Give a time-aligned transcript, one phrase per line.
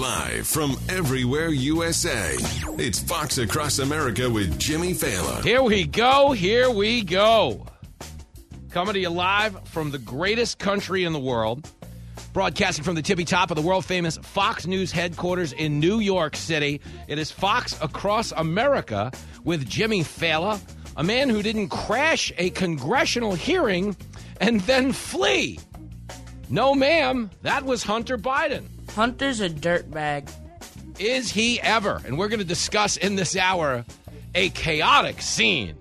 [0.00, 2.34] Live from everywhere USA,
[2.78, 5.44] it's Fox Across America with Jimmy Failla.
[5.44, 6.32] Here we go.
[6.32, 7.66] Here we go.
[8.70, 11.68] Coming to you live from the greatest country in the world.
[12.32, 16.34] Broadcasting from the tippy top of the world famous Fox News headquarters in New York
[16.34, 16.80] City.
[17.06, 19.12] It is Fox Across America
[19.44, 20.58] with Jimmy Failla,
[20.96, 23.94] a man who didn't crash a congressional hearing
[24.40, 25.60] and then flee.
[26.48, 28.79] No, ma'am, that was Hunter Biden.
[28.94, 30.30] Hunter's a dirtbag.
[30.98, 32.00] Is he ever?
[32.04, 33.84] And we're going to discuss in this hour
[34.34, 35.76] a chaotic scene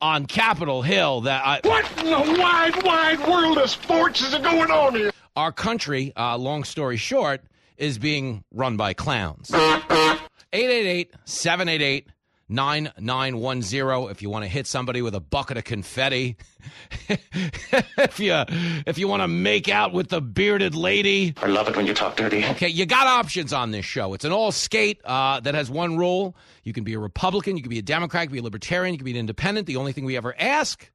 [0.00, 4.70] on Capitol Hill that I, What in the wide, wide world of sports is going
[4.70, 5.10] on here?
[5.36, 7.40] our country, uh, long story short,
[7.78, 9.50] is being run by clowns.
[9.54, 12.06] 888 788
[12.52, 16.36] 9910 if you want to hit somebody with a bucket of confetti.
[17.08, 18.44] if you
[18.86, 21.34] if you want to make out with the bearded lady.
[21.38, 22.44] I love it when you talk dirty.
[22.44, 24.14] Okay, you got options on this show.
[24.14, 26.36] It's an all skate uh, that has one rule.
[26.62, 28.94] You can be a Republican, you can be a Democrat, you can be a Libertarian,
[28.94, 29.66] you can be an independent.
[29.66, 30.90] The only thing we ever ask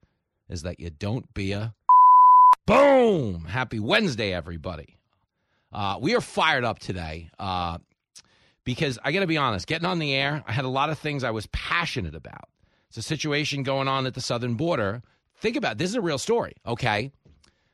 [0.49, 1.73] is that you don't be a
[2.65, 3.45] boom.
[3.45, 4.97] Happy Wednesday, everybody.
[5.73, 7.77] Uh, we are fired up today uh,
[8.67, 10.99] because I got to be honest, getting on the air, I had a lot of
[10.99, 12.49] things I was passionate about.
[12.89, 15.03] It's a situation going on at the southern border.
[15.37, 15.77] Think about it.
[15.77, 17.13] this is a real story, okay?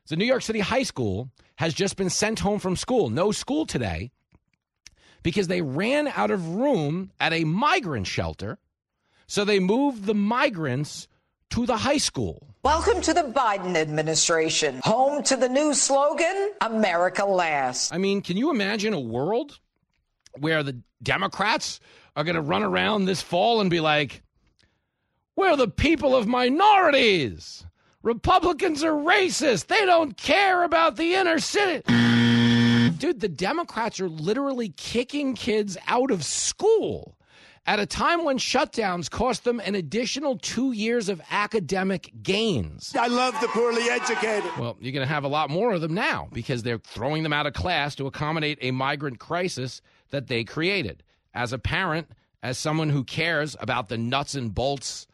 [0.06, 3.10] So, New York City High School has just been sent home from school.
[3.10, 4.12] No school today
[5.24, 8.60] because they ran out of room at a migrant shelter.
[9.26, 11.08] So, they moved the migrants
[11.50, 12.50] to the high school.
[12.64, 17.92] Welcome to the Biden administration, home to the new slogan, America Last.
[17.92, 19.60] I mean, can you imagine a world
[20.38, 21.80] where the Democrats
[22.16, 24.22] are going to run around this fall and be like,
[25.36, 27.66] we're the people of minorities.
[28.04, 29.68] Republicans are racist.
[29.68, 31.82] They don't care about the inner city.
[32.98, 37.18] Dude, the Democrats are literally kicking kids out of school
[37.66, 42.94] at a time when shutdowns cost them an additional two years of academic gains.
[42.98, 44.52] I love the poorly educated.
[44.60, 47.34] Well, you're going to have a lot more of them now because they're throwing them
[47.34, 49.82] out of class to accommodate a migrant crisis
[50.14, 51.04] that they created.
[51.34, 52.08] As a parent,
[52.42, 55.08] as someone who cares about the nuts and bolts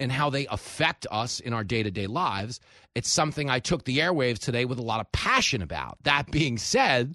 [0.00, 2.58] and how they affect us in our day to day lives,
[2.94, 5.98] it's something I took the airwaves today with a lot of passion about.
[6.02, 7.14] That being said,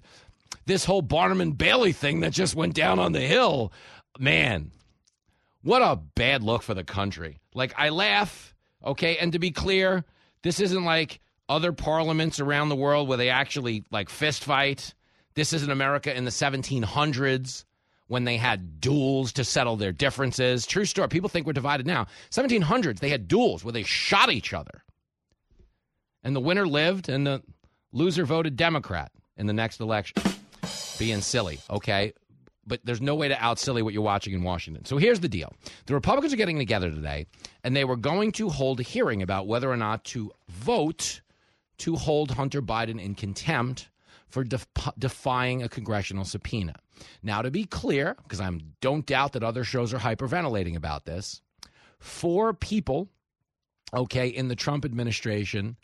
[0.66, 3.72] this whole Barnum and Bailey thing that just went down on the Hill,
[4.18, 4.70] man,
[5.62, 7.40] what a bad look for the country.
[7.54, 9.16] Like, I laugh, okay?
[9.16, 10.04] And to be clear,
[10.42, 14.94] this isn't like other parliaments around the world where they actually like fist fight.
[15.38, 17.64] This isn't America in the 1700s
[18.08, 20.66] when they had duels to settle their differences.
[20.66, 21.06] True story.
[21.06, 22.08] People think we're divided now.
[22.32, 24.82] 1700s, they had duels where they shot each other.
[26.24, 27.40] And the winner lived and the
[27.92, 30.20] loser voted Democrat in the next election.
[30.98, 32.14] Being silly, okay?
[32.66, 34.86] But there's no way to out silly what you're watching in Washington.
[34.86, 35.54] So here's the deal
[35.86, 37.26] the Republicans are getting together today,
[37.62, 41.20] and they were going to hold a hearing about whether or not to vote
[41.78, 43.88] to hold Hunter Biden in contempt
[44.28, 44.66] for def-
[44.98, 46.74] defying a congressional subpoena.
[47.22, 48.50] Now, to be clear, because I
[48.80, 51.40] don't doubt that other shows are hyperventilating about this,
[51.98, 53.08] four people,
[53.94, 55.76] okay, in the Trump administration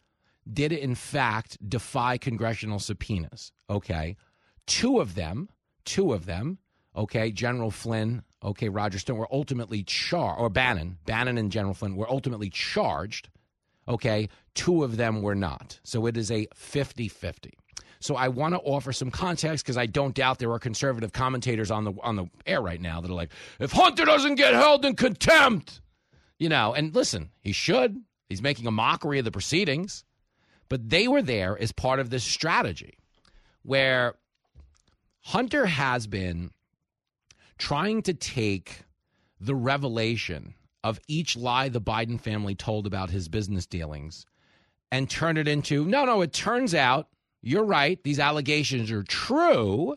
[0.53, 3.53] did in fact defy congressional subpoenas.
[3.71, 4.16] Okay,
[4.66, 5.49] two of them,
[5.84, 6.59] two of them,
[6.94, 11.97] okay, General Flynn, okay, Roger Stone were ultimately charged, or Bannon, Bannon and General Flynn
[11.97, 13.31] were ultimately charged.
[13.87, 15.78] Okay, two of them were not.
[15.82, 17.55] So it is a 50 50.
[18.05, 21.71] So I want to offer some context because I don't doubt there are conservative commentators
[21.71, 24.85] on the on the air right now that are like, if Hunter doesn't get held
[24.85, 25.81] in contempt,
[26.39, 27.97] you know, and listen, he should.
[28.29, 30.05] He's making a mockery of the proceedings.
[30.69, 32.99] But they were there as part of this strategy
[33.62, 34.17] where
[35.21, 36.51] Hunter has been
[37.56, 38.83] trying to take
[39.41, 40.53] the revelation
[40.83, 44.27] of each lie the Biden family told about his business dealings
[44.93, 47.09] and turn it into no, no, it turns out
[47.44, 48.02] you're right.
[48.02, 49.94] These allegations are true.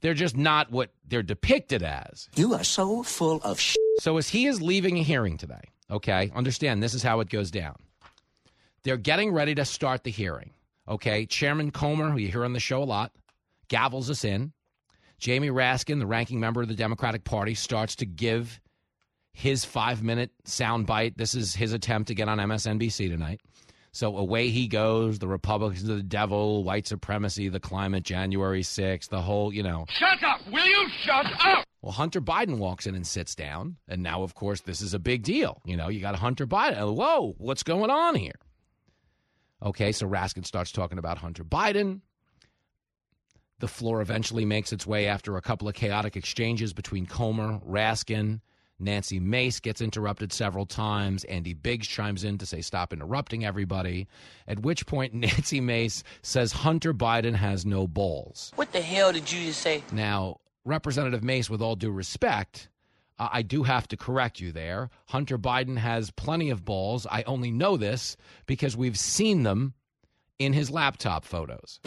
[0.00, 2.28] They're just not what they're depicted as.
[2.36, 3.76] You are so full of sh.
[3.98, 5.60] So, as he is leaving a hearing today,
[5.90, 7.74] okay, understand this is how it goes down.
[8.84, 10.52] They're getting ready to start the hearing.
[10.86, 13.12] Okay, Chairman Comer, who you hear on the show a lot,
[13.68, 14.52] gavels us in.
[15.18, 18.60] Jamie Raskin, the ranking member of the Democratic Party, starts to give
[19.32, 21.16] his five minute soundbite.
[21.16, 23.40] This is his attempt to get on MSNBC tonight.
[23.98, 25.18] So away he goes.
[25.18, 29.86] The Republicans are the devil, white supremacy, the climate, January 6th, the whole, you know.
[29.88, 30.40] Shut up!
[30.52, 31.64] Will you shut up?
[31.82, 33.76] Well, Hunter Biden walks in and sits down.
[33.88, 35.60] And now, of course, this is a big deal.
[35.64, 36.80] You know, you got Hunter Biden.
[36.80, 38.38] Uh, whoa, what's going on here?
[39.64, 42.02] Okay, so Raskin starts talking about Hunter Biden.
[43.58, 48.42] The floor eventually makes its way after a couple of chaotic exchanges between Comer, Raskin,
[48.80, 51.24] Nancy Mace gets interrupted several times.
[51.24, 54.08] Andy Biggs chimes in to say, Stop interrupting everybody.
[54.46, 58.52] At which point, Nancy Mace says Hunter Biden has no balls.
[58.54, 59.82] What the hell did you just say?
[59.92, 62.68] Now, Representative Mace, with all due respect,
[63.18, 64.90] uh, I do have to correct you there.
[65.06, 67.06] Hunter Biden has plenty of balls.
[67.10, 68.16] I only know this
[68.46, 69.74] because we've seen them
[70.38, 71.80] in his laptop photos.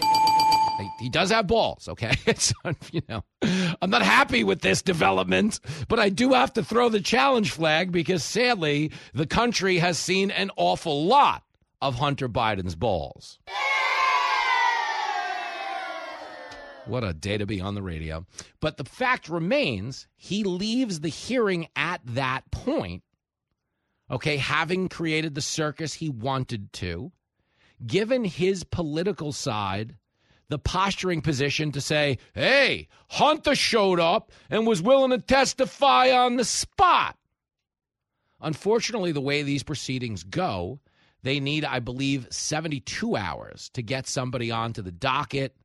[0.99, 2.13] He does have balls, okay?
[2.25, 2.53] It's,
[2.91, 3.23] you know,
[3.81, 7.91] I'm not happy with this development, but I do have to throw the challenge flag
[7.91, 11.43] because sadly, the country has seen an awful lot
[11.81, 13.39] of Hunter Biden's balls.
[16.85, 18.25] What a day to be on the radio.
[18.59, 23.03] But the fact remains, he leaves the hearing at that point,
[24.09, 27.11] okay, having created the circus he wanted to,
[27.85, 29.95] given his political side
[30.51, 36.35] the posturing position to say, hey, Hunter showed up and was willing to testify on
[36.35, 37.17] the spot.
[38.41, 40.81] Unfortunately, the way these proceedings go,
[41.23, 45.55] they need, I believe, 72 hours to get somebody onto the docket.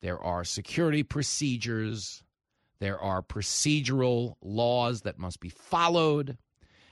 [0.00, 2.22] There are security procedures,
[2.80, 6.38] there are procedural laws that must be followed.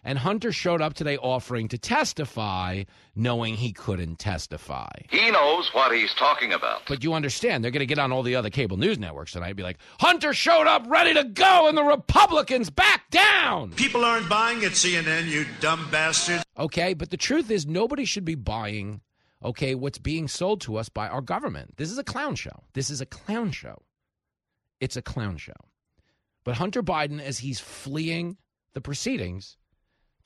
[0.06, 2.84] And Hunter showed up today offering to testify,
[3.16, 4.88] knowing he couldn't testify.
[5.10, 6.82] He knows what he's talking about.
[6.86, 9.48] But you understand, they're going to get on all the other cable news networks tonight
[9.48, 13.72] and be like, Hunter showed up ready to go, and the Republicans back down.
[13.72, 16.44] People aren't buying at CNN, you dumb bastards.
[16.56, 19.00] Okay, but the truth is, nobody should be buying,
[19.42, 21.78] okay, what's being sold to us by our government.
[21.78, 22.62] This is a clown show.
[22.74, 23.82] This is a clown show.
[24.80, 25.52] It's a clown show.
[26.44, 28.36] But Hunter Biden, as he's fleeing
[28.72, 29.56] the proceedings,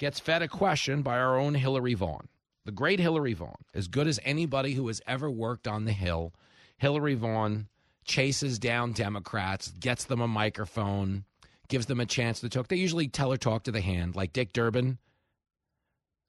[0.01, 2.27] gets fed a question by our own Hillary Vaughn,
[2.65, 6.33] the great Hillary Vaughn, as good as anybody who has ever worked on the Hill.
[6.79, 7.69] Hillary Vaughn
[8.07, 11.25] chases down Democrats, gets them a microphone,
[11.69, 12.69] gives them a chance to talk.
[12.69, 14.97] They usually tell her talk to the hand, like Dick Durbin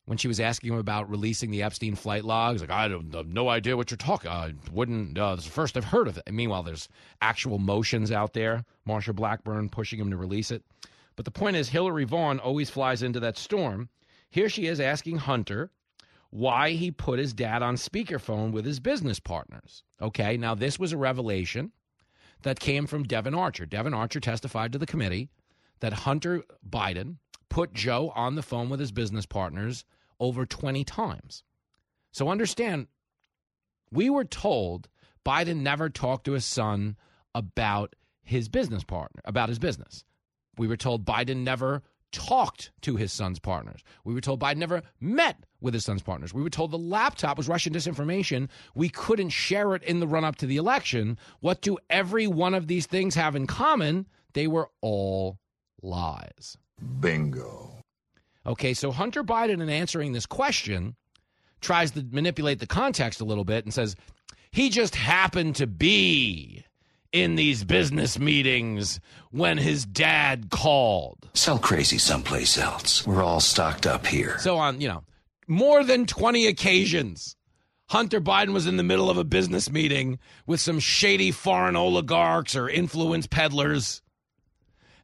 [0.06, 2.60] when she was asking him about releasing the Epstein flight logs.
[2.60, 4.30] Like, I don't have no idea what you're talking.
[4.30, 5.18] I wouldn't.
[5.18, 6.24] Uh, this is the first I've heard of it.
[6.28, 6.90] And meanwhile, there's
[7.22, 8.66] actual motions out there.
[8.86, 10.64] Marsha Blackburn pushing him to release it.
[11.22, 13.90] But the point is, Hillary Vaughn always flies into that storm.
[14.32, 15.70] Here she is asking Hunter
[16.32, 19.84] why he put his dad on speakerphone with his business partners.
[20.02, 21.74] Okay, now this was a revelation
[22.42, 23.68] that came from Devon Archer.
[23.68, 25.30] Devon Archer testified to the committee
[25.80, 27.18] that Hunter Biden
[27.50, 29.86] put Joe on the phone with his business partners
[30.20, 31.44] over 20 times.
[32.12, 32.88] So understand,
[33.92, 34.88] we were told
[35.24, 36.98] Biden never talked to his son
[37.36, 40.04] about his business partner, about his business.
[40.58, 41.82] We were told Biden never
[42.12, 43.84] talked to his son's partners.
[44.04, 46.34] We were told Biden never met with his son's partners.
[46.34, 48.50] We were told the laptop was Russian disinformation.
[48.76, 51.18] We couldn't share it in the run up to the election.
[51.40, 54.08] What do every one of these things have in common?
[54.34, 55.40] They were all
[55.82, 56.58] lies.
[57.00, 57.78] Bingo.
[58.46, 60.96] Okay, so Hunter Biden, in answering this question,
[61.62, 63.96] tries to manipulate the context a little bit and says
[64.52, 66.66] he just happened to be
[67.12, 69.00] in these business meetings
[69.32, 71.18] when his dad called.
[71.34, 73.06] Sell crazy someplace else.
[73.06, 74.38] We're all stocked up here.
[74.40, 75.04] So, on, you know,
[75.48, 77.36] more than 20 occasions,
[77.90, 82.56] Hunter Biden was in the middle of a business meeting with some shady foreign oligarchs
[82.56, 84.02] or influence peddlers.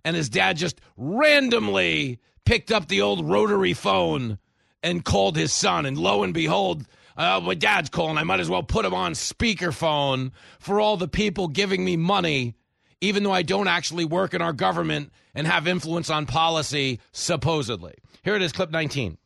[0.06, 4.38] And his dad just randomly picked up the old rotary phone
[4.82, 5.86] and called his son.
[5.86, 6.86] And lo and behold,
[7.18, 8.18] uh, my dad's calling.
[8.18, 12.56] I might as well put him on speakerphone for all the people giving me money,
[13.02, 17.96] even though I don't actually work in our government and have influence on policy, supposedly.
[18.24, 19.18] Here it is, clip 19.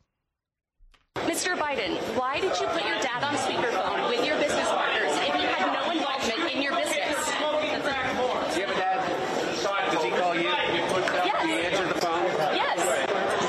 [1.16, 1.56] Mr.
[1.56, 5.42] Biden, why did you put your dad on speakerphone with your business partners if he
[5.42, 6.92] had no involvement in your business?
[6.94, 9.92] Do you have a dad?
[9.92, 10.40] Does he call you?
[10.48, 11.46] You put up, Yes.
[11.46, 12.24] you answer the phone?
[12.56, 12.78] Yes.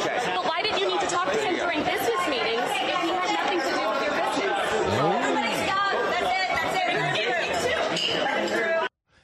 [0.01, 0.35] Okay.
[0.35, 3.31] But why did you need to talk to him during business meetings if he had
[3.31, 5.63] nothing to do with your business?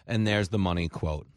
[0.09, 1.27] And there's the money quote.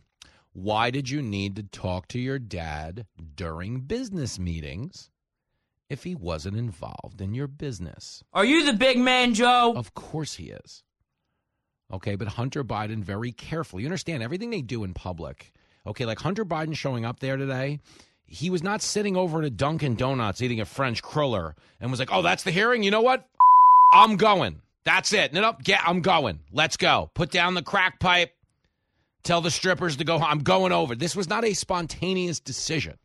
[0.53, 5.11] Why did you need to talk to your dad during business meetings
[5.93, 8.25] if he wasn't involved in your business.
[8.33, 9.75] Are you the big man, Joe?
[9.77, 10.83] Of course he is.
[11.93, 13.83] Okay, but Hunter Biden very carefully.
[13.83, 15.53] You understand everything they do in public.
[15.87, 17.79] Okay, like Hunter Biden showing up there today,
[18.25, 22.01] he was not sitting over at a Dunkin' Donuts eating a French cruller and was
[22.01, 22.83] like, "Oh, that's the hearing.
[22.83, 23.29] You know what?
[23.93, 24.63] I'm going.
[24.85, 25.35] That's it.
[25.35, 26.41] No, no, yeah, I'm going.
[26.51, 27.11] Let's go.
[27.13, 28.33] Put down the crack pipe.
[29.23, 30.19] Tell the strippers to go.
[30.19, 30.29] home.
[30.29, 32.99] I'm going over." This was not a spontaneous decision.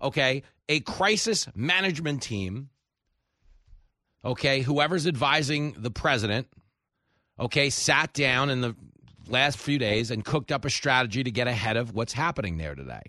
[0.00, 2.70] Okay, a crisis management team.
[4.24, 6.48] Okay, whoever's advising the president
[7.38, 8.74] okay, sat down in the
[9.28, 12.74] last few days and cooked up a strategy to get ahead of what's happening there
[12.74, 13.02] today.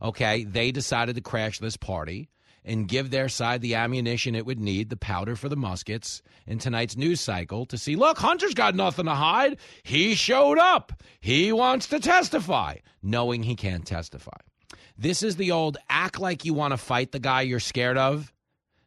[0.00, 2.30] Okay, they decided to crash this party
[2.64, 6.58] and give their side the ammunition it would need, the powder for the muskets, in
[6.58, 9.58] tonight's news cycle to see look, Hunter's got nothing to hide.
[9.82, 11.02] He showed up.
[11.20, 14.38] He wants to testify, knowing he can't testify.
[14.96, 18.32] This is the old act like you want to fight the guy you're scared of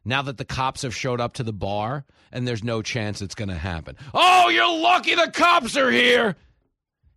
[0.04, 3.34] now that the cops have showed up to the bar and there's no chance it's
[3.34, 3.96] going to happen.
[4.12, 6.36] Oh, you're lucky the cops are here.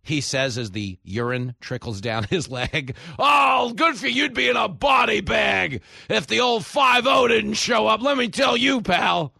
[0.06, 2.94] He says as the urine trickles down his leg.
[3.18, 4.22] Oh, good for you.
[4.22, 8.02] You'd be in a body bag if the old 5 0 didn't show up.
[8.02, 9.34] Let me tell you, pal.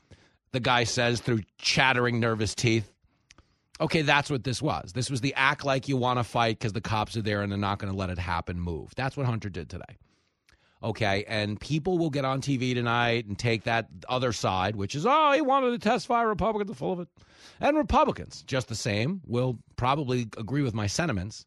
[0.52, 2.92] The guy says through chattering nervous teeth.
[3.80, 4.92] Okay, that's what this was.
[4.92, 7.52] This was the act like you want to fight because the cops are there and
[7.52, 8.92] they're not going to let it happen move.
[8.96, 9.96] That's what Hunter did today.
[10.86, 15.04] Okay, and people will get on TV tonight and take that other side, which is,
[15.04, 16.22] oh, he wanted to testify.
[16.22, 17.08] Republicans are full of it.
[17.58, 21.44] And Republicans, just the same, will probably agree with my sentiments.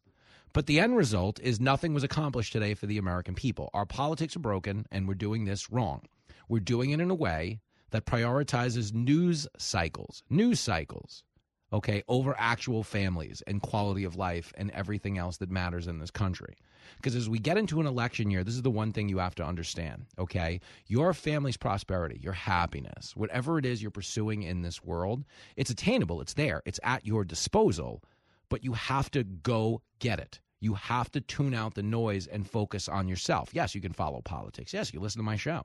[0.52, 3.70] But the end result is nothing was accomplished today for the American people.
[3.72, 6.02] Our politics are broken, and we're doing this wrong.
[6.50, 7.60] We're doing it in a way
[7.92, 11.24] that prioritizes news cycles, news cycles,
[11.72, 16.10] okay, over actual families and quality of life and everything else that matters in this
[16.10, 16.58] country.
[16.96, 19.34] Because as we get into an election year, this is the one thing you have
[19.36, 20.60] to understand, okay?
[20.86, 25.24] Your family's prosperity, your happiness, whatever it is you're pursuing in this world,
[25.56, 28.02] it's attainable, it's there, it's at your disposal,
[28.48, 30.40] but you have to go get it.
[30.60, 33.50] You have to tune out the noise and focus on yourself.
[33.54, 34.74] Yes, you can follow politics.
[34.74, 35.64] Yes, you listen to my show.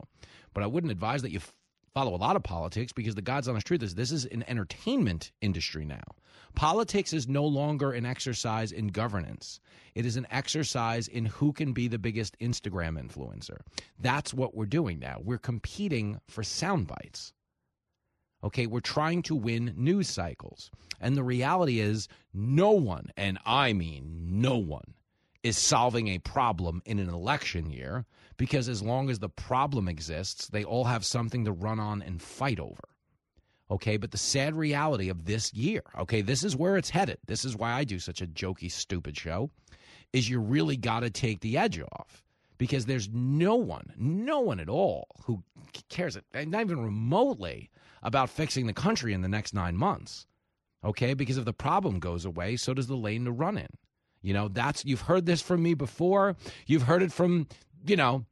[0.54, 1.42] But I wouldn't advise that you
[1.96, 5.32] follow a lot of politics because the God's honest truth is this is an entertainment
[5.42, 6.04] industry now.
[6.54, 9.62] Politics is no longer an exercise in governance.
[9.96, 13.60] It is an exercise in who can be the biggest Instagram influencer.
[13.98, 15.20] That's what we're doing now.
[15.24, 17.32] We're competing for sound bites.
[18.44, 20.70] Okay, we're trying to win news cycles.
[21.00, 24.94] And the reality is, no one, and I mean no one,
[25.46, 28.04] is solving a problem in an election year
[28.36, 32.20] because as long as the problem exists, they all have something to run on and
[32.20, 32.82] fight over.
[33.70, 37.20] Okay, but the sad reality of this year, okay, this is where it's headed.
[37.28, 39.52] This is why I do such a jokey, stupid show,
[40.14, 42.24] is you really got to take the edge off
[42.58, 45.44] because there's no one, no one at all who
[45.90, 47.70] cares, not even remotely,
[48.02, 50.26] about fixing the country in the next nine months.
[50.84, 53.68] Okay, because if the problem goes away, so does the lane to run in.
[54.26, 56.36] You know, that's you've heard this from me before.
[56.66, 57.48] You've heard it from,
[57.86, 58.26] you know,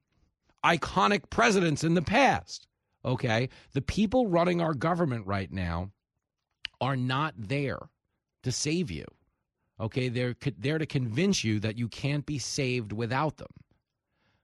[0.65, 2.65] iconic presidents in the past.
[3.05, 3.49] Okay?
[3.73, 5.91] The people running our government right now
[6.81, 7.77] are not there
[8.41, 9.05] to save you.
[9.79, 10.09] Okay?
[10.09, 13.53] They're there to convince you that you can't be saved without them.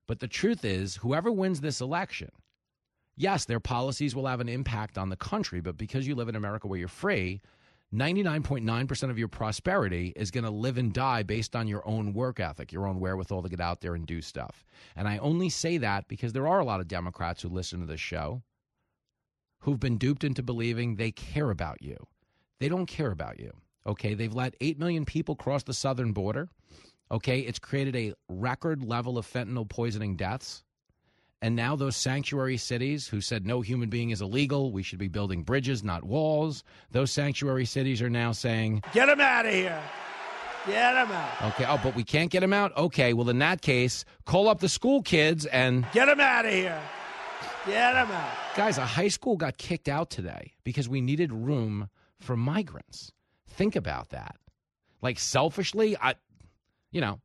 [0.06, 2.30] But the truth is, whoever wins this election,
[3.16, 6.36] yes, their policies will have an impact on the country, but because you live in
[6.36, 7.42] America where you're free,
[7.94, 12.40] 99.9% of your prosperity is going to live and die based on your own work
[12.40, 14.64] ethic, your own wherewithal to get out there and do stuff.
[14.96, 17.88] And I only say that because there are a lot of Democrats who listen to
[17.88, 18.44] this show
[19.62, 21.98] who've been duped into believing they care about you.
[22.60, 23.52] They don't care about you.
[23.88, 26.50] Okay, they've let 8 million people cross the southern border.
[27.12, 30.64] Okay, it's created a record level of fentanyl poisoning deaths.
[31.42, 35.08] And now those sanctuary cities who said no human being is illegal, we should be
[35.08, 39.82] building bridges, not walls, those sanctuary cities are now saying, Get them out of here.
[40.68, 41.54] Get them out.
[41.54, 42.76] Okay, oh, but we can't get them out?
[42.76, 45.86] Okay, well, in that case, call up the school kids and.
[45.94, 46.82] Get them out of here.
[47.66, 48.34] Get them out.
[48.56, 53.14] Guys, a high school got kicked out today because we needed room for migrants.
[53.48, 54.36] Think about that.
[55.02, 56.16] Like, selfishly, I,
[56.92, 57.22] you know,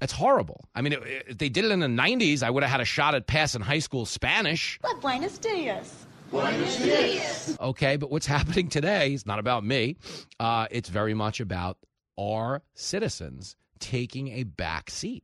[0.00, 0.64] that's horrible.
[0.74, 0.94] I mean,
[1.28, 3.60] if they did it in the 90s, I would have had a shot at passing
[3.60, 4.78] high school Spanish.
[4.82, 6.06] But buenos dias.
[6.30, 7.56] Buenos dias.
[7.60, 9.96] Okay, but what's happening today is not about me.
[10.40, 11.76] Uh, it's very much about
[12.18, 15.22] our citizens taking a back seat.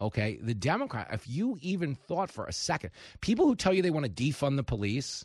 [0.00, 2.90] Okay, the Democrat, if you even thought for a second,
[3.20, 5.24] people who tell you they want to defund the police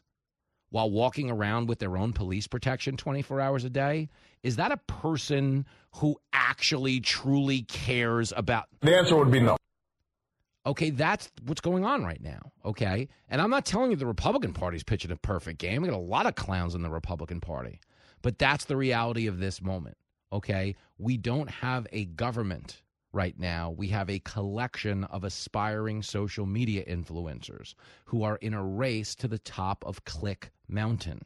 [0.69, 4.09] while walking around with their own police protection 24 hours a day,
[4.43, 8.65] is that a person who actually truly cares about?
[8.81, 9.57] The answer would be no.
[10.65, 12.51] Okay, that's what's going on right now.
[12.63, 13.07] Okay.
[13.29, 15.81] And I'm not telling you the Republican Party's pitching a perfect game.
[15.81, 17.79] We got a lot of clowns in the Republican Party.
[18.21, 19.97] But that's the reality of this moment.
[20.31, 20.75] Okay.
[20.97, 23.71] We don't have a government right now.
[23.71, 27.73] We have a collection of aspiring social media influencers
[28.05, 31.23] who are in a race to the top of Click Mountain.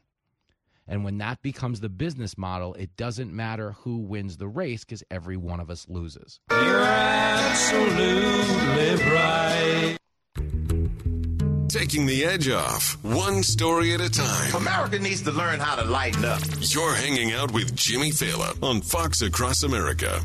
[0.86, 5.02] And when that becomes the business model, it doesn't matter who wins the race because
[5.10, 6.40] every one of us loses.
[6.50, 8.04] You're absolutely
[9.10, 9.96] right.
[11.68, 14.54] Taking the edge off, one story at a time.
[14.54, 16.40] America needs to learn how to lighten up.
[16.60, 20.24] You're hanging out with Jimmy Failla on Fox Across America.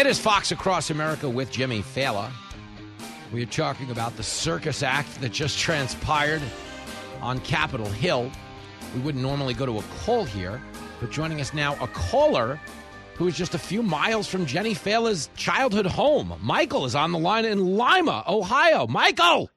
[0.00, 2.30] It is Fox Across America with Jimmy Failla.
[3.34, 6.40] We are talking about the circus act that just transpired
[7.20, 8.32] on Capitol Hill.
[8.94, 10.62] We wouldn't normally go to a call here,
[11.00, 12.58] but joining us now, a caller
[13.16, 16.32] who is just a few miles from Jenny Failla's childhood home.
[16.40, 18.86] Michael is on the line in Lima, Ohio.
[18.86, 19.50] Michael!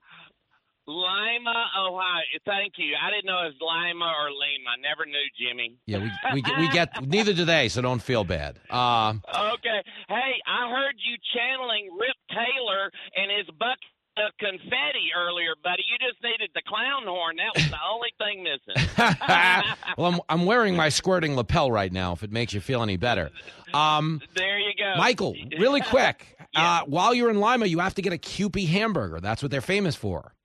[0.88, 2.22] Lima, Ohio.
[2.46, 2.96] Thank you.
[3.02, 4.70] I didn't know it was Lima or Lima.
[4.76, 5.78] I never knew, Jimmy.
[5.86, 8.60] Yeah, we, we, get- we get, neither do they, so don't feel bad.
[8.70, 9.14] Uh,
[9.54, 9.82] Okay.
[10.10, 13.80] Hey, I heard you channeling Rip Taylor and his bucket
[14.18, 15.84] of confetti earlier, buddy.
[15.90, 17.38] You just needed the clown horn.
[17.38, 18.90] That was the only thing missing.
[19.98, 22.98] well, I'm, I'm wearing my squirting lapel right now, if it makes you feel any
[22.98, 23.32] better.
[23.74, 24.96] Um, there you go.
[25.00, 26.38] Michael, really quick.
[26.56, 29.20] uh, while you're in Lima, you have to get a Kewpie hamburger.
[29.20, 30.36] That's what they're famous for.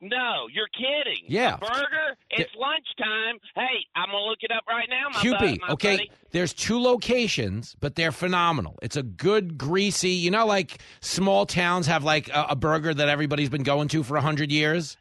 [0.00, 1.24] No, you're kidding.
[1.26, 1.54] Yeah.
[1.54, 2.16] A burger?
[2.30, 3.38] It's lunchtime.
[3.54, 5.96] Hey, I'm going to look it up right now, my, bud, my okay.
[5.96, 6.10] buddy.
[6.32, 8.78] There's two locations, but they're phenomenal.
[8.82, 10.10] It's a good, greasy.
[10.10, 14.02] You know, like small towns have like a, a burger that everybody's been going to
[14.02, 14.98] for a hundred years.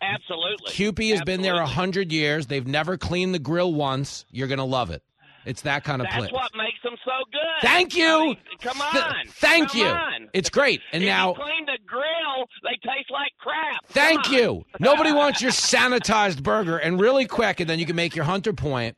[0.00, 0.72] Absolutely.
[0.72, 2.46] Kewpie has been there a hundred years.
[2.46, 4.26] They've never cleaned the grill once.
[4.30, 5.02] You're gonna love it.
[5.44, 6.30] It's that kind of That's place.
[6.30, 7.40] That's what makes them so good.
[7.62, 8.06] Thank you.
[8.06, 9.14] I mean, come Th- on.
[9.28, 9.86] thank Come you.
[9.86, 10.28] on.
[10.34, 10.82] It's great.
[10.92, 13.86] And if now, you clean the grill, they taste like crap.
[13.98, 14.64] Thank you.
[14.80, 16.76] Nobody wants your sanitized burger.
[16.78, 18.96] And really quick, and then you can make your hunter point.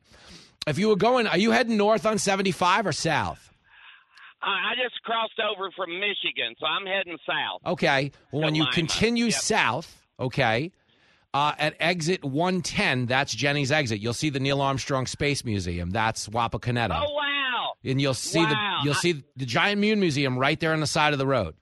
[0.67, 3.47] If you were going, are you heading north on 75 or south?
[4.43, 7.61] I I just crossed over from Michigan, so I'm heading south.
[7.73, 8.11] Okay.
[8.33, 8.73] Well, when you Lima.
[8.75, 9.35] continue Yep.
[9.35, 10.71] south, okay,
[11.35, 14.01] uh, at exit 110, that's Jenny's exit.
[14.01, 15.91] You'll see the Neil Armstrong Space Museum.
[15.91, 17.03] That's Wapakoneta.
[17.07, 18.49] Oh wow, and you'll see Wow.
[18.83, 21.27] the you'll I- see the Giant Moon Museum right there on the side of the
[21.27, 21.55] road.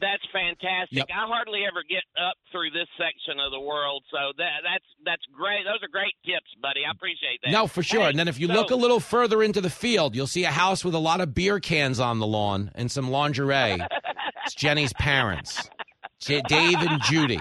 [0.00, 0.96] That's fantastic.
[0.98, 1.06] Yep.
[1.10, 5.22] I hardly ever get up through this section of the world, so that that's that's
[5.36, 5.64] great.
[5.64, 6.80] Those are great tips, buddy.
[6.86, 7.50] I appreciate that.
[7.52, 8.02] No, for sure.
[8.02, 10.44] Hey, and then if you so- look a little further into the field, you'll see
[10.44, 13.78] a house with a lot of beer cans on the lawn and some lingerie.
[14.44, 15.68] it's Jenny's parents,
[16.20, 17.38] J- Dave and Judy.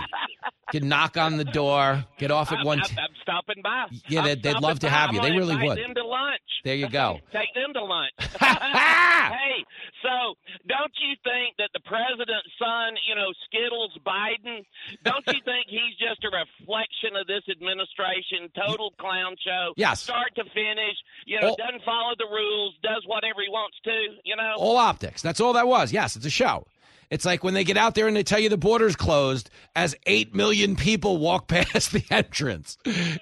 [0.73, 2.79] You can knock on the door, get off at I'm, one.
[2.79, 3.87] I'm, T- I'm stopping by.
[4.07, 5.21] Yeah, they'd- they'd love to have I'm you.
[5.21, 5.77] They really would.
[5.77, 6.41] Them to lunch.
[6.63, 7.19] There you go.
[7.31, 8.11] Take them to lunch.
[8.39, 9.65] hey,
[10.03, 10.35] so
[10.67, 14.63] don't you think that the president's son, you know, Skittles Biden,
[15.03, 18.49] don't you think he's just a reflection of this administration?
[18.55, 19.73] Total clown show.
[19.75, 20.01] Yes.
[20.01, 20.97] Start to finish.
[21.25, 23.97] You know, All- doesn't follow the rules, does whatever he wants to.
[24.23, 24.53] You know.
[24.57, 25.21] All optics.
[25.21, 25.91] That's all that was.
[25.91, 26.65] Yes, it's a show.
[27.09, 29.95] It's like when they get out there and they tell you the border's closed as
[30.05, 32.77] 8 million people walk past the entrance.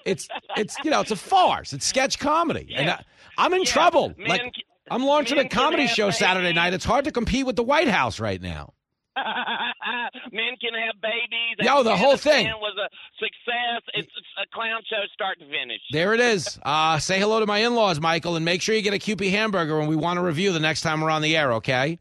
[0.06, 1.74] It's it's you know, it's a farce.
[1.74, 2.74] It's sketch comedy.
[2.76, 3.04] And I,
[3.38, 4.14] I'm in trouble.
[4.18, 4.54] Men like
[4.90, 6.74] I'm launching a comedy show Saturday night.
[6.74, 8.74] It's hard to compete with the White House right now.
[10.32, 11.58] Men can have babies.
[11.60, 12.48] Yo, the whole thing.
[12.60, 13.82] was a success.
[13.94, 15.82] It's a clown show, start to finish.
[15.92, 16.60] There it is.
[16.68, 19.80] Uh, say hello to my in-laws, Michael, and make sure you get a Kewpie hamburger
[19.80, 21.98] when we want to review the next time we're on the air, okay?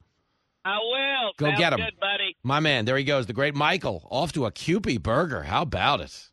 [0.66, 1.32] I will.
[1.36, 2.36] Go Sounds him, Good, buddy.
[2.42, 5.44] My man, there he goes, the great Michael, off to a Kewpie burger.
[5.44, 6.28] How about it?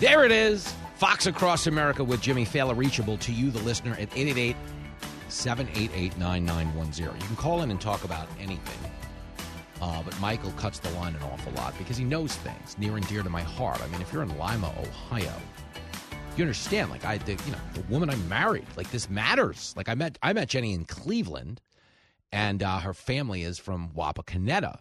[0.00, 0.74] There it is.
[0.96, 4.54] Fox Across America with Jimmy Failla, reachable to you, the listener, at 888
[5.28, 7.20] 788 9910.
[7.20, 8.92] You can call in and talk about anything.
[9.80, 13.06] Uh, but Michael cuts the line an awful lot because he knows things near and
[13.06, 13.80] dear to my heart.
[13.82, 15.32] I mean, if you're in Lima, Ohio,
[16.36, 16.90] you understand.
[16.90, 19.74] Like I, the, you know, the woman I married, like this matters.
[19.76, 21.60] Like I met, I met Jenny in Cleveland,
[22.32, 24.78] and uh, her family is from Wapakoneta.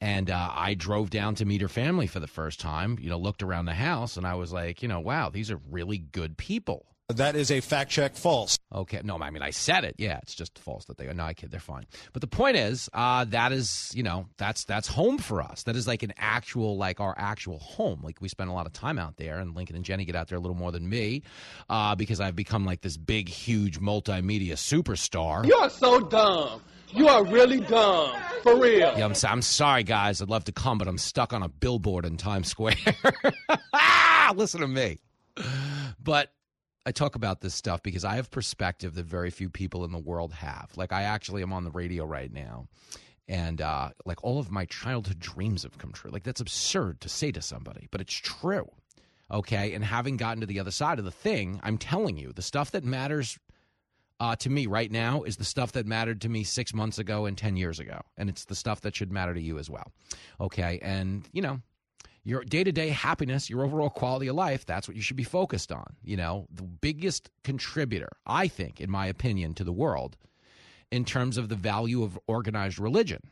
[0.00, 2.98] And uh, I drove down to meet her family for the first time.
[3.00, 5.60] You know, looked around the house, and I was like, you know, wow, these are
[5.70, 6.86] really good people.
[7.08, 8.58] That is a fact check false.
[8.72, 9.96] Okay, no, I mean I said it.
[9.98, 11.14] Yeah, it's just false that they are.
[11.14, 11.50] No, I kid.
[11.50, 11.84] They're fine.
[12.12, 15.64] But the point is, uh, that is, you know, that's that's home for us.
[15.64, 18.00] That is like an actual, like our actual home.
[18.02, 20.28] Like we spend a lot of time out there, and Lincoln and Jenny get out
[20.28, 21.22] there a little more than me,
[21.68, 25.44] uh, because I've become like this big, huge multimedia superstar.
[25.46, 26.62] You are so dumb.
[26.94, 28.92] You are really dumb, for real.
[28.96, 30.20] Yeah, I'm, I'm sorry, guys.
[30.20, 32.76] I'd love to come, but I'm stuck on a billboard in Times Square.
[34.34, 34.98] Listen to me.
[36.02, 36.30] But
[36.84, 39.98] I talk about this stuff because I have perspective that very few people in the
[39.98, 40.70] world have.
[40.76, 42.66] Like I actually am on the radio right now,
[43.28, 46.10] and uh, like all of my childhood dreams have come true.
[46.10, 48.68] Like that's absurd to say to somebody, but it's true.
[49.30, 52.42] Okay, and having gotten to the other side of the thing, I'm telling you, the
[52.42, 53.38] stuff that matters
[54.20, 57.24] uh, to me right now is the stuff that mattered to me six months ago
[57.26, 59.92] and ten years ago, and it's the stuff that should matter to you as well.
[60.40, 61.60] Okay, and you know,
[62.24, 65.24] your day to day happiness, your overall quality of life, that's what you should be
[65.24, 65.96] focused on.
[66.02, 70.16] You know, the biggest contributor, I think, in my opinion, to the world
[70.90, 73.22] in terms of the value of organized religion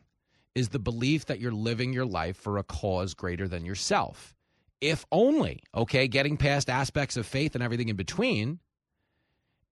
[0.55, 4.35] is the belief that you're living your life for a cause greater than yourself.
[4.81, 8.59] If only, okay, getting past aspects of faith and everything in between,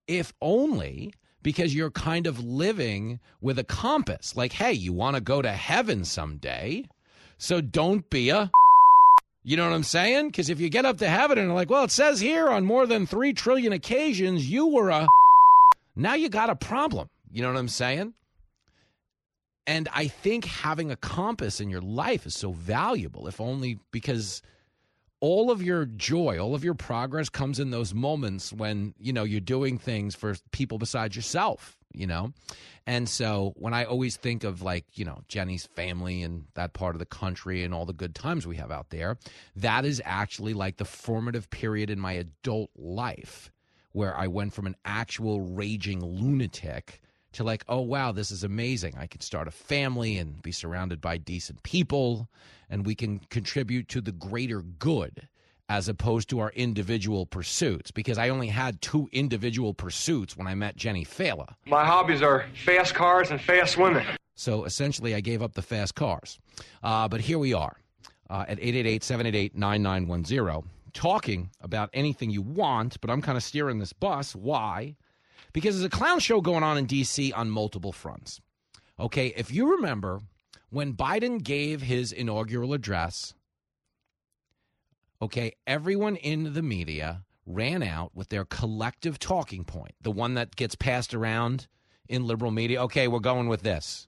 [0.07, 4.37] if only because you're kind of living with a compass.
[4.37, 6.85] Like, hey, you want to go to heaven someday,
[7.38, 8.50] so don't be a
[9.48, 10.26] you know what I'm saying?
[10.26, 12.87] Because if you get up to heaven and like, well, it says here on more
[12.87, 15.08] than three trillion occasions you were a.
[15.96, 17.08] Now you got a problem.
[17.32, 18.12] You know what I'm saying?
[19.66, 24.42] And I think having a compass in your life is so valuable, if only because
[25.20, 29.24] all of your joy, all of your progress comes in those moments when, you know,
[29.24, 32.33] you're doing things for people besides yourself, you know?
[32.87, 36.94] And so when I always think of like, you know, Jenny's family and that part
[36.94, 39.18] of the country and all the good times we have out there,
[39.57, 43.50] that is actually like the formative period in my adult life
[43.92, 47.00] where I went from an actual raging lunatic
[47.33, 48.94] to like, oh, wow, this is amazing.
[48.98, 52.28] I can start a family and be surrounded by decent people,
[52.70, 55.28] and we can contribute to the greater good
[55.68, 60.54] as opposed to our individual pursuits because I only had two individual pursuits when I
[60.54, 61.54] met Jenny Failla.
[61.66, 64.07] My hobbies are fast cars and fast women.
[64.35, 66.38] So essentially, I gave up the fast cars.
[66.83, 67.76] Uh, but here we are
[68.31, 73.78] uh, at 888 788 9910 talking about anything you want, but I'm kind of steering
[73.78, 74.35] this bus.
[74.35, 74.96] Why?
[75.52, 77.33] Because there's a clown show going on in D.C.
[77.33, 78.40] on multiple fronts.
[78.98, 80.20] Okay, if you remember
[80.70, 83.35] when Biden gave his inaugural address,
[85.20, 90.54] okay, everyone in the media ran out with their collective talking point, the one that
[90.54, 91.66] gets passed around
[92.09, 92.83] in liberal media.
[92.85, 94.07] Okay, we're going with this.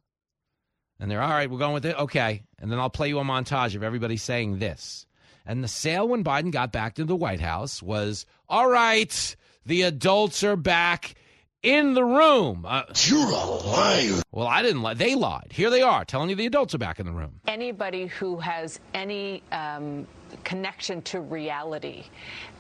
[0.99, 1.99] And they're all right, we're going with it.
[1.99, 2.43] Okay.
[2.59, 5.07] And then I'll play you a montage of everybody saying this.
[5.47, 9.83] And the sale when Biden got back to the White House was all right, the
[9.83, 11.15] adults are back
[11.63, 12.65] in the room.
[12.67, 14.23] Uh, You're a liar.
[14.33, 14.95] Well, I didn't lie.
[14.95, 15.49] They lied.
[15.51, 17.41] Here they are telling you the adults are back in the room.
[17.47, 20.07] Anybody who has any um,
[20.45, 22.05] connection to reality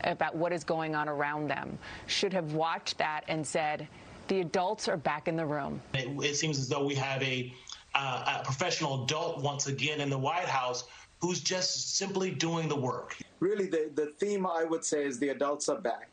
[0.05, 3.89] about what is going on around them should have watched that and said,
[4.29, 5.81] the adults are back in the room.
[5.95, 7.53] It, it seems as though we have a,
[7.95, 10.85] uh, a professional adult once again in the White House
[11.21, 13.17] who's just simply doing the work.
[13.41, 16.09] Really, the, the theme I would say is the adults are back.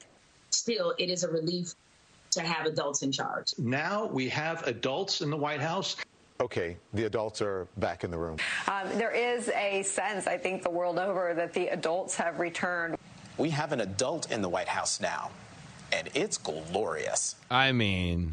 [0.50, 1.76] Still, it is a relief
[2.31, 3.53] to have adults in charge.
[3.57, 5.95] Now we have adults in the White House.
[6.39, 8.37] Okay, the adults are back in the room.
[8.67, 12.95] Um, there is a sense, I think, the world over that the adults have returned.
[13.37, 15.31] We have an adult in the White House now,
[15.91, 17.35] and it's glorious.
[17.49, 18.31] I mean,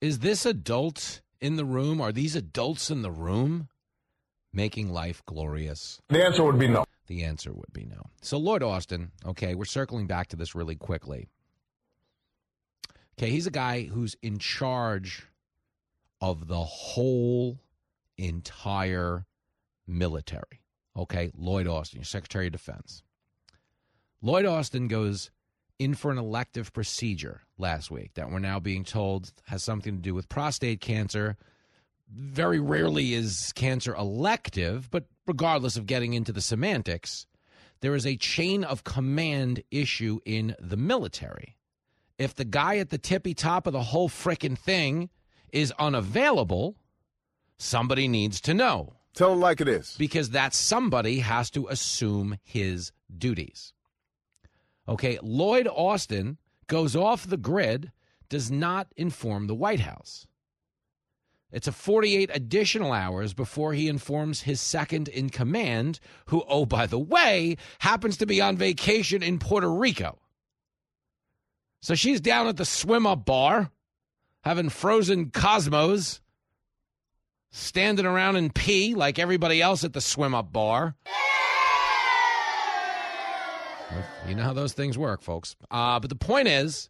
[0.00, 2.00] is this adult in the room?
[2.00, 3.68] Are these adults in the room
[4.52, 6.00] making life glorious?
[6.08, 6.84] The answer would be no.
[7.12, 8.06] The answer would be no.
[8.22, 11.28] So, Lloyd Austin, okay, we're circling back to this really quickly.
[13.18, 15.26] Okay, he's a guy who's in charge
[16.22, 17.58] of the whole
[18.16, 19.26] entire
[19.86, 20.62] military.
[20.96, 23.02] Okay, Lloyd Austin, your Secretary of Defense.
[24.22, 25.30] Lloyd Austin goes
[25.78, 30.00] in for an elective procedure last week that we're now being told has something to
[30.02, 31.36] do with prostate cancer.
[32.10, 37.26] Very rarely is cancer elective, but regardless of getting into the semantics,
[37.80, 41.56] there is a chain of command issue in the military.
[42.18, 45.10] If the guy at the tippy top of the whole frickin' thing
[45.52, 46.76] is unavailable,
[47.58, 48.94] somebody needs to know.
[49.14, 49.94] Tell him like it is.
[49.98, 53.72] Because that somebody has to assume his duties.
[54.88, 57.92] Okay, Lloyd Austin goes off the grid
[58.28, 60.26] does not inform the White House.
[61.52, 66.86] It's a 48 additional hours before he informs his second in command, who, oh, by
[66.86, 70.18] the way, happens to be on vacation in Puerto Rico.
[71.82, 73.70] So she's down at the swim up bar,
[74.42, 76.20] having frozen cosmos,
[77.50, 80.96] standing around in pee like everybody else at the swim up bar.
[84.26, 85.54] You know how those things work, folks.
[85.70, 86.88] Uh, but the point is,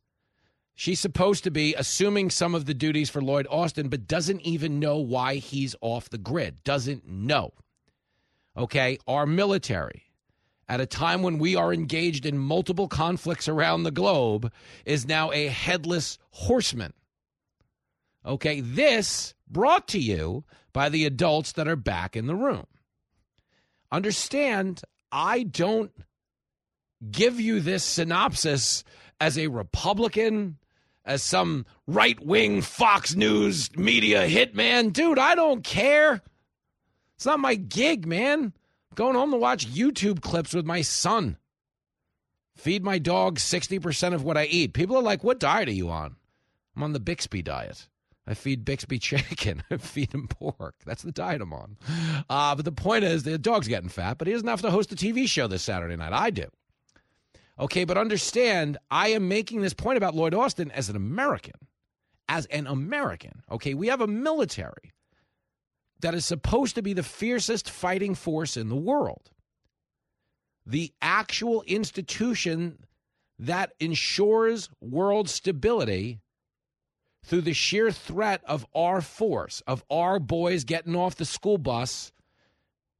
[0.74, 4.80] she's supposed to be assuming some of the duties for Lloyd Austin, but doesn't even
[4.80, 6.62] know why he's off the grid.
[6.64, 7.52] Doesn't know.
[8.56, 8.98] Okay?
[9.06, 10.04] Our military,
[10.68, 14.52] at a time when we are engaged in multiple conflicts around the globe,
[14.84, 16.92] is now a headless horseman.
[18.24, 18.60] Okay?
[18.60, 22.66] This brought to you by the adults that are back in the room.
[23.90, 25.92] Understand, I don't
[27.10, 28.84] give you this synopsis
[29.20, 30.56] as a Republican,
[31.04, 34.92] as some right wing Fox News media hitman.
[34.92, 36.22] Dude, I don't care.
[37.16, 38.44] It's not my gig, man.
[38.44, 41.36] I'm going home to watch YouTube clips with my son.
[42.56, 44.74] Feed my dog 60% of what I eat.
[44.74, 46.16] People are like, what diet are you on?
[46.76, 47.88] I'm on the Bixby diet.
[48.26, 49.62] I feed Bixby chicken.
[49.70, 50.76] I feed him pork.
[50.84, 51.76] That's the diet I'm on.
[52.30, 54.92] Uh, but the point is, the dog's getting fat, but he doesn't have to host
[54.92, 56.12] a TV show this Saturday night.
[56.12, 56.46] I do.
[57.58, 61.54] Okay, but understand, I am making this point about Lloyd Austin as an American.
[62.28, 63.42] As an American.
[63.50, 64.92] Okay, we have a military
[66.00, 69.30] that is supposed to be the fiercest fighting force in the world.
[70.66, 72.86] The actual institution
[73.38, 76.20] that ensures world stability
[77.24, 82.12] through the sheer threat of our force, of our boys getting off the school bus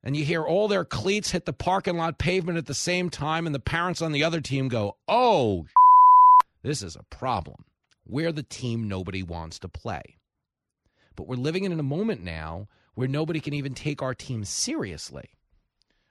[0.05, 3.47] and you hear all their cleats hit the parking lot pavement at the same time,
[3.47, 5.67] and the parents on the other team go, Oh,
[6.63, 7.65] this is a problem.
[8.07, 10.03] We're the team nobody wants to play.
[11.15, 15.31] But we're living in a moment now where nobody can even take our team seriously.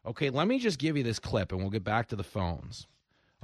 [0.06, 2.88] Okay, let me just give you this clip and we'll get back to the phones.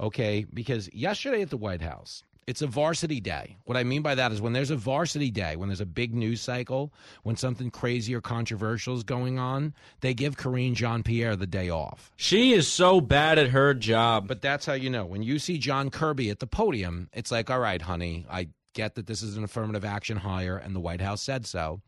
[0.00, 3.58] Okay, because yesterday at the White House, it's a varsity day.
[3.64, 6.14] What I mean by that is when there's a varsity day, when there's a big
[6.14, 11.36] news cycle, when something crazy or controversial is going on, they give Karine Jean Pierre
[11.36, 12.10] the day off.
[12.16, 14.26] She is so bad at her job.
[14.26, 15.04] But that's how you know.
[15.04, 18.94] When you see John Kirby at the podium, it's like, all right, honey, I get
[18.94, 21.82] that this is an affirmative action hire and the White House said so.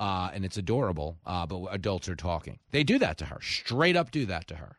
[0.00, 2.58] Uh, and it's adorable, uh, but adults are talking.
[2.70, 4.76] They do that to her, straight up do that to her.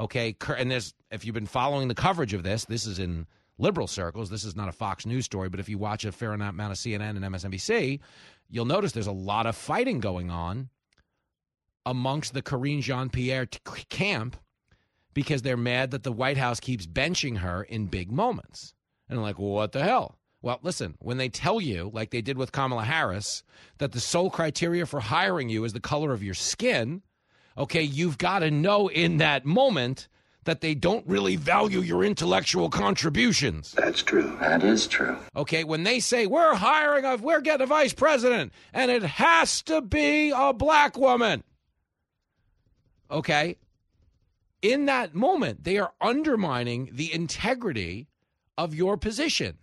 [0.00, 3.26] Okay, and there's if you've been following the coverage of this, this is in
[3.58, 4.30] liberal circles.
[4.30, 6.78] This is not a Fox News story, but if you watch a fair amount of
[6.78, 8.00] CNN and MSNBC,
[8.48, 10.68] you'll notice there's a lot of fighting going on
[11.84, 13.46] amongst the Karine Jean Pierre
[13.88, 14.36] camp
[15.14, 18.74] because they're mad that the White House keeps benching her in big moments.
[19.08, 20.16] And like, well, what the hell?
[20.40, 23.44] Well, listen, when they tell you, like they did with Kamala Harris,
[23.78, 27.02] that the sole criteria for hiring you is the color of your skin,
[27.56, 30.08] okay, you've got to know in that moment
[30.44, 33.72] that they don't really value your intellectual contributions.
[33.72, 34.36] That's true.
[34.40, 35.16] That is true.
[35.36, 39.62] Okay, when they say we're hiring a we're getting a vice president and it has
[39.62, 41.44] to be a black woman.
[43.10, 43.56] Okay?
[44.62, 48.08] In that moment, they are undermining the integrity
[48.56, 49.58] of your position.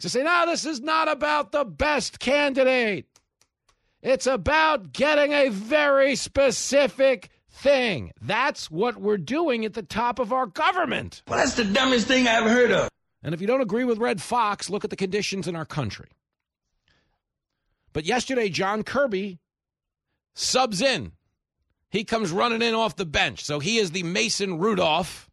[0.00, 3.06] To say, no, this is not about the best candidate.
[4.00, 8.12] It's about getting a very specific thing.
[8.20, 11.22] That's what we're doing at the top of our government.
[11.28, 12.88] Well, that's the dumbest thing I've heard of.
[13.22, 16.08] And if you don't agree with Red Fox, look at the conditions in our country.
[17.92, 19.38] But yesterday, John Kirby
[20.34, 21.12] subs in.
[21.90, 23.44] He comes running in off the bench.
[23.44, 25.28] So he is the Mason Rudolph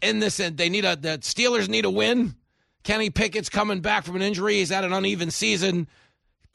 [0.00, 0.40] in this.
[0.40, 2.36] And they need a, the Steelers need a win.
[2.84, 4.54] Kenny Pickett's coming back from an injury.
[4.54, 5.88] He's had an uneven season.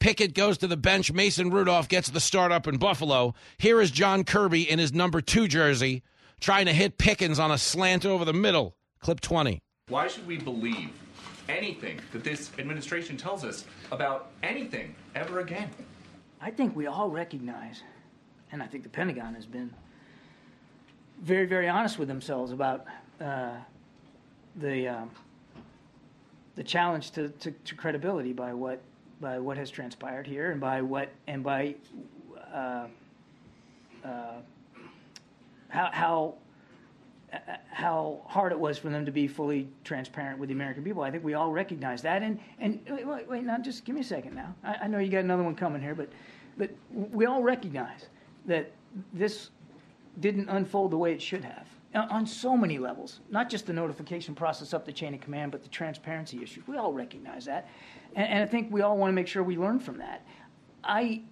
[0.00, 1.12] Pickett goes to the bench.
[1.12, 3.34] Mason Rudolph gets the start up in Buffalo.
[3.58, 6.02] Here is John Kirby in his number two jersey
[6.40, 8.76] trying to hit Pickens on a slant over the middle.
[9.00, 9.60] Clip 20.
[9.88, 10.90] Why should we believe
[11.48, 15.70] anything that this administration tells us about anything ever again?
[16.40, 17.82] I think we all recognize,
[18.52, 19.72] and I think the Pentagon has been
[21.20, 22.84] very, very honest with themselves about
[23.20, 23.56] uh,
[24.54, 25.04] the uh,
[26.54, 28.80] the challenge to, to, to credibility by what
[29.20, 31.74] by what has transpired here and by what and by
[32.52, 32.86] uh,
[34.04, 34.34] uh,
[35.68, 36.34] how how
[37.70, 41.02] how hard it was for them to be fully transparent with the American people.
[41.02, 42.22] I think we all recognize that.
[42.22, 44.54] And and wait, wait now, just give me a second now.
[44.64, 46.08] I, I know you got another one coming here, but
[46.56, 48.06] but we all recognize
[48.46, 48.72] that
[49.12, 49.50] this
[50.20, 51.68] didn't unfold the way it should have.
[51.94, 55.62] on so many levels, not just the notification process up the chain of command, but
[55.62, 56.62] the transparency issue.
[56.66, 57.68] We all recognize that,
[58.14, 60.26] and, and I think we all want to make sure we learn from that.
[60.84, 61.22] I,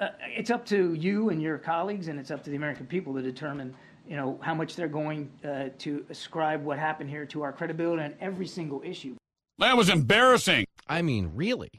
[0.00, 3.14] uh, it's up to you and your colleagues, and it's up to the American people
[3.14, 3.74] to determine,
[4.08, 8.02] you know, how much they're going uh, to ascribe what happened here to our credibility
[8.02, 9.16] on every single issue.
[9.58, 10.66] That was embarrassing.
[10.88, 11.70] I mean, really,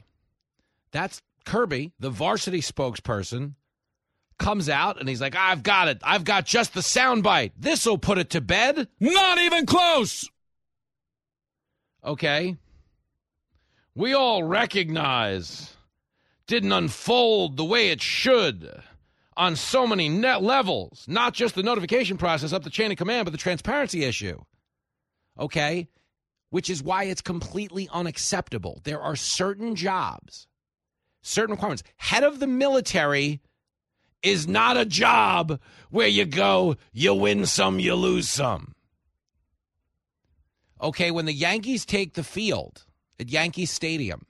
[0.92, 3.54] that's Kirby, the varsity spokesperson
[4.38, 6.00] comes out and he's like, I've got it.
[6.02, 7.52] I've got just the soundbite.
[7.58, 8.88] This'll put it to bed.
[9.00, 10.28] Not even close.
[12.04, 12.56] Okay.
[13.94, 15.76] We all recognize
[16.46, 18.82] didn't unfold the way it should
[19.36, 23.26] on so many net levels, not just the notification process up the chain of command,
[23.26, 24.40] but the transparency issue.
[25.38, 25.88] Okay?
[26.50, 28.80] Which is why it's completely unacceptable.
[28.84, 30.46] There are certain jobs,
[31.22, 31.82] certain requirements.
[31.96, 33.40] Head of the military
[34.22, 38.74] is not a job where you go, you win some, you lose some.
[40.80, 42.84] Okay, when the Yankees take the field
[43.22, 44.26] at Yankee Stadium,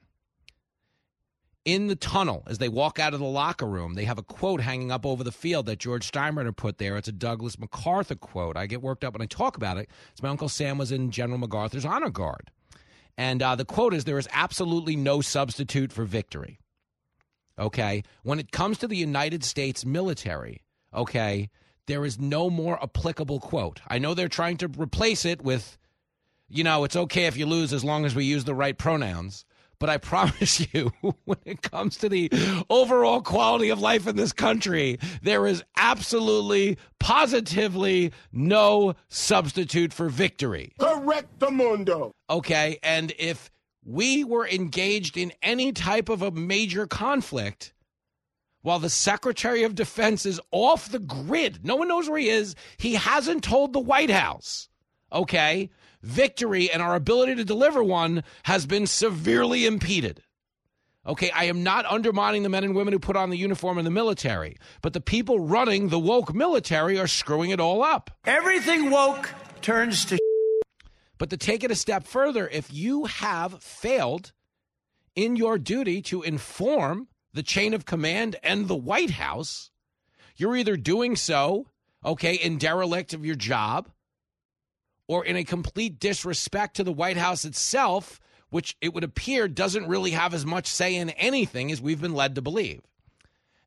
[1.64, 4.60] in the tunnel as they walk out of the locker room, they have a quote
[4.60, 6.96] hanging up over the field that George Steinbrenner put there.
[6.96, 8.56] It's a Douglas MacArthur quote.
[8.56, 9.88] I get worked up when I talk about it.
[10.12, 12.50] It's my Uncle Sam was in General MacArthur's honor guard.
[13.16, 16.58] And uh, the quote is There is absolutely no substitute for victory
[17.58, 20.62] okay, when it comes to the United States military,
[20.94, 21.50] okay,
[21.86, 23.80] there is no more applicable quote.
[23.88, 25.78] I know they're trying to replace it with,
[26.52, 29.44] you know, it's okay if you lose as long as we use the right pronouns.
[29.78, 30.92] But I promise you,
[31.24, 32.30] when it comes to the
[32.70, 40.72] overall quality of life in this country, there is absolutely, positively no substitute for victory.
[40.78, 42.12] Correct the mundo.
[42.30, 42.78] Okay.
[42.82, 43.50] And if
[43.84, 47.72] we were engaged in any type of a major conflict
[48.60, 51.64] while the Secretary of Defense is off the grid.
[51.64, 52.54] No one knows where he is.
[52.76, 54.68] He hasn't told the White House.
[55.12, 55.70] Okay?
[56.02, 60.22] Victory and our ability to deliver one has been severely impeded.
[61.04, 63.84] Okay, I am not undermining the men and women who put on the uniform in
[63.84, 68.10] the military, but the people running the woke military are screwing it all up.
[68.24, 69.30] Everything woke
[69.62, 70.18] turns to
[71.18, 74.32] but to take it a step further, if you have failed
[75.14, 79.70] in your duty to inform the chain of command and the White House,
[80.36, 81.68] you're either doing so,
[82.04, 83.88] okay, in derelict of your job
[85.12, 89.86] or in a complete disrespect to the White House itself, which it would appear doesn't
[89.86, 92.80] really have as much say in anything as we've been led to believe.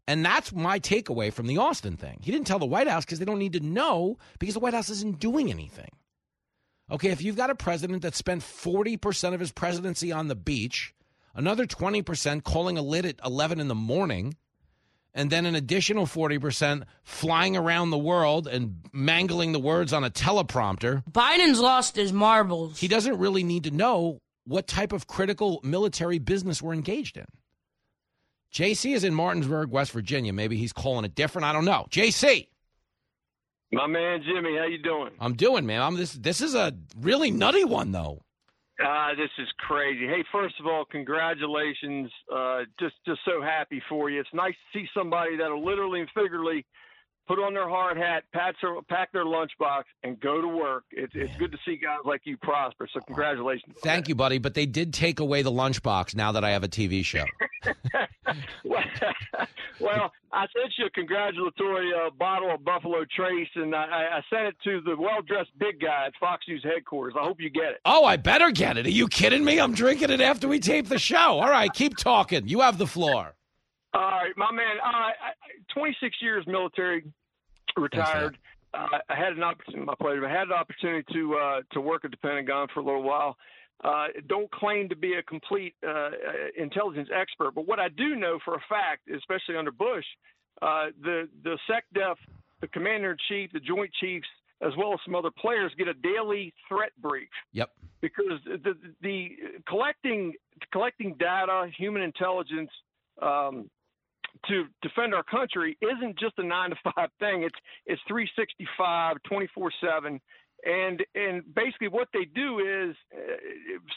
[0.07, 2.17] And that's my takeaway from the Austin thing.
[2.23, 4.73] He didn't tell the White House because they don't need to know because the White
[4.73, 5.91] House isn't doing anything.
[6.89, 10.95] Okay, if you've got a president that spent 40% of his presidency on the beach,
[11.35, 14.35] another 20% calling a lid at 11 in the morning,
[15.15, 20.09] and then an additional 40% flying around the world and mangling the words on a
[20.11, 21.03] teleprompter.
[21.09, 22.79] Biden's lost his marbles.
[22.79, 27.25] He doesn't really need to know what type of critical military business we're engaged in.
[28.53, 30.33] JC is in Martinsburg, West Virginia.
[30.33, 31.45] Maybe he's calling it different.
[31.45, 31.87] I don't know.
[31.89, 32.47] JC.
[33.71, 35.11] My man Jimmy, how you doing?
[35.19, 35.81] I'm doing, man.
[35.81, 36.13] I'm this.
[36.13, 38.21] This is a really nutty one, though.
[38.83, 40.05] Uh, this is crazy.
[40.05, 42.11] Hey, first of all, congratulations.
[42.33, 44.19] Uh, just just so happy for you.
[44.19, 46.65] It's nice to see somebody that'll literally and figuratively
[47.27, 50.83] put on their hard hat, pack their, pack their lunchbox, and go to work.
[50.91, 52.87] It's, it's good to see guys like you prosper.
[52.93, 53.75] So congratulations.
[53.83, 54.37] Thank you, buddy.
[54.37, 57.25] But they did take away the lunchbox now that I have a TV show.
[59.79, 64.47] well, I sent you a congratulatory uh, bottle of Buffalo Trace, and I, I sent
[64.47, 67.15] it to the well-dressed big guy at Fox News headquarters.
[67.19, 67.81] I hope you get it.
[67.85, 68.85] Oh, I better get it.
[68.85, 69.59] Are you kidding me?
[69.59, 71.39] I'm drinking it after we tape the show.
[71.39, 72.47] All right, keep talking.
[72.47, 73.35] You have the floor.
[73.95, 74.75] All right, my man.
[74.83, 75.11] Uh,
[75.73, 77.05] 26 years military,
[77.77, 78.37] retired.
[78.73, 79.85] Uh, I had an opportunity.
[79.85, 80.27] My pleasure.
[80.27, 83.37] I had an opportunity to uh, to work at the Pentagon for a little while.
[83.83, 86.09] Uh, don't claim to be a complete uh,
[86.57, 90.05] intelligence expert, but what I do know for a fact, especially under Bush,
[90.61, 92.15] uh, the the SecDef,
[92.59, 94.27] the Commander in Chief, the Joint Chiefs,
[94.61, 97.29] as well as some other players, get a daily threat brief.
[97.53, 97.71] Yep.
[98.01, 99.29] Because the the
[99.69, 100.33] collecting
[100.73, 102.71] collecting data, human intelligence,
[103.21, 103.69] um,
[104.47, 107.43] to defend our country isn't just a nine to five thing.
[107.43, 110.19] It's it's 365, 24 seven,
[110.65, 113.35] and and basically what they do is uh,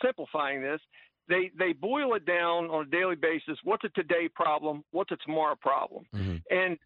[0.03, 0.81] simplifying this.
[1.29, 3.59] They they boil it down on a daily basis.
[3.65, 4.85] What's a today problem?
[4.93, 6.07] What's a tomorrow problem?
[6.15, 6.37] Mm-hmm.
[6.51, 6.79] And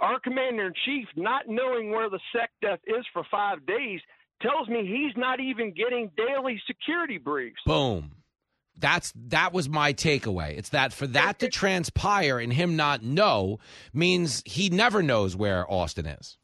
[0.00, 4.00] our commander in chief, not knowing where the SecDef is for five days,
[4.42, 7.60] tells me he's not even getting daily security briefs.
[7.66, 8.10] Boom.
[8.76, 10.56] That's that was my takeaway.
[10.58, 13.58] It's that for that to transpire and him not know
[13.92, 16.36] means he never knows where Austin is.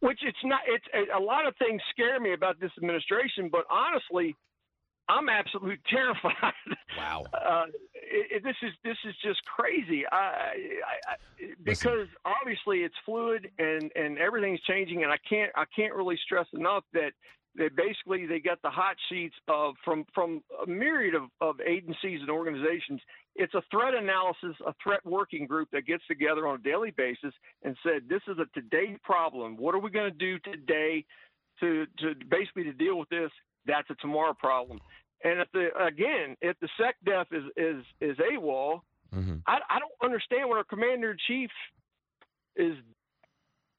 [0.00, 0.60] which it's not.
[0.66, 4.36] It's a lot of things scare me about this administration, but honestly,
[5.08, 6.52] I'm absolutely terrified.
[6.96, 7.24] Wow.
[7.32, 7.64] Uh,
[7.94, 10.04] it, it, this is this is just crazy.
[10.10, 11.16] I, I, I,
[11.62, 16.46] because obviously it's fluid and and everything's changing, and I can't I can't really stress
[16.54, 17.12] enough that
[17.56, 22.20] that basically they got the hot sheets of from from a myriad of, of agencies
[22.20, 23.00] and organizations.
[23.36, 27.32] It's a threat analysis, a threat working group that gets together on a daily basis
[27.62, 29.56] and said, "This is a today problem.
[29.56, 31.04] What are we going to do today
[31.60, 33.30] to to basically to deal with this?
[33.66, 34.80] That's a tomorrow problem."
[35.22, 38.80] And if the again, if the SecDef is is is AWOL,
[39.14, 39.36] mm-hmm.
[39.46, 41.50] I, I don't understand what our commander in chief
[42.56, 42.76] is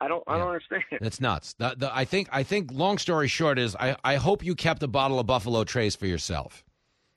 [0.06, 0.24] I don't.
[0.28, 0.84] I don't understand.
[0.91, 1.53] It's nuts.
[1.53, 2.30] The, the, I think.
[2.32, 2.72] I think.
[2.72, 6.06] Long story short is, I, I hope you kept a bottle of Buffalo Trace for
[6.06, 6.64] yourself.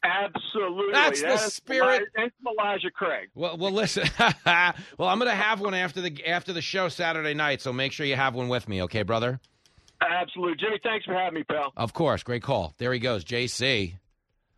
[0.02, 0.92] Absolutely.
[0.92, 2.08] That's that the spirit.
[2.16, 3.28] That's Elijah Craig.
[3.34, 4.08] Well, well, listen.
[4.18, 7.60] well, I'm going to have one after the after the show Saturday night.
[7.60, 9.38] So make sure you have one with me, okay, brother?
[10.00, 10.78] Absolutely, Jimmy.
[10.82, 11.72] Thanks for having me, pal.
[11.76, 12.22] Of course.
[12.22, 12.74] Great call.
[12.78, 13.94] There he goes, JC.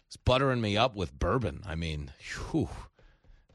[0.06, 1.62] He's buttering me up with bourbon.
[1.66, 2.12] I mean,
[2.50, 2.68] whew,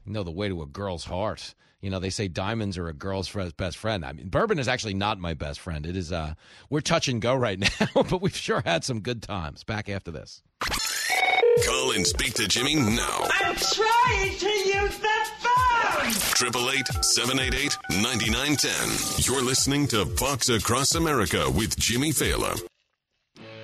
[0.04, 1.54] you know the way to a girl's heart.
[1.86, 4.04] You know, they say diamonds are a girl's best friend.
[4.04, 5.86] I mean, bourbon is actually not my best friend.
[5.86, 6.34] It is, uh,
[6.68, 9.62] we're touch and go right now, but we've sure had some good times.
[9.62, 10.42] Back after this.
[11.64, 13.28] Call and speak to Jimmy now.
[13.30, 16.10] I'm trying to use the phone.
[16.34, 18.88] Triple eight seven eight eight ninety nine ten.
[19.18, 22.60] You're listening to Fox Across America with Jimmy Failla.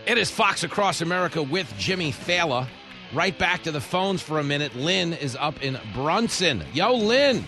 [0.06, 2.68] It is Fox Across America with Jimmy Failla.
[3.12, 4.76] Right back to the phones for a minute.
[4.76, 6.62] Lynn is up in Brunson.
[6.72, 7.44] Yo, Lynn.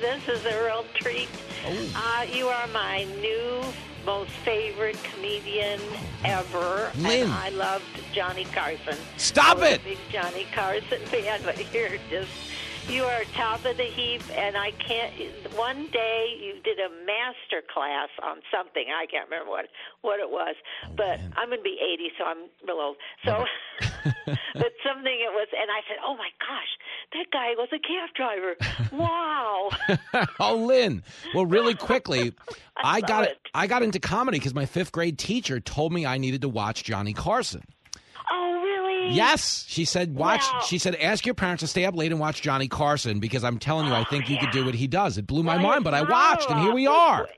[0.00, 1.28] This is a real treat.
[1.64, 1.92] Oh.
[1.96, 3.62] Uh, you are my new
[4.04, 5.80] most favorite comedian
[6.24, 6.90] ever.
[6.98, 7.22] Lynn.
[7.24, 8.96] And I loved Johnny Carson.
[9.16, 9.80] Stop it.
[9.80, 12.30] A big Johnny Carson fan, but you're just
[12.88, 15.12] you are top of the heap, and I can't.
[15.56, 18.84] One day you did a master class on something.
[18.94, 19.66] I can't remember what
[20.02, 20.54] what it was,
[20.96, 22.96] but I'm going to be 80, so I'm real old.
[23.24, 23.44] So,
[24.26, 26.72] but something it was, and I said, "Oh my gosh,
[27.12, 28.56] that guy was a cab driver!
[28.92, 29.70] Wow!"
[30.40, 31.02] oh, Lynn.
[31.34, 32.32] Well, really quickly,
[32.76, 33.38] I, I got it.
[33.54, 36.84] I got into comedy because my fifth grade teacher told me I needed to watch
[36.84, 37.62] Johnny Carson.
[38.30, 39.14] Oh, really?
[39.14, 40.14] Yes, she said.
[40.14, 40.42] Watch.
[40.52, 40.60] Wow.
[40.66, 43.58] She said, ask your parents to stay up late and watch Johnny Carson because I'm
[43.58, 45.16] telling you, I think you could do what he does.
[45.18, 47.28] It blew my mind, but I watched, and here we are.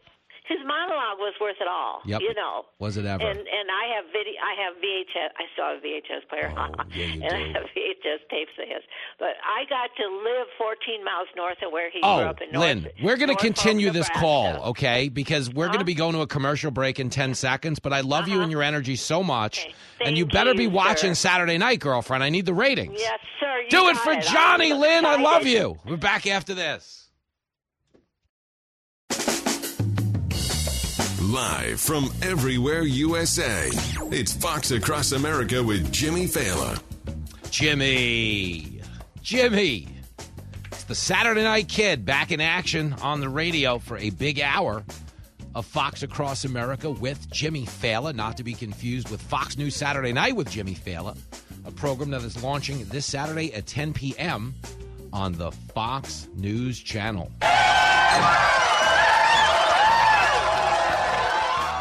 [0.49, 2.01] His monologue was worth it all.
[2.07, 2.21] Yep.
[2.23, 2.65] You know.
[2.79, 3.23] Was it ever?
[3.23, 4.35] And and I have video.
[4.41, 5.31] I have VHS.
[5.37, 6.53] I still have a VHS player.
[6.57, 8.83] Oh, yeah, you and I have VHS tapes of his.
[9.19, 12.51] But I got to live 14 miles north of where he Oh, grew up in
[12.53, 12.65] North.
[12.67, 15.09] Lynn, we're going to continue this call, okay?
[15.09, 18.01] Because we're going to be going to a commercial break in 10 seconds, but I
[18.01, 19.65] love you and your energy so much.
[19.65, 20.05] And Uh-huh.
[20.05, 21.29] Thank you better be watching sir.
[21.29, 22.25] Saturday night, girlfriend.
[22.25, 22.95] I need the ratings.
[22.99, 23.61] Yes, sir.
[23.65, 25.05] You Do it for I'm Johnny, Lynn.
[25.05, 25.79] I love you.
[25.85, 27.08] We're back after this.
[31.29, 33.69] Live from everywhere USA,
[34.11, 36.81] it's Fox Across America with Jimmy Failla.
[37.51, 38.81] Jimmy.
[39.21, 39.89] Jimmy.
[40.73, 44.83] It's the Saturday Night Kid back in action on the radio for a big hour
[45.55, 50.15] of Fox Across America with Jimmy Failla, not to be confused with Fox News Saturday
[50.15, 51.15] Night with Jimmy Failla,
[51.67, 54.55] a program that is launching this Saturday at 10 p.m.
[55.13, 57.31] on the Fox News Channel.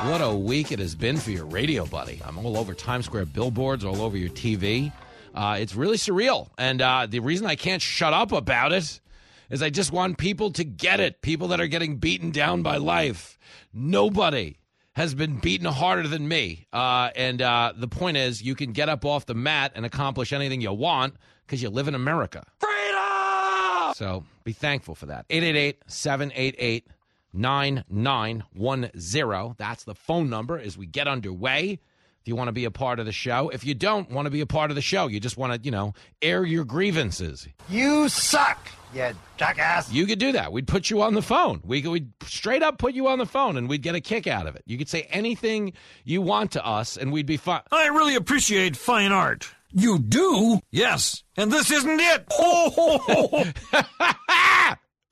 [0.07, 2.21] What a week it has been for your radio, buddy.
[2.23, 4.93] I'm all over Times Square billboards, all over your TV.
[5.35, 6.47] Uh, it's really surreal.
[6.57, 9.01] And uh, the reason I can't shut up about it
[9.49, 11.21] is I just want people to get it.
[11.21, 13.37] People that are getting beaten down by life.
[13.73, 14.57] Nobody
[14.93, 16.67] has been beaten harder than me.
[16.71, 20.31] Uh, and uh, the point is, you can get up off the mat and accomplish
[20.31, 22.45] anything you want because you live in America.
[22.59, 23.93] Freedom!
[23.93, 25.25] So be thankful for that.
[25.29, 26.87] 888 788
[27.33, 29.55] 9910.
[29.57, 31.79] That's the phone number as we get underway.
[32.21, 34.29] If you want to be a part of the show, if you don't want to
[34.29, 37.47] be a part of the show, you just want to, you know, air your grievances.
[37.69, 39.89] You suck, you jackass.
[39.93, 40.51] You could do that.
[40.51, 41.61] We'd put you on the phone.
[41.63, 44.27] We could we'd straight up put you on the phone and we'd get a kick
[44.27, 44.63] out of it.
[44.65, 45.71] You could say anything
[46.03, 47.61] you want to us and we'd be fine.
[47.71, 49.49] I really appreciate fine art.
[49.71, 50.59] You do?
[50.69, 51.23] Yes.
[51.37, 52.25] And this isn't it.
[52.33, 53.45] Oh,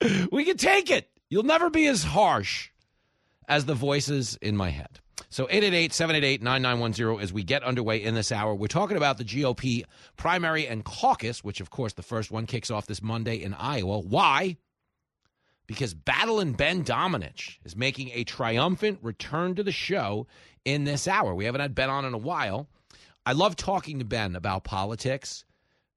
[0.32, 1.08] we can take it.
[1.28, 2.70] You'll never be as harsh
[3.48, 5.00] as the voices in my head.
[5.28, 8.54] So 888-788-9910 as we get underway in this hour.
[8.54, 9.84] We're talking about the GOP
[10.16, 13.98] primary and caucus, which of course the first one kicks off this Monday in Iowa.
[14.00, 14.56] Why?
[15.66, 20.26] Because Battle and Ben Domenech is making a triumphant return to the show
[20.64, 21.34] in this hour.
[21.34, 22.68] We haven't had Ben on in a while.
[23.24, 25.44] I love talking to Ben about politics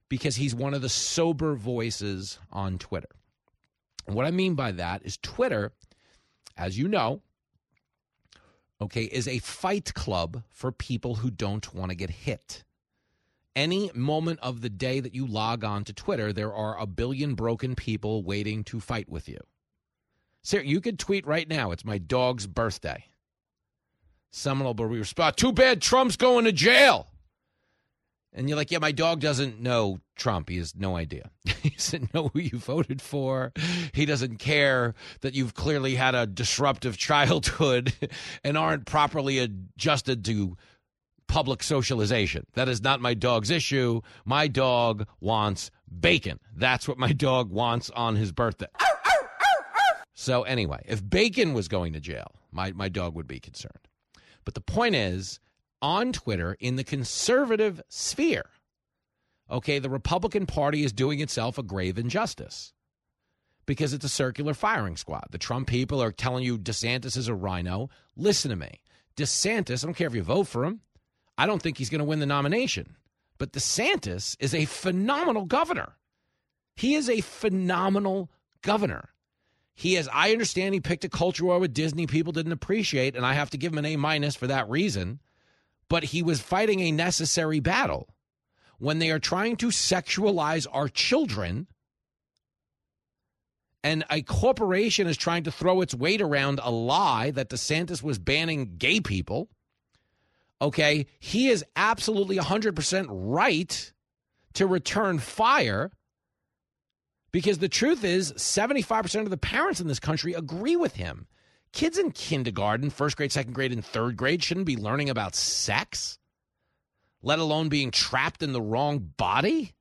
[0.09, 3.09] because he's one of the sober voices on Twitter.
[4.09, 5.71] And what I mean by that is Twitter,
[6.57, 7.21] as you know,
[8.81, 12.63] okay, is a fight club for people who don't want to get hit.
[13.55, 17.35] Any moment of the day that you log on to Twitter, there are a billion
[17.35, 19.37] broken people waiting to fight with you.
[20.41, 23.05] Sir, you could tweet right now, it's my dog's birthday.
[24.31, 27.05] Someone will respond, too bad Trump's going to jail.
[28.33, 30.49] And you're like, yeah, my dog doesn't know Trump.
[30.49, 31.31] He has no idea.
[31.63, 33.51] he doesn't know who you voted for.
[33.93, 37.93] He doesn't care that you've clearly had a disruptive childhood
[38.43, 40.57] and aren't properly adjusted to
[41.27, 42.45] public socialization.
[42.53, 44.01] That is not my dog's issue.
[44.25, 46.39] My dog wants bacon.
[46.55, 48.67] That's what my dog wants on his birthday.
[50.13, 53.87] So, anyway, if bacon was going to jail, my, my dog would be concerned.
[54.43, 55.39] But the point is,
[55.81, 58.45] on Twitter in the conservative sphere.
[59.49, 62.73] Okay, the Republican Party is doing itself a grave injustice
[63.65, 65.27] because it's a circular firing squad.
[65.31, 67.89] The Trump people are telling you DeSantis is a rhino.
[68.15, 68.81] Listen to me.
[69.15, 70.81] DeSantis, I don't care if you vote for him,
[71.37, 72.95] I don't think he's going to win the nomination.
[73.37, 75.93] But DeSantis is a phenomenal governor.
[76.75, 78.29] He is a phenomenal
[78.61, 79.09] governor.
[79.73, 83.25] He is, I understand he picked a culture war with Disney people didn't appreciate, and
[83.25, 85.19] I have to give him an A minus for that reason
[85.89, 88.07] but he was fighting a necessary battle.
[88.77, 91.67] When they are trying to sexualize our children,
[93.83, 98.19] and a corporation is trying to throw its weight around a lie that DeSantis was
[98.19, 99.49] banning gay people,
[100.61, 103.93] okay, he is absolutely 100% right
[104.53, 105.91] to return fire
[107.31, 111.27] because the truth is 75% of the parents in this country agree with him.
[111.71, 116.17] Kids in kindergarten, first grade, second grade, and third grade shouldn't be learning about sex,
[117.21, 119.73] let alone being trapped in the wrong body.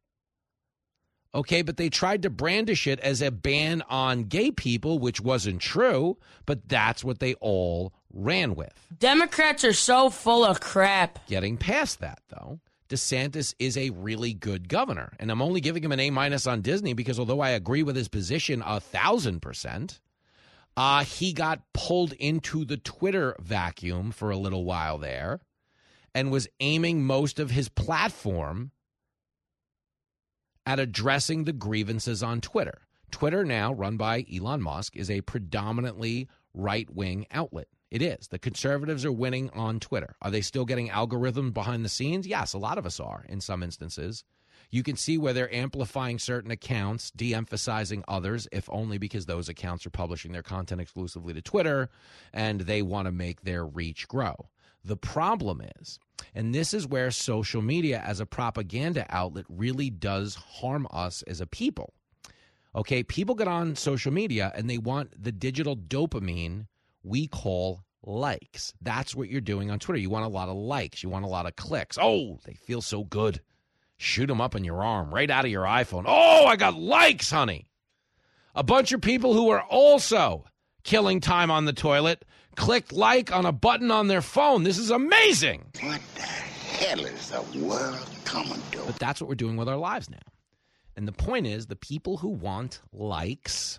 [1.34, 5.60] Okay, but they tried to brandish it as a ban on gay people, which wasn't
[5.60, 6.16] true,
[6.46, 8.72] but that's what they all ran with.
[8.98, 11.26] Democrats are so full of crap.
[11.26, 15.12] Getting past that, though, DeSantis is a really good governor.
[15.18, 17.96] And I'm only giving him an A minus on Disney because although I agree with
[17.96, 20.00] his position a thousand percent,
[20.78, 25.40] uh, he got pulled into the Twitter vacuum for a little while there
[26.14, 28.70] and was aiming most of his platform
[30.64, 32.82] at addressing the grievances on Twitter.
[33.10, 37.66] Twitter, now run by Elon Musk, is a predominantly right wing outlet.
[37.90, 38.28] It is.
[38.28, 40.14] The conservatives are winning on Twitter.
[40.22, 42.24] Are they still getting algorithms behind the scenes?
[42.24, 44.22] Yes, a lot of us are in some instances.
[44.70, 49.48] You can see where they're amplifying certain accounts, de emphasizing others, if only because those
[49.48, 51.88] accounts are publishing their content exclusively to Twitter
[52.34, 54.48] and they want to make their reach grow.
[54.84, 55.98] The problem is,
[56.34, 61.40] and this is where social media as a propaganda outlet really does harm us as
[61.40, 61.94] a people.
[62.74, 66.66] Okay, people get on social media and they want the digital dopamine
[67.02, 68.74] we call likes.
[68.82, 69.98] That's what you're doing on Twitter.
[69.98, 71.96] You want a lot of likes, you want a lot of clicks.
[72.00, 73.40] Oh, they feel so good
[73.98, 76.04] shoot them up in your arm right out of your iPhone.
[76.06, 77.68] Oh, I got likes, honey.
[78.54, 80.46] A bunch of people who are also
[80.84, 82.24] killing time on the toilet
[82.56, 84.62] clicked like on a button on their phone.
[84.62, 85.66] This is amazing.
[85.80, 88.82] What the hell is the world coming to?
[88.86, 90.18] But that's what we're doing with our lives now.
[90.96, 93.78] And the point is the people who want likes,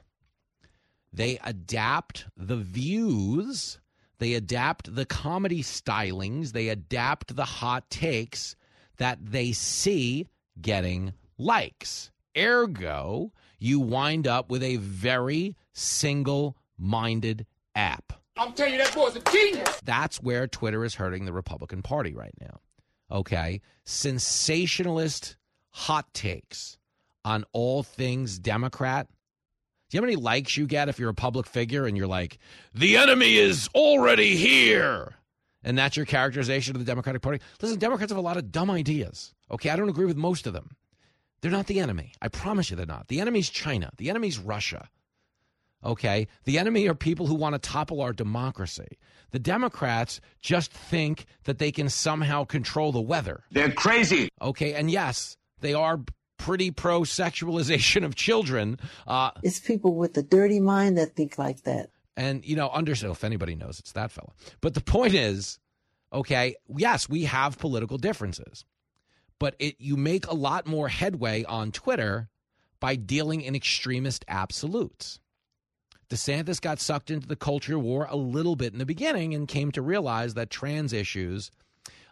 [1.11, 3.79] they adapt the views,
[4.19, 8.55] they adapt the comedy stylings, they adapt the hot takes
[8.99, 10.27] that they see
[10.61, 12.11] getting likes.
[12.37, 17.45] Ergo, you wind up with a very single minded
[17.75, 18.13] app.
[18.37, 19.81] I'm telling you, that boy's a genius.
[19.83, 22.59] That's where Twitter is hurting the Republican Party right now.
[23.11, 23.61] Okay?
[23.83, 25.35] Sensationalist
[25.71, 26.77] hot takes
[27.25, 29.07] on all things Democrat.
[29.89, 32.07] Do you know how many likes you get if you're a public figure and you're
[32.07, 32.37] like,
[32.73, 35.15] the enemy is already here?
[35.63, 37.39] And that's your characterization of the Democratic Party.
[37.61, 39.33] Listen, Democrats have a lot of dumb ideas.
[39.51, 40.75] Okay, I don't agree with most of them.
[41.41, 42.13] They're not the enemy.
[42.21, 43.07] I promise you they're not.
[43.07, 43.91] The enemy's China.
[43.97, 44.89] The enemy's Russia.
[45.83, 46.27] Okay?
[46.43, 48.97] The enemy are people who want to topple our democracy.
[49.31, 53.43] The Democrats just think that they can somehow control the weather.
[53.51, 54.29] They're crazy.
[54.41, 56.01] Okay, and yes, they are
[56.37, 58.79] pretty pro sexualization of children.
[59.05, 61.91] Uh, it's people with a dirty mind that think like that.
[62.19, 64.33] And, you know, understand if anybody knows, it's that fella.
[64.59, 65.57] But the point is,
[66.11, 68.65] okay, yes, we have political differences,
[69.39, 72.27] but it you make a lot more headway on Twitter
[72.81, 75.21] by dealing in extremist absolutes.
[76.09, 79.71] DeSantis got sucked into the culture war a little bit in the beginning and came
[79.71, 81.51] to realize that trans issues,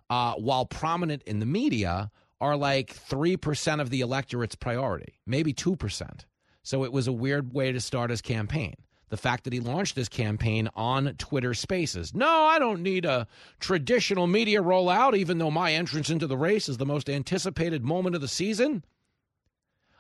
[0.10, 6.22] uh, while prominent in the media, are like 3% of the electorate's priority, maybe 2%.
[6.64, 8.76] So it was a weird way to start his campaign.
[9.10, 12.14] The fact that he launched this campaign on Twitter Spaces.
[12.14, 13.28] No, I don't need a
[13.60, 18.16] traditional media rollout, even though my entrance into the race is the most anticipated moment
[18.16, 18.84] of the season.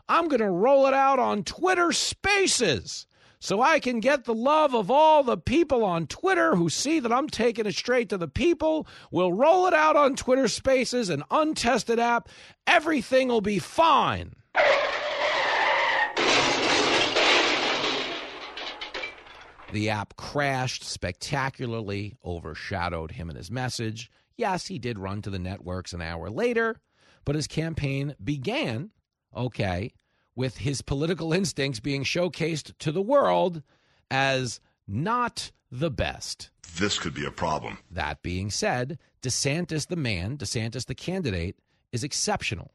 [0.09, 3.07] I'm going to roll it out on Twitter Spaces
[3.39, 7.11] so I can get the love of all the people on Twitter who see that
[7.11, 8.87] I'm taking it straight to the people.
[9.11, 12.29] We'll roll it out on Twitter Spaces, an untested app.
[12.65, 14.33] Everything will be fine.
[19.73, 24.09] The app crashed spectacularly, overshadowed him and his message.
[24.37, 26.79] Yes, he did run to the networks an hour later,
[27.25, 28.91] but his campaign began,
[29.35, 29.93] okay,
[30.35, 33.63] with his political instincts being showcased to the world
[34.09, 36.49] as not the best.
[36.77, 37.79] This could be a problem.
[37.91, 41.57] That being said, DeSantis, the man, DeSantis, the candidate,
[41.91, 42.73] is exceptional.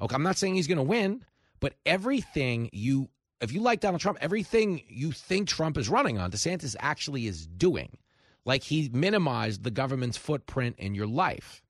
[0.00, 1.24] Okay, I'm not saying he's going to win,
[1.60, 3.08] but everything you,
[3.40, 7.46] if you like Donald Trump, everything you think Trump is running on, DeSantis actually is
[7.46, 7.98] doing.
[8.44, 11.62] Like he minimized the government's footprint in your life.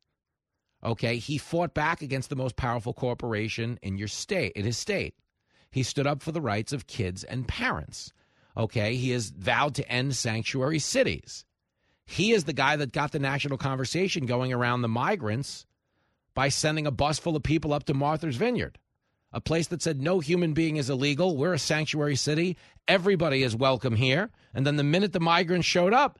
[0.84, 5.14] Okay, he fought back against the most powerful corporation in your state, in his state.
[5.70, 8.12] He stood up for the rights of kids and parents.
[8.56, 11.44] Okay, he has vowed to end sanctuary cities.
[12.04, 15.66] He is the guy that got the national conversation going around the migrants
[16.34, 18.78] by sending a bus full of people up to Martha's Vineyard,
[19.32, 21.36] a place that said no human being is illegal.
[21.36, 22.56] We're a sanctuary city.
[22.88, 24.30] Everybody is welcome here.
[24.54, 26.18] And then the minute the migrants showed up,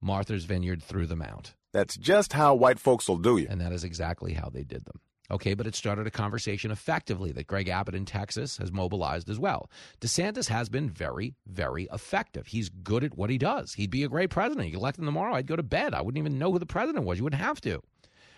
[0.00, 1.54] Martha's Vineyard threw them out.
[1.72, 3.46] That's just how white folks will do you.
[3.48, 5.00] And that is exactly how they did them.
[5.30, 9.38] Okay, but it started a conversation effectively that Greg Abbott in Texas has mobilized as
[9.38, 9.70] well.
[10.00, 12.48] DeSantis has been very, very effective.
[12.48, 13.74] He's good at what he does.
[13.74, 14.70] He'd be a great president.
[14.70, 15.94] You elect him tomorrow, I'd go to bed.
[15.94, 17.18] I wouldn't even know who the president was.
[17.18, 17.80] You wouldn't have to.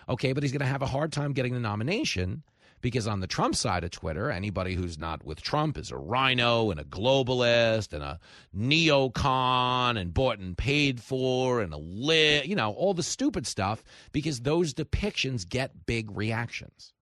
[0.07, 2.43] Okay, but he's going to have a hard time getting the nomination
[2.83, 6.71] because on the Trump side of Twitter, anybody who's not with Trump is a rhino
[6.71, 8.19] and a globalist and a
[8.55, 13.83] neocon and bought and paid for and a lit, you know, all the stupid stuff
[14.11, 16.93] because those depictions get big reactions.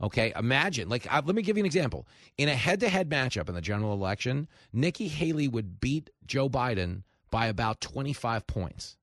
[0.00, 2.06] Okay, imagine, like, uh, let me give you an example.
[2.36, 6.50] In a head to head matchup in the general election, Nikki Haley would beat Joe
[6.50, 8.98] Biden by about 25 points.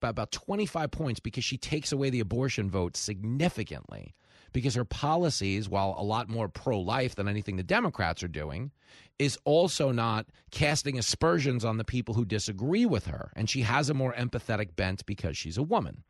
[0.00, 4.14] By about 25 points because she takes away the abortion vote significantly
[4.52, 8.70] because her policies, while a lot more pro life than anything the Democrats are doing,
[9.18, 13.30] is also not casting aspersions on the people who disagree with her.
[13.36, 16.04] And she has a more empathetic bent because she's a woman.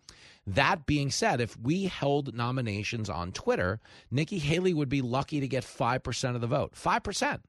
[0.47, 3.81] That being said, if we held nominations on Twitter,
[4.11, 6.75] Nikki Haley would be lucky to get 5% of the vote.
[6.75, 7.41] 5%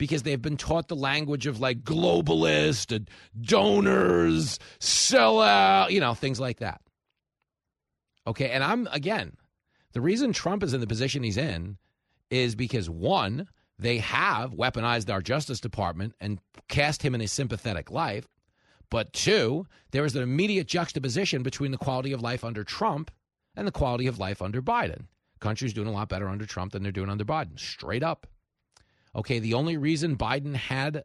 [0.00, 3.08] because they've been taught the language of like globalist and
[3.38, 6.80] donors, sell out, you know, things like that.
[8.26, 8.50] Okay.
[8.50, 9.36] And I'm, again,
[9.92, 11.76] the reason Trump is in the position he's in
[12.30, 16.38] is because one, they have weaponized our Justice Department and
[16.68, 18.24] cast him in a sympathetic light.
[18.90, 23.10] But two, there is an immediate juxtaposition between the quality of life under Trump
[23.56, 25.06] and the quality of life under Biden.
[25.40, 28.26] Country's doing a lot better under Trump than they're doing under Biden, straight up.
[29.14, 31.04] Okay, the only reason Biden had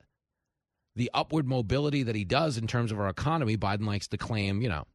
[0.96, 4.62] the upward mobility that he does in terms of our economy, Biden likes to claim,
[4.62, 4.86] you know,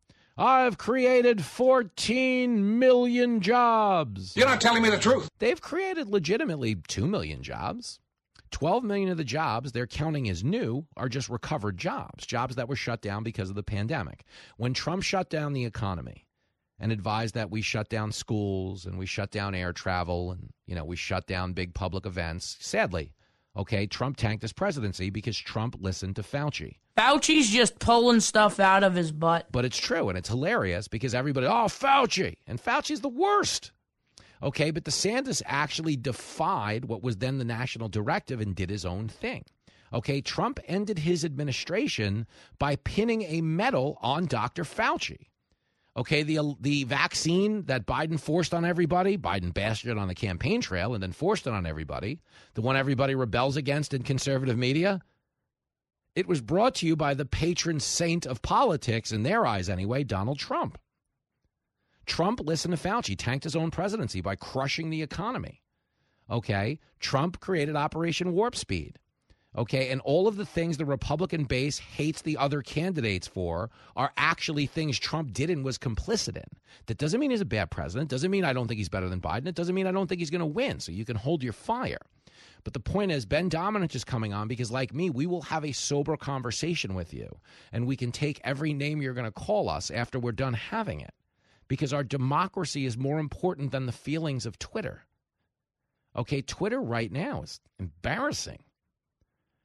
[0.41, 4.34] I've created 14 million jobs.
[4.34, 5.28] You're not telling me the truth.
[5.38, 8.01] They've created legitimately 2 million jobs.
[8.51, 12.70] 12 million of the jobs they're counting as new are just recovered jobs, jobs that
[12.70, 14.24] were shut down because of the pandemic.
[14.57, 16.26] When Trump shut down the economy
[16.78, 20.74] and advised that we shut down schools and we shut down air travel and you
[20.74, 23.12] know, we shut down big public events, sadly,
[23.61, 26.76] okay, Trump tanked his presidency because Trump listened to Fauci.
[26.96, 29.46] Fauci's just pulling stuff out of his butt.
[29.52, 32.36] But it's true, and it's hilarious because everybody, oh, Fauci.
[32.46, 33.72] And Fauci's the worst.
[34.42, 39.08] Okay, but DeSantis actually defied what was then the national directive and did his own
[39.08, 39.44] thing.
[39.92, 42.26] Okay, Trump ended his administration
[42.58, 44.64] by pinning a medal on Dr.
[44.64, 45.26] Fauci.
[46.01, 50.62] Okay, the the vaccine that Biden forced on everybody, Biden bashed it on the campaign
[50.62, 52.22] trail and then forced it on everybody,
[52.55, 55.03] the one everybody rebels against in conservative media,
[56.14, 60.03] it was brought to you by the patron saint of politics, in their eyes anyway,
[60.03, 60.78] Donald Trump.
[62.07, 65.61] Trump listened to Fauci, tanked his own presidency by crushing the economy.
[66.30, 66.78] Okay.
[66.98, 68.98] Trump created Operation Warp Speed.
[69.57, 69.90] Okay.
[69.90, 74.66] And all of the things the Republican base hates the other candidates for are actually
[74.66, 76.44] things Trump did and was complicit in.
[76.86, 78.11] That doesn't mean he's a bad president.
[78.11, 79.48] Doesn't mean I don't think he's better than Biden.
[79.48, 80.78] It doesn't mean I don't think he's going to win.
[80.78, 81.98] So you can hold your fire.
[82.62, 85.64] But the point is, Ben Domenech is coming on because, like me, we will have
[85.64, 87.28] a sober conversation with you.
[87.72, 91.01] And we can take every name you're going to call us after we're done having
[91.01, 91.14] it.
[91.68, 95.05] Because our democracy is more important than the feelings of Twitter.
[96.16, 98.59] Okay, Twitter right now is embarrassing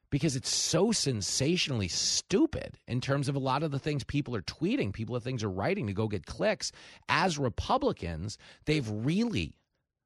[0.09, 4.41] because it's so sensationally stupid in terms of a lot of the things people are
[4.41, 6.71] tweeting, people are things are writing to go get clicks.
[7.09, 9.57] As Republicans, they've really,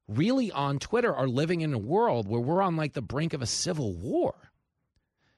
[0.08, 3.42] really on Twitter are living in a world where we're on like the brink of
[3.42, 4.34] a civil war.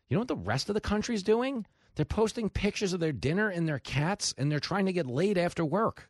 [0.08, 1.66] You know what the rest of the country's doing?
[1.94, 5.36] They're posting pictures of their dinner and their cats, and they're trying to get laid
[5.36, 6.08] after work.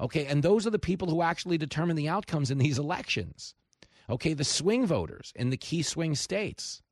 [0.00, 3.54] Okay, and those are the people who actually determine the outcomes in these elections.
[4.10, 6.82] Okay, the swing voters in the key swing states,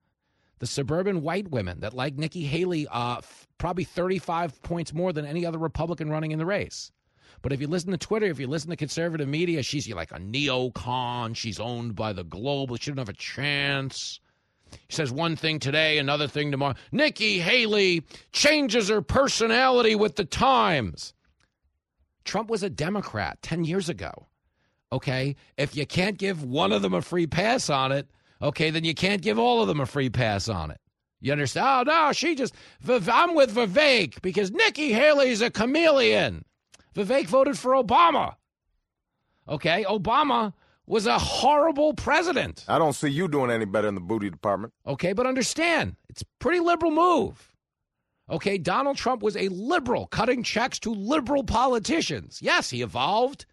[0.60, 5.26] the suburban white women that like Nikki Haley uh, f- probably 35 points more than
[5.26, 6.92] any other Republican running in the race.
[7.42, 10.18] But if you listen to Twitter, if you listen to conservative media, she's like a
[10.18, 11.34] neocon.
[11.34, 12.76] She's owned by the global.
[12.76, 14.20] She doesn't have a chance.
[14.70, 16.74] He says one thing today, another thing tomorrow.
[16.92, 21.14] Nikki Haley changes her personality with the times.
[22.24, 24.28] Trump was a Democrat 10 years ago.
[24.92, 25.36] Okay.
[25.56, 28.08] If you can't give one of them a free pass on it,
[28.40, 30.80] okay, then you can't give all of them a free pass on it.
[31.20, 31.88] You understand?
[31.88, 32.54] Oh, no, she just,
[32.88, 36.44] I'm with Vivek because Nikki Haley's a chameleon.
[36.94, 38.34] Vivek voted for Obama.
[39.48, 39.84] Okay.
[39.84, 40.52] Obama
[40.86, 42.64] was a horrible president.
[42.66, 44.72] I don't see you doing any better in the booty department.
[44.86, 47.52] Okay, but understand, it's a pretty liberal move.
[48.28, 52.40] Okay, Donald Trump was a liberal, cutting checks to liberal politicians.
[52.42, 53.46] Yes, he evolved.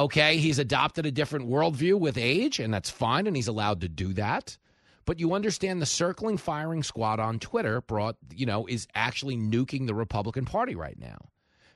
[0.00, 3.88] Okay, he's adopted a different worldview with age, and that's fine, and he's allowed to
[3.88, 4.56] do that.
[5.04, 9.86] But you understand the circling firing squad on Twitter brought, you know, is actually nuking
[9.86, 11.28] the Republican Party right now.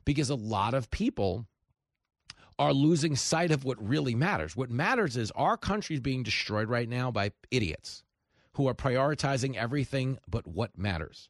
[0.07, 1.47] Because a lot of people
[2.59, 4.57] are losing sight of what really matters.
[4.57, 8.05] What matters is our country is being destroyed right now by idiots
[8.55, 11.29] who are prioritizing everything but what matters.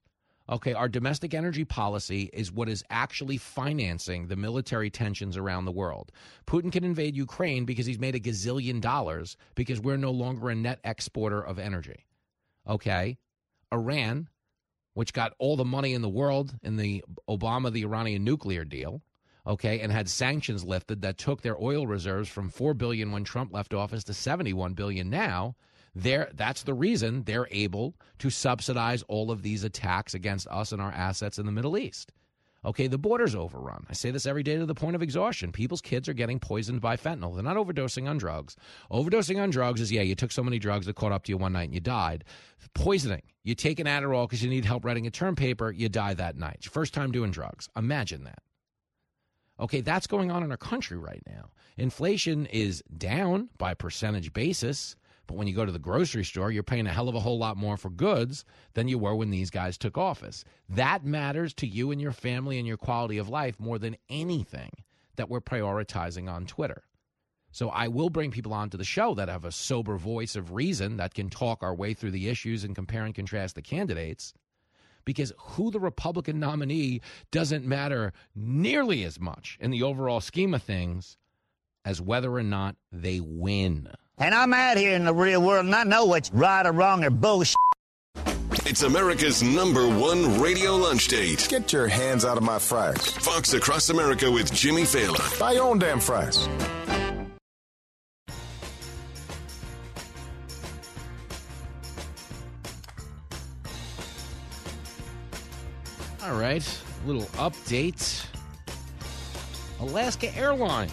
[0.51, 5.73] Okay, our domestic energy policy is what is actually financing the military tensions around the
[5.73, 6.13] world.
[6.47, 10.55] Putin can invade Ukraine because he's made a gazillion dollars because we're no longer a
[10.55, 12.05] net exporter of energy.
[12.69, 13.17] Okay,
[13.73, 14.29] Iran,
[14.93, 19.01] which got all the money in the world in the Obama the Iranian nuclear deal,
[19.47, 23.51] okay, and had sanctions lifted that took their oil reserves from 4 billion when Trump
[23.51, 25.57] left office to 71 billion now
[25.95, 30.81] they're, that's the reason they're able to subsidize all of these attacks against us and
[30.81, 32.13] our assets in the Middle East.
[32.65, 33.85] Okay, the border's overrun.
[33.91, 35.53] I say this every day to the point of exhaustion.
[35.53, 37.35] People's kids are getting poisoned by fentanyl.
[37.35, 38.57] They're not overdosing on drugs.
[38.91, 41.37] Overdosing on drugs is, yeah, you took so many drugs that caught up to you
[41.37, 42.25] one night and you died.
[42.73, 46.15] Poisoning, you take an Adderall because you need help writing a term paper, you die
[46.15, 46.65] that night.
[46.65, 47.69] First time doing drugs.
[47.77, 48.39] Imagine that.
[49.61, 51.51] Okay, that's going on in our country right now.
[51.77, 54.97] Inflation is down by percentage basis.
[55.27, 57.39] But when you go to the grocery store, you're paying a hell of a whole
[57.39, 58.45] lot more for goods
[58.75, 60.45] than you were when these guys took office.
[60.69, 64.71] That matters to you and your family and your quality of life more than anything
[65.17, 66.83] that we're prioritizing on Twitter.
[67.53, 70.97] So I will bring people onto the show that have a sober voice of reason
[70.97, 74.35] that can talk our way through the issues and compare and contrast the candidates.
[75.05, 77.01] Because who the Republican nominee
[77.31, 81.17] doesn't matter nearly as much in the overall scheme of things
[81.85, 83.89] as whether or not they win.
[84.17, 87.05] And I'm out here in the real world and I know what's right or wrong
[87.05, 87.57] or bullshit.
[88.67, 91.47] It's America's number one radio lunch date.
[91.51, 93.09] Get your hands out of my fries.
[93.09, 95.39] Fox Across America with Jimmy Failla.
[95.39, 96.49] Buy your own damn fries.
[106.23, 108.25] All right, little update.
[109.81, 110.93] Alaska Airlines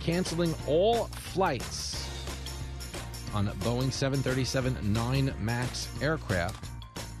[0.00, 2.08] canceling all flights
[3.32, 6.68] on Boeing 737 9 MAX aircraft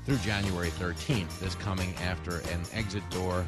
[0.04, 1.38] through January 13th.
[1.38, 3.46] This coming after an exit door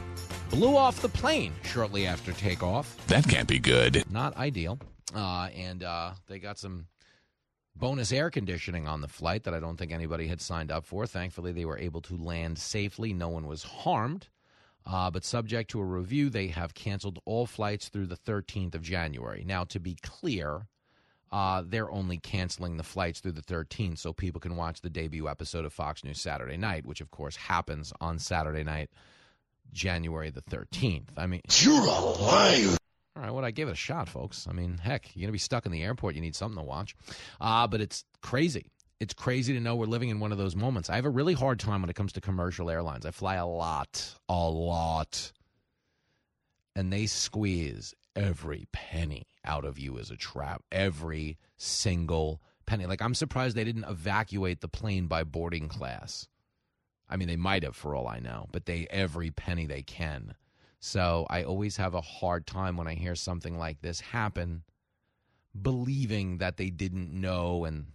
[0.51, 2.97] blew off the plane shortly after takeoff.
[3.09, 4.05] That can't be good.
[4.11, 4.79] Not ideal.
[5.15, 6.87] Uh, and uh, they got some
[7.75, 11.07] bonus air conditioning on the flight that I don't think anybody had signed up for.
[11.07, 13.13] Thankfully, they were able to land safely.
[13.13, 14.29] No one was harmed.
[14.87, 18.83] Uh, but subject to a review, they have canceled all flights through the 13th of
[18.83, 19.45] January.
[19.47, 20.67] Now, to be clear,
[21.31, 25.29] uh, they're only canceling the flights through the 13th so people can watch the debut
[25.29, 28.91] episode of Fox News Saturday Night, which, of course, happens on Saturday night,
[29.73, 31.09] January the 13th.
[31.17, 32.77] I mean, you're a liar.
[33.15, 34.47] All right, well, I gave it a shot, folks.
[34.49, 36.15] I mean, heck, you're going to be stuck in the airport.
[36.15, 36.97] You need something to watch.
[37.41, 38.67] Uh, but it's crazy.
[39.03, 40.89] It's crazy to know we're living in one of those moments.
[40.89, 43.05] I have a really hard time when it comes to commercial airlines.
[43.05, 45.33] I fly a lot, a lot.
[46.77, 50.63] And they squeeze every penny out of you as a trap.
[50.71, 52.87] Every single penny.
[52.87, 56.29] Like, I'm surprised they didn't evacuate the plane by boarding class.
[57.11, 60.37] I mean, they might have for all I know, but they every penny they can.
[60.79, 64.63] So I always have a hard time when I hear something like this happen,
[65.61, 67.87] believing that they didn't know and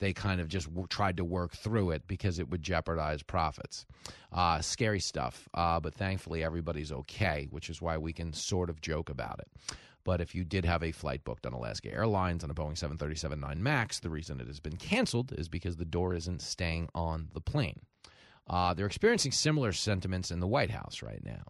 [0.00, 3.86] they kind of just w- tried to work through it because it would jeopardize profits.
[4.32, 5.48] Uh, scary stuff.
[5.54, 9.76] Uh, but thankfully, everybody's okay, which is why we can sort of joke about it.
[10.02, 13.58] But if you did have a flight booked on Alaska Airlines on a Boeing 737-9
[13.58, 17.40] MAX, the reason it has been canceled is because the door isn't staying on the
[17.40, 17.80] plane.
[18.48, 21.42] Uh, they're experiencing similar sentiments in the White House right now,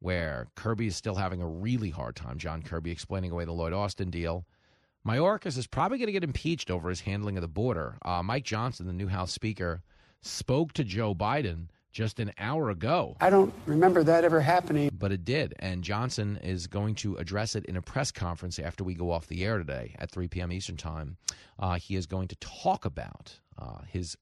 [0.00, 2.38] where Kirby is still having a really hard time.
[2.38, 4.44] John Kirby explaining away the Lloyd Austin deal.
[5.06, 7.98] Mayorkas is probably going to get impeached over his handling of the border.
[8.02, 9.82] Uh, Mike Johnson, the new House Speaker,
[10.22, 13.16] spoke to Joe Biden just an hour ago.
[13.20, 14.90] I don't remember that ever happening.
[14.92, 15.54] But it did.
[15.58, 19.26] And Johnson is going to address it in a press conference after we go off
[19.26, 20.52] the air today at 3 p.m.
[20.52, 21.16] Eastern Time.
[21.58, 24.16] Uh, he is going to talk about uh, his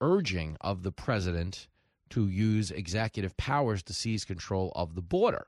[0.00, 1.68] urging of the president
[2.10, 5.46] to use executive powers to seize control of the border.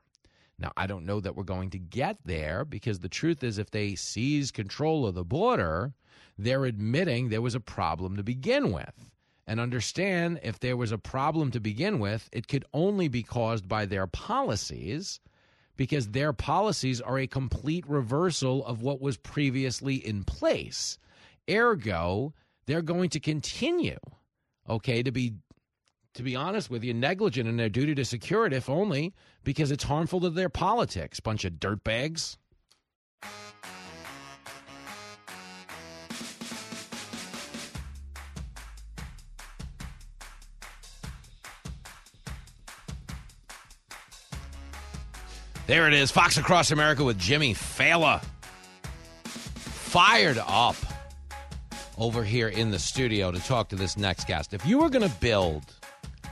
[0.59, 3.69] Now, I don't know that we're going to get there because the truth is, if
[3.69, 5.93] they seize control of the border,
[6.37, 9.11] they're admitting there was a problem to begin with
[9.47, 13.67] and understand if there was a problem to begin with, it could only be caused
[13.67, 15.21] by their policies
[15.77, 20.97] because their policies are a complete reversal of what was previously in place.
[21.49, 22.33] Ergo,
[22.65, 23.99] they're going to continue,
[24.67, 25.35] okay, to be
[26.17, 29.13] to be honest with you, negligent in their duty to secure it, if only
[29.43, 31.19] because it's harmful to their politics.
[31.19, 32.37] Bunch of dirtbags.
[45.67, 48.23] There it is, Fox Across America with Jimmy Failla.
[49.25, 50.77] Fired up
[51.97, 54.53] over here in the studio to talk to this next guest.
[54.55, 55.76] If you were going to build,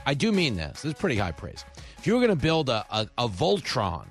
[0.06, 1.64] I do mean this, this is pretty high praise.
[1.98, 4.06] If you were going to build a, a, a Voltron,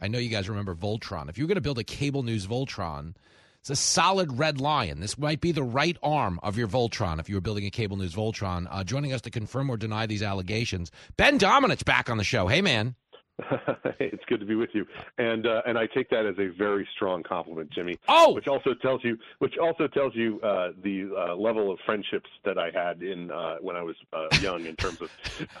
[0.00, 1.28] I know you guys remember Voltron.
[1.28, 3.14] If you were going to build a cable news Voltron,
[3.60, 4.98] it's a solid red lion.
[5.00, 7.96] This might be the right arm of your Voltron if you were building a cable
[7.96, 8.66] news Voltron.
[8.70, 12.48] Uh, joining us to confirm or deny these allegations, Ben Domenech back on the show.
[12.48, 12.96] Hey, man.
[14.00, 14.86] it's good to be with you,
[15.18, 17.98] and uh, and I take that as a very strong compliment, Jimmy.
[18.08, 22.30] Oh, which also tells you, which also tells you uh, the uh, level of friendships
[22.46, 24.64] that I had in uh, when I was uh, young.
[24.64, 25.10] In terms of,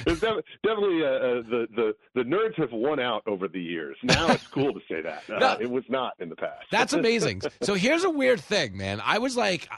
[0.07, 3.97] it's definitely uh, uh, the the the nerds have won out over the years.
[4.03, 5.23] Now it's cool to say that.
[5.35, 5.57] Uh, No.
[5.61, 6.65] it was not in the past.
[6.71, 7.43] That's amazing.
[7.63, 9.01] so here's a weird thing, man.
[9.05, 9.69] I was like,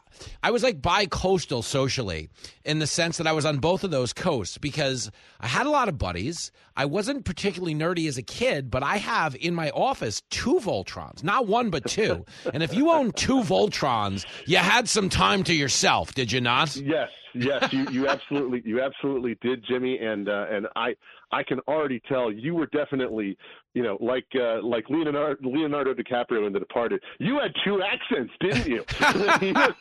[0.43, 2.28] I was like bi-coastal socially
[2.64, 5.11] in the sense that I was on both of those coasts because
[5.41, 6.53] I had a lot of buddies.
[6.77, 11.24] I wasn't particularly nerdy as a kid, but I have in my office two Voltrons,
[11.24, 12.24] not one but two.
[12.53, 16.77] and if you own two Voltrons, you had some time to yourself, did you not?
[16.77, 17.09] Yes,
[17.43, 20.95] yes, you, you absolutely you absolutely did, Jimmy, and uh, and I
[21.32, 23.37] I can already tell you were definitely
[23.74, 27.03] you know like uh, like Leonardo Leonardo DiCaprio in The Departed.
[27.18, 28.84] You had two accents, didn't you?
[29.47, 29.74] you were,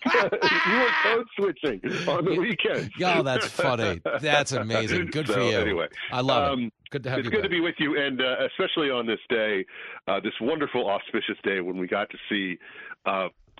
[0.67, 2.91] you were code switching on the weekend.
[3.03, 4.01] Oh, that's funny.
[4.21, 5.07] That's amazing.
[5.07, 5.57] Good for you.
[5.57, 6.73] Anyway, I love um, it.
[6.91, 7.31] Good to have it's you.
[7.31, 7.43] good back.
[7.43, 9.65] to be with you, and uh, especially on this day,
[10.07, 12.57] uh, this wonderful auspicious day when we got to see.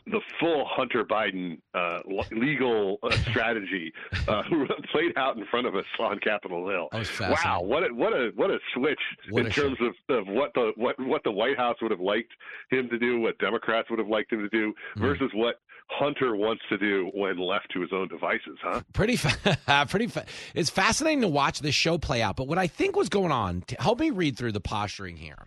[0.08, 1.99] The full Hunter Biden uh,
[2.32, 3.91] legal uh, strategy
[4.28, 4.43] uh,
[4.91, 6.89] played out in front of us on Capitol Hill.
[7.20, 8.99] Wow, what a what a what a switch
[9.32, 11.99] What in a terms of, of what the what what the White House would have
[11.99, 12.32] liked
[12.70, 15.01] him to do, what Democrats would have liked him to do, Hmm.
[15.01, 15.56] versus what
[15.89, 18.82] Hunter wants to do when left to his own devices, huh?
[18.93, 19.58] pretty fa-
[19.89, 23.08] pretty fa- it's fascinating to watch this show play out but what i think was
[23.10, 25.45] going on help me read through the posturing here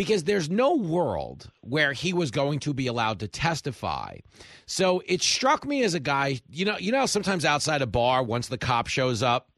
[0.00, 4.16] because there's no world where he was going to be allowed to testify
[4.64, 8.22] so it struck me as a guy you know you know sometimes outside a bar
[8.22, 9.50] once the cop shows up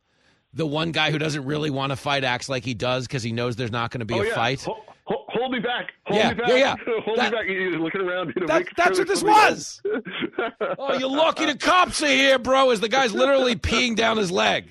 [0.53, 3.30] the one guy who doesn't really want to fight acts like he does because he
[3.30, 4.34] knows there's not going to be oh, a yeah.
[4.34, 5.93] fight Ho- ho- hold me back.
[6.07, 6.49] Hold Yeah, me back.
[6.49, 6.74] yeah, yeah.
[7.05, 7.80] hold That- me back.
[7.80, 8.32] Looking around.
[8.34, 9.80] You know, That- that's sure what this was.
[10.78, 14.32] oh you're lucky the cops are here bro as the guy's literally peeing down his
[14.32, 14.66] leg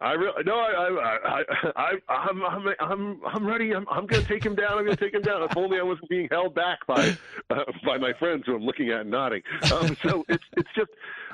[0.00, 1.42] I really no, I, I,
[1.76, 3.74] I, I, I'm, I'm, I'm, I'm ready.
[3.74, 4.78] I'm, I'm going to take him down.
[4.78, 5.42] I'm going to take him down.
[5.42, 7.16] If only I wasn't being held back by,
[7.50, 9.42] uh, by my friends who I'm looking at and nodding.
[9.72, 10.90] Um, so it's, it's just,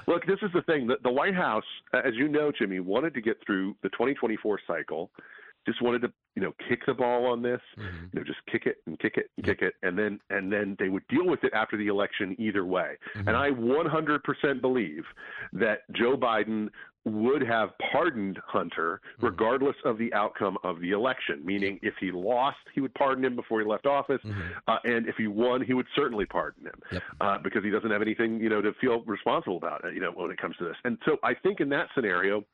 [0.07, 0.87] look, this is the thing.
[0.87, 5.11] The, the White House, as you know, Jimmy, wanted to get through the 2024 cycle.
[5.67, 7.61] Just wanted to, you know, kick the ball on this.
[7.79, 8.05] Mm-hmm.
[8.13, 10.77] You know, just kick it and kick it and kick it, and then and then
[10.79, 12.99] they would deal with it after the election either way.
[13.17, 13.29] Mm-hmm.
[13.29, 15.05] And I 100% believe
[15.55, 16.69] that Joe Biden
[17.05, 19.27] would have pardoned Hunter Mm-hmm.
[19.27, 21.45] regardless of the outcome of the election.
[21.45, 24.41] Meaning, if he lost, he would pardon him before he left office, Mm-hmm.
[24.69, 28.03] uh, and if he won, he would certainly pardon him uh, because he doesn't have
[28.03, 30.77] anything, you know, to feel responsible about, you know, when it comes to this.
[30.85, 32.45] And so, I think in that scenario,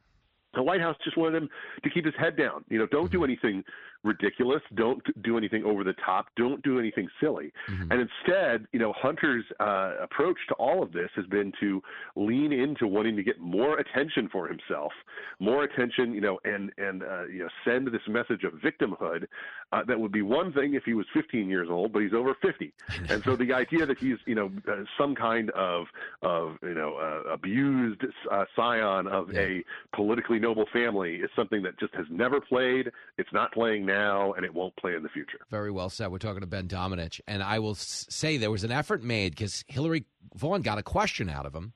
[0.54, 1.48] the White House just wanted him
[1.84, 2.64] to keep his head down.
[2.68, 3.62] You know, don't do anything
[4.02, 4.62] ridiculous.
[4.74, 6.26] Don't do anything over the top.
[6.36, 7.52] Don't do anything silly.
[7.68, 7.92] Mm-hmm.
[7.92, 11.82] And instead, you know, Hunter's uh, approach to all of this has been to
[12.16, 14.92] lean into wanting to get more attention for himself,
[15.38, 19.26] more attention, you know, and and uh, you know, send this message of victimhood.
[19.72, 22.34] Uh, that would be one thing if he was 15 years old, but he's over
[22.42, 22.72] 50,
[23.08, 25.86] and so the idea that he's, you know, uh, some kind of
[26.22, 29.62] of you know uh, abused uh, scion of a
[29.94, 32.90] politically noble family is something that just has never played.
[33.18, 35.38] It's not playing now, and it won't play in the future.
[35.50, 36.10] Very well said.
[36.10, 39.64] We're talking to Ben Domenech, and I will say there was an effort made because
[39.68, 41.72] Hillary Vaughn got a question out of him,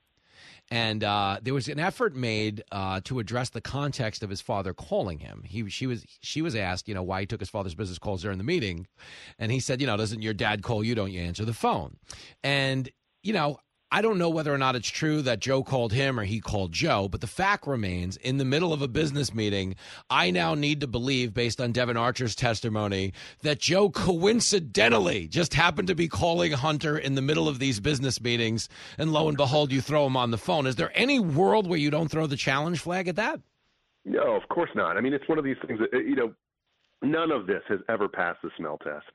[0.71, 4.73] and uh, there was an effort made uh, to address the context of his father
[4.73, 5.43] calling him.
[5.45, 8.21] He she was she was asked, you know, why he took his father's business calls
[8.21, 8.87] during the meeting,
[9.37, 10.95] and he said, you know, doesn't your dad call you?
[10.95, 11.97] Don't you answer the phone?
[12.43, 12.89] And
[13.21, 13.57] you know,
[13.95, 16.73] I don't know whether or not it's true that Joe called him or he called
[16.73, 19.77] Joe, but the fact remains in the middle of a business meeting,
[20.09, 25.87] I now need to believe, based on Devon Archer's testimony, that Joe coincidentally just happened
[25.87, 28.67] to be calling Hunter in the middle of these business meetings,
[28.97, 30.67] and lo and behold, you throw him on the phone.
[30.67, 33.39] Is there any world where you don't throw the challenge flag at that?
[34.03, 34.97] No, of course not.
[34.97, 36.33] I mean, it's one of these things that you know.
[37.01, 39.05] None of this has ever passed the smell test,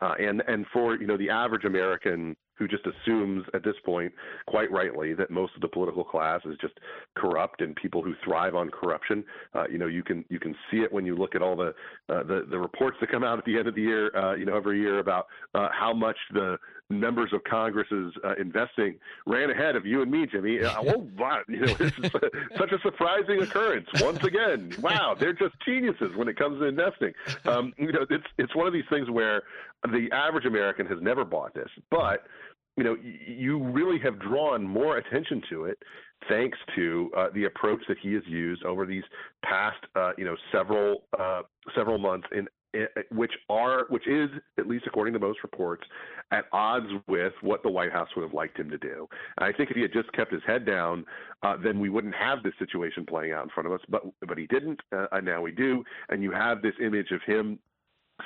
[0.00, 4.12] uh, and and for you know the average American who just assumes at this point,
[4.46, 6.74] quite rightly, that most of the political class is just
[7.16, 9.24] corrupt and people who thrive on corruption.
[9.52, 11.74] Uh, you know, you can you can see it when you look at all the
[12.08, 14.44] uh, the the reports that come out at the end of the year, uh, you
[14.44, 16.56] know, every year about uh, how much the
[16.88, 18.96] members of Congress's uh, investing
[19.26, 20.62] ran ahead of you and me, Jimmy.
[20.62, 21.92] Uh, oh, wow, you know, is
[22.58, 23.88] such a surprising occurrence.
[24.00, 27.12] Once again, wow, they're just geniuses when it comes to investing.
[27.44, 29.42] Um, you know, it's it's one of these things where
[29.82, 32.26] the average American has never bought this, but
[32.76, 35.78] you know, you really have drawn more attention to it
[36.28, 39.02] thanks to uh, the approach that he has used over these
[39.44, 41.42] past, uh, you know, several uh,
[41.74, 45.84] several months in, in which are which is at least according to most reports
[46.30, 49.06] at odds with what the White House would have liked him to do.
[49.36, 51.04] And I think if he had just kept his head down,
[51.42, 53.80] uh, then we wouldn't have this situation playing out in front of us.
[53.88, 55.84] But but he didn't, uh, and now we do.
[56.08, 57.58] And you have this image of him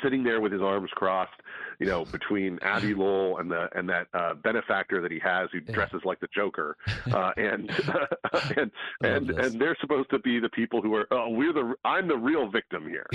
[0.03, 1.33] sitting there with his arms crossed,
[1.79, 5.61] you know, between Abbe Lowell and the and that uh, benefactor that he has who
[5.61, 6.77] dresses like the Joker,
[7.13, 7.71] uh, and
[8.57, 8.71] and
[9.03, 12.17] and and they're supposed to be the people who are oh we're the I'm the
[12.17, 13.07] real victim here.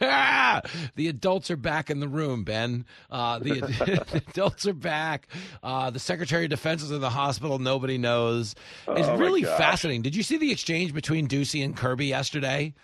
[0.00, 2.84] the adults are back in the room, Ben.
[3.10, 5.28] Uh, the, the, adults are back.
[5.62, 7.58] Uh, the Secretary of Defense is in the hospital.
[7.58, 8.54] Nobody knows.
[8.88, 10.02] It's Oh, really fascinating.
[10.02, 12.74] Did you see the exchange between Doocy and Kirby yesterday?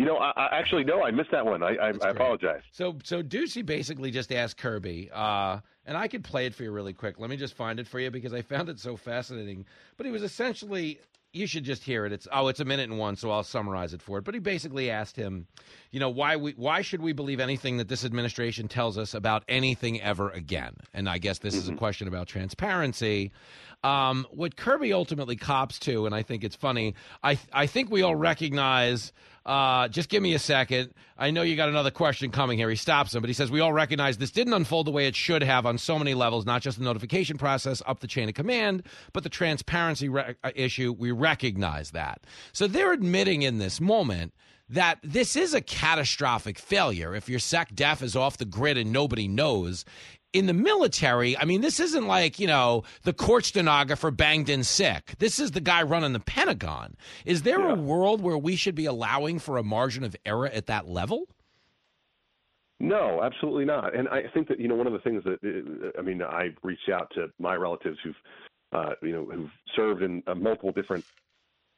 [0.00, 1.62] You know, I, I actually no, I missed that one.
[1.62, 2.62] I I, I apologize.
[2.72, 6.70] So so Doocy basically just asked Kirby, uh, and I could play it for you
[6.70, 7.16] really quick.
[7.18, 9.66] Let me just find it for you because I found it so fascinating.
[9.98, 11.00] But he was essentially
[11.32, 12.12] you should just hear it.
[12.12, 14.24] It's oh, it's a minute and one, so I'll summarize it for it.
[14.24, 15.46] But he basically asked him,
[15.90, 19.44] you know, why we why should we believe anything that this administration tells us about
[19.48, 20.76] anything ever again?
[20.94, 23.32] And I guess this is a question about transparency.
[23.82, 26.94] Um, what Kirby ultimately cops to, and I think it's funny.
[27.22, 29.12] I I think we all recognize.
[29.46, 30.92] Uh, just give me a second.
[31.16, 32.68] I know you got another question coming here.
[32.68, 35.16] He stops him, but he says we all recognize this didn't unfold the way it
[35.16, 38.34] should have on so many levels, not just the notification process up the chain of
[38.34, 38.82] command,
[39.14, 40.94] but the transparency re- uh, issue.
[40.96, 42.20] We recognize that.
[42.52, 44.34] So they're admitting in this moment
[44.70, 47.14] that this is a catastrophic failure.
[47.14, 49.84] If your SEC def is off the grid and nobody knows,
[50.32, 54.62] in the military, I mean, this isn't like, you know, the court stenographer banged in
[54.62, 55.14] sick.
[55.18, 56.96] This is the guy running the Pentagon.
[57.24, 60.66] Is there a world where we should be allowing for a margin of error at
[60.66, 61.26] that level?
[62.78, 63.94] No, absolutely not.
[63.94, 66.48] And I think that you know one of the things that uh, I mean, I
[66.62, 68.16] reached out to my relatives who've
[68.72, 71.04] uh, you know who've served in uh, multiple different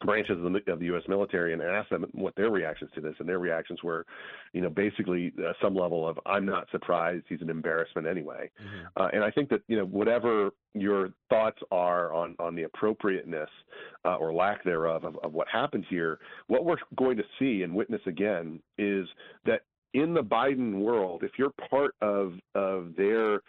[0.04, 1.02] branches of the, of the U.S.
[1.08, 4.06] military and asked them what their reactions to this, and their reactions were,
[4.52, 7.24] you know, basically uh, some level of "I'm not surprised.
[7.28, 8.50] He's an embarrassment anyway."
[8.96, 13.50] Uh, and I think that you know whatever your thoughts are on on the appropriateness
[14.04, 17.74] uh, or lack thereof of, of what happened here, what we're going to see and
[17.74, 19.06] witness again is
[19.44, 19.62] that
[19.94, 23.40] in the Biden world, if you're part of of their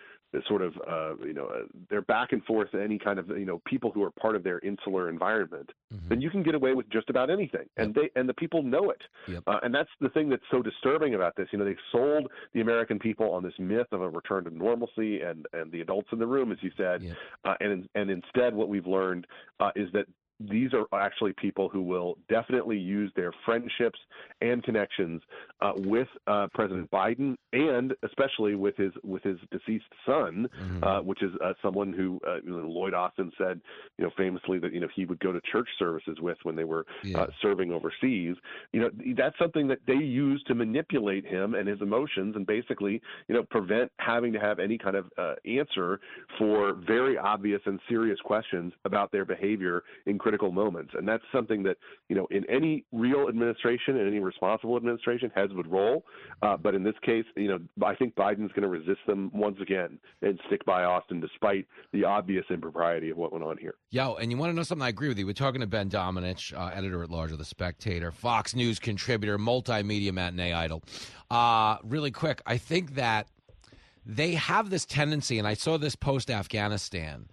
[0.48, 3.62] sort of uh, you know uh, their back and forth any kind of you know
[3.66, 5.70] people who are part of their insular environment,
[6.10, 8.90] then you can get away with just about anything, and they and the people know
[8.90, 9.02] it,
[9.48, 11.48] uh, and that's the thing that's so disturbing about this.
[11.52, 15.22] You know, they've sold the American people on this myth of a return to normalcy,
[15.22, 17.04] and and the adults in the room, as you said,
[17.46, 19.28] uh, and and instead what we've learned
[19.60, 20.06] uh, is that
[20.40, 24.00] these are actually people who will definitely use their friendships
[24.42, 25.22] and connections
[25.62, 30.84] uh, with uh, President Biden, and especially with his with his deceased son, Mm-hmm.
[30.84, 33.60] uh, which is uh, someone who uh, you know, Lloyd Austin said,
[33.98, 36.64] you know, famously that you know he would go to church services with when they
[36.64, 38.36] were uh, serving overseas.
[38.72, 43.02] You know, that's something that they use to manipulate him and his emotions, and basically,
[43.28, 46.00] you know, prevent having to have any kind of uh, answer
[46.38, 50.94] for very obvious and serious questions about their behavior in critical moments.
[50.98, 51.76] And that's something that
[52.08, 56.06] you know, in any real administration and any responsible administration, heads would roll.
[56.42, 59.58] Uh, but in this case, you know, I think Biden's going to resist them once
[59.62, 63.76] again and stick by Austin, despite the obvious impropriety of what went on here.
[63.90, 64.86] Yo, and you want to know something?
[64.86, 65.26] I agree with you.
[65.26, 69.38] We're talking to Ben Domenech, uh, editor at large of The Spectator, Fox News contributor,
[69.38, 70.84] multimedia matinee idol.
[71.30, 73.28] Uh, really quick, I think that
[74.06, 77.28] they have this tendency, and I saw this post Afghanistan,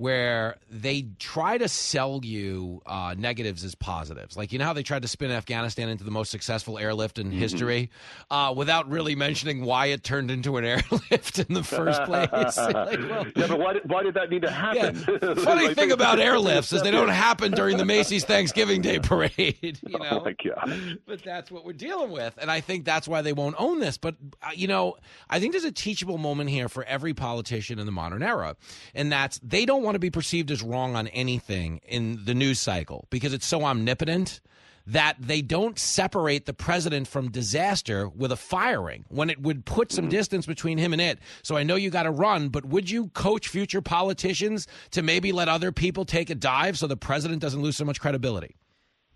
[0.00, 4.34] where they try to sell you uh, negatives as positives.
[4.34, 7.30] Like, you know how they tried to spin Afghanistan into the most successful airlift in
[7.30, 7.90] history
[8.30, 12.28] uh, without really mentioning why it turned into an airlift in the first place?
[12.70, 14.94] Like, well, yeah, but why did, why did that need to happen?
[15.36, 19.78] Funny Like, thing about airlifts is they don't happen during the Macy's Thanksgiving Day parade.
[19.86, 20.98] You know, Oh my god!
[21.06, 23.98] but that's what we're dealing with, and I think that's why they won't own this.
[23.98, 24.96] But uh, you know,
[25.28, 28.56] I think there's a teachable moment here for every politician in the modern era,
[28.94, 32.60] and that's they don't want to be perceived as wrong on anything in the news
[32.60, 34.40] cycle because it's so omnipotent
[34.86, 39.92] that they don't separate the president from disaster with a firing when it would put
[39.92, 41.18] some distance between him and it.
[41.42, 45.32] So I know you got to run, but would you coach future politicians to maybe
[45.32, 48.56] let other people take a dive so the president doesn't lose so much credibility?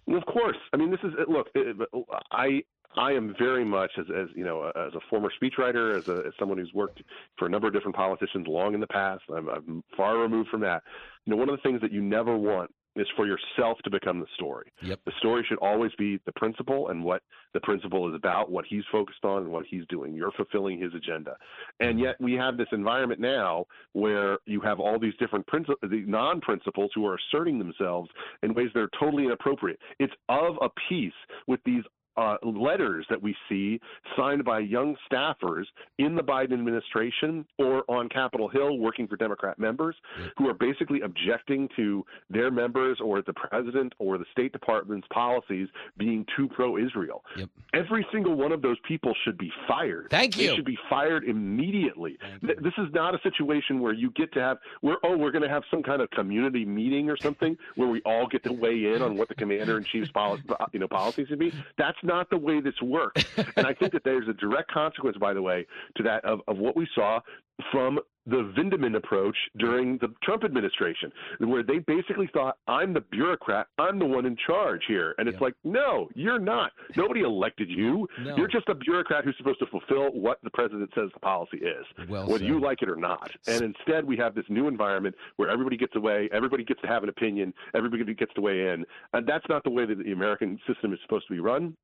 [0.06, 0.58] Of course.
[0.72, 1.48] I mean, this is look.
[2.30, 2.62] I
[2.96, 6.32] I am very much as as you know as a former speechwriter, as a as
[6.38, 7.02] someone who's worked
[7.38, 9.22] for a number of different politicians long in the past.
[9.34, 10.82] I'm, I'm far removed from that.
[11.24, 14.20] You know, one of the things that you never want is for yourself to become
[14.20, 14.70] the story.
[14.82, 15.00] Yep.
[15.04, 17.22] The story should always be the principal and what
[17.52, 20.14] the principal is about, what he's focused on, and what he's doing.
[20.14, 21.36] You're fulfilling his agenda.
[21.80, 26.04] And yet we have this environment now where you have all these different princi- the
[26.06, 28.08] non-principals who are asserting themselves
[28.42, 29.80] in ways that are totally inappropriate.
[29.98, 31.12] It's of a piece
[31.48, 31.82] with these
[32.16, 33.80] uh, letters that we see
[34.16, 35.64] signed by young staffers
[35.98, 39.96] in the Biden administration or on Capitol Hill working for Democrat members
[40.36, 45.68] who are basically objecting to their members or the president or the State Department's policies
[45.96, 47.22] being too pro Israel.
[47.72, 50.08] Every single one of those people should be fired.
[50.10, 50.48] Thank you.
[50.48, 52.18] They should be fired immediately.
[52.42, 55.48] This is not a situation where you get to have where oh we're going to
[55.48, 59.02] have some kind of community meeting or something where we all get to weigh in
[59.02, 60.42] on what the commander in chief's policy
[60.72, 61.52] you know policies should be.
[61.78, 63.24] That's not the way this works.
[63.56, 66.58] and I think that there's a direct consequence, by the way, to that of, of
[66.58, 67.20] what we saw
[67.70, 73.66] from the Vindman approach during the Trump administration, where they basically thought, I'm the bureaucrat,
[73.78, 75.14] I'm the one in charge here.
[75.18, 76.72] And it's like, no, you're not.
[76.96, 78.08] Nobody elected you.
[78.20, 78.36] No.
[78.36, 82.08] You're just a bureaucrat who's supposed to fulfill what the president says the policy is,
[82.08, 82.48] Well whether said.
[82.48, 83.30] you like it or not.
[83.46, 87.02] And instead, we have this new environment where everybody gets away, everybody gets to have
[87.02, 88.84] an opinion, everybody gets to weigh in.
[89.12, 91.76] And that's not the way that the American system is supposed to be run.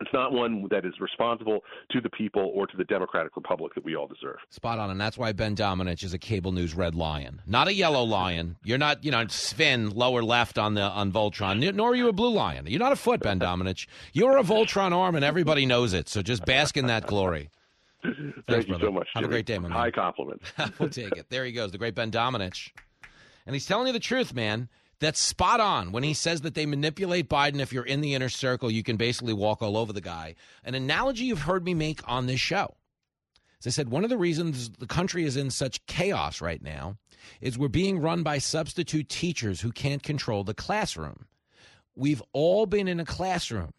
[0.00, 1.60] It's not one that is responsible
[1.92, 4.38] to the people or to the democratic republic that we all deserve.
[4.50, 7.74] Spot on, and that's why Ben Domenech is a cable news red lion, not a
[7.74, 8.56] yellow lion.
[8.64, 12.12] You're not, you know, Sven lower left on the on Voltron, nor are you a
[12.12, 12.66] blue lion.
[12.66, 13.86] You're not a foot, Ben Domenech.
[14.12, 16.08] You're a Voltron arm, and everybody knows it.
[16.08, 17.50] So just bask in that glory.
[18.02, 18.86] Thank you brother.
[18.86, 19.08] so much.
[19.14, 19.78] Have a great day, my man.
[19.78, 20.42] High compliment.
[20.80, 21.26] we'll take it.
[21.30, 22.72] There he goes, the great Ben Domenech.
[23.46, 24.68] And he's telling you the truth, man.
[25.02, 27.58] That's spot on when he says that they manipulate Biden.
[27.58, 30.36] If you're in the inner circle, you can basically walk all over the guy.
[30.62, 32.76] An analogy you've heard me make on this show.
[33.58, 36.98] As I said, one of the reasons the country is in such chaos right now
[37.40, 41.26] is we're being run by substitute teachers who can't control the classroom.
[41.96, 43.72] We've all been in a classroom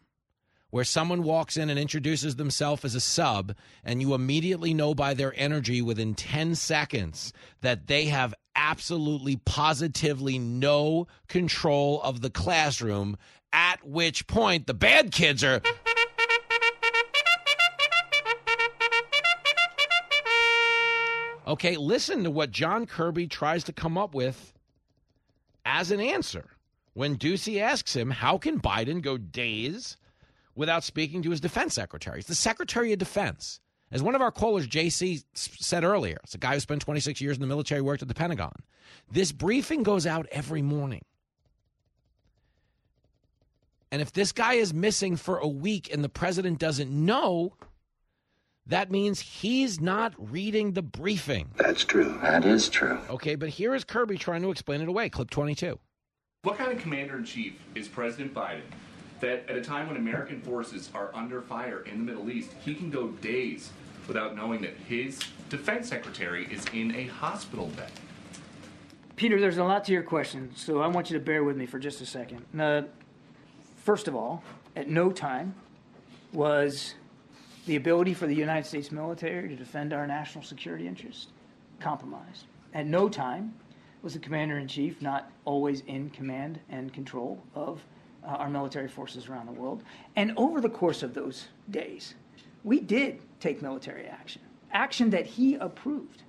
[0.68, 5.14] where someone walks in and introduces themselves as a sub, and you immediately know by
[5.14, 7.32] their energy within 10 seconds
[7.62, 13.16] that they have absolutely, positively no control of the classroom,
[13.52, 15.60] at which point the bad kids are.
[21.46, 24.54] Okay, listen to what John Kirby tries to come up with
[25.66, 26.50] as an answer
[26.94, 29.96] when Doocy asks him, How can Biden go days
[30.54, 32.20] without speaking to his defense secretary?
[32.20, 33.60] It's the Secretary of Defense.
[33.90, 37.36] As one of our callers, JC, said earlier, it's a guy who spent 26 years
[37.36, 38.52] in the military, worked at the Pentagon.
[39.10, 41.04] This briefing goes out every morning.
[43.92, 47.54] And if this guy is missing for a week and the president doesn't know,
[48.66, 51.50] that means he's not reading the briefing.
[51.56, 52.18] That's true.
[52.22, 52.98] That is true.
[53.10, 55.10] Okay, but here is Kirby trying to explain it away.
[55.10, 55.78] Clip 22.
[56.42, 58.62] What kind of commander in chief is President Biden
[59.24, 62.74] that at a time when American forces are under fire in the Middle East, he
[62.74, 63.70] can go days
[64.06, 65.18] without knowing that his
[65.48, 67.90] defense secretary is in a hospital bed?
[69.16, 71.64] Peter, there's a lot to your question, so I want you to bear with me
[71.64, 72.44] for just a second.
[72.52, 72.84] Now,
[73.76, 74.42] first of all,
[74.76, 75.54] at no time
[76.34, 76.94] was
[77.64, 81.28] the ability for the United States military to defend our national security interests
[81.80, 82.44] compromised.
[82.74, 83.54] At no time
[84.02, 87.80] was the commander in chief not always in command and control of
[88.24, 89.82] uh, our military forces around the world.
[90.16, 92.14] And over the course of those days,
[92.62, 94.42] we did take military action,
[94.72, 96.22] action that he approved,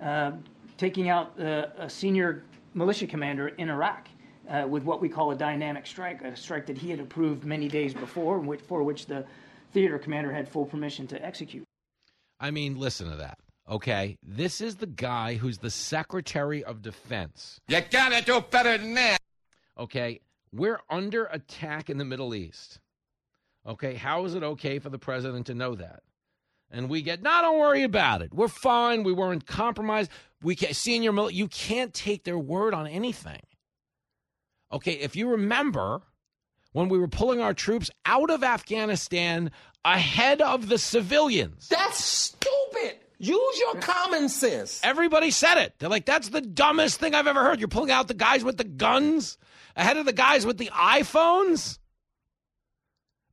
[0.00, 0.32] uh,
[0.78, 2.44] taking out uh, a senior
[2.74, 4.08] militia commander in Iraq.
[4.48, 7.68] Uh, with what we call a dynamic strike, a strike that he had approved many
[7.68, 9.24] days before, which, for which the
[9.72, 11.62] theater commander had full permission to execute.
[12.40, 13.38] I mean, listen to that.
[13.68, 17.60] Okay, this is the guy who's the Secretary of Defense.
[17.68, 19.18] You gotta do better than that.
[19.78, 20.20] Okay,
[20.52, 22.80] we're under attack in the Middle East.
[23.66, 26.02] Okay, how is it okay for the president to know that?
[26.70, 28.32] And we get, no, don't worry about it.
[28.32, 29.02] We're fine.
[29.02, 30.10] We weren't compromised.
[30.40, 33.42] We can't, senior, mil- you can't take their word on anything.
[34.72, 36.02] Okay, if you remember
[36.72, 39.50] when we were pulling our troops out of Afghanistan
[39.84, 41.68] ahead of the civilians.
[41.68, 42.99] That's stupid.
[43.22, 44.80] Use your common sense.
[44.82, 45.74] Everybody said it.
[45.78, 47.60] They're like, that's the dumbest thing I've ever heard.
[47.60, 49.36] You're pulling out the guys with the guns
[49.76, 51.78] ahead of the guys with the iPhones?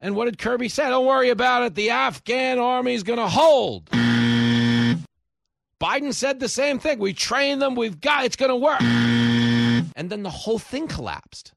[0.02, 0.90] And what did Kirby say?
[0.90, 1.76] Don't worry about it.
[1.76, 3.86] The Afghan army's going to hold.
[5.80, 7.00] Biden said the same thing.
[7.00, 7.76] We train them.
[7.76, 8.82] We've got it's going to work.
[8.82, 11.54] And then the whole thing collapsed.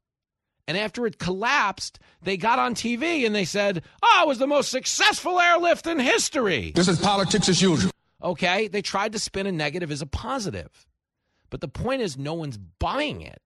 [0.69, 4.47] And after it collapsed, they got on TV and they said, "Oh, it was the
[4.47, 7.90] most successful airlift in history." This is politics as usual.
[8.22, 10.86] Okay, they tried to spin a negative as a positive.
[11.48, 13.40] But the point is no one's buying it.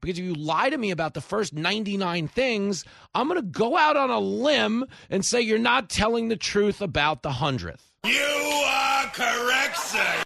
[0.00, 2.84] Because if you lie to me about the first 99 things,
[3.14, 6.80] I'm going to go out on a limb and say you're not telling the truth
[6.80, 7.80] about the 100th.
[8.04, 10.22] You are correct, sir.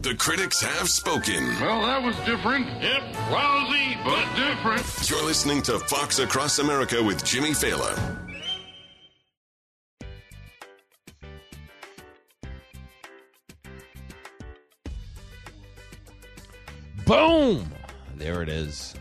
[0.00, 1.46] The critics have spoken.
[1.60, 2.66] Well, that was different.
[2.82, 5.10] Yep, lousy, but different.
[5.10, 8.31] You're listening to Fox Across America with Jimmy Failla.
[17.06, 17.70] Boom!
[18.16, 18.94] There it is.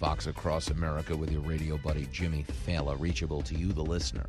[0.00, 4.26] Fox Across America with your radio buddy Jimmy Failla, reachable to you, the listener,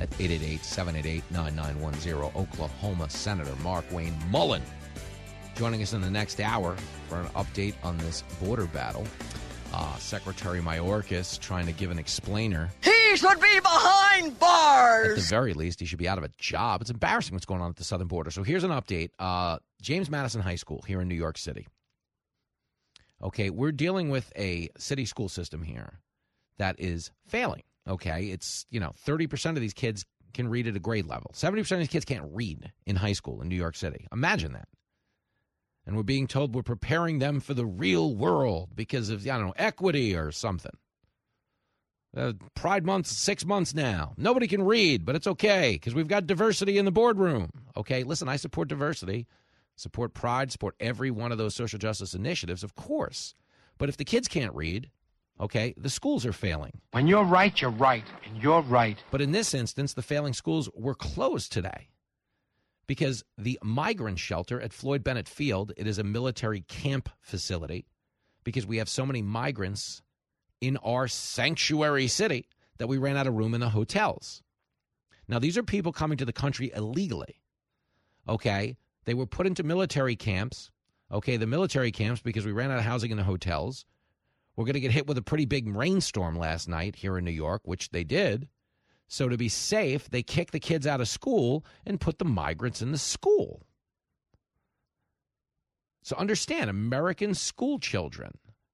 [0.00, 2.40] at 888 788 9910.
[2.40, 4.62] Oklahoma Senator Mark Wayne Mullen
[5.58, 6.76] joining us in the next hour
[7.08, 9.04] for an update on this border battle.
[9.74, 12.70] Uh, Secretary Mayorkas trying to give an explainer.
[12.80, 15.10] He should be behind bars.
[15.10, 16.80] At the very least, he should be out of a job.
[16.80, 18.30] It's embarrassing what's going on at the southern border.
[18.30, 19.10] So here's an update.
[19.18, 21.66] Uh, James Madison High School here in New York City.
[23.22, 26.00] Okay, we're dealing with a city school system here
[26.58, 27.62] that is failing.
[27.88, 30.04] Okay, it's, you know, 30% of these kids
[30.34, 31.30] can read at a grade level.
[31.34, 34.06] 70% of these kids can't read in high school in New York City.
[34.12, 34.68] Imagine that.
[35.86, 39.46] And we're being told we're preparing them for the real world because of, I don't
[39.46, 40.76] know, equity or something.
[42.16, 44.14] Uh, Pride Month's six months now.
[44.16, 47.50] Nobody can read, but it's okay because we've got diversity in the boardroom.
[47.76, 49.26] Okay, listen, I support diversity,
[49.78, 53.34] support Pride, support every one of those social justice initiatives, of course.
[53.78, 54.90] But if the kids can't read,
[55.40, 56.80] okay, the schools are failing.
[56.90, 58.98] When you're right, you're right, and you're right.
[59.10, 61.88] But in this instance, the failing schools were closed today
[62.86, 67.86] because the migrant shelter at Floyd Bennett Field, it is a military camp facility
[68.42, 70.02] because we have so many migrants
[70.60, 72.48] in our sanctuary city
[72.78, 74.42] that we ran out of room in the hotels.
[75.28, 77.40] Now, these are people coming to the country illegally.
[78.28, 78.76] Okay?
[79.08, 80.70] They were put into military camps.
[81.10, 83.86] Okay, the military camps because we ran out of housing in the hotels.
[84.54, 87.30] We're going to get hit with a pretty big rainstorm last night here in New
[87.30, 88.48] York, which they did.
[89.06, 92.82] So, to be safe, they kicked the kids out of school and put the migrants
[92.82, 93.62] in the school.
[96.02, 98.32] So, understand American school children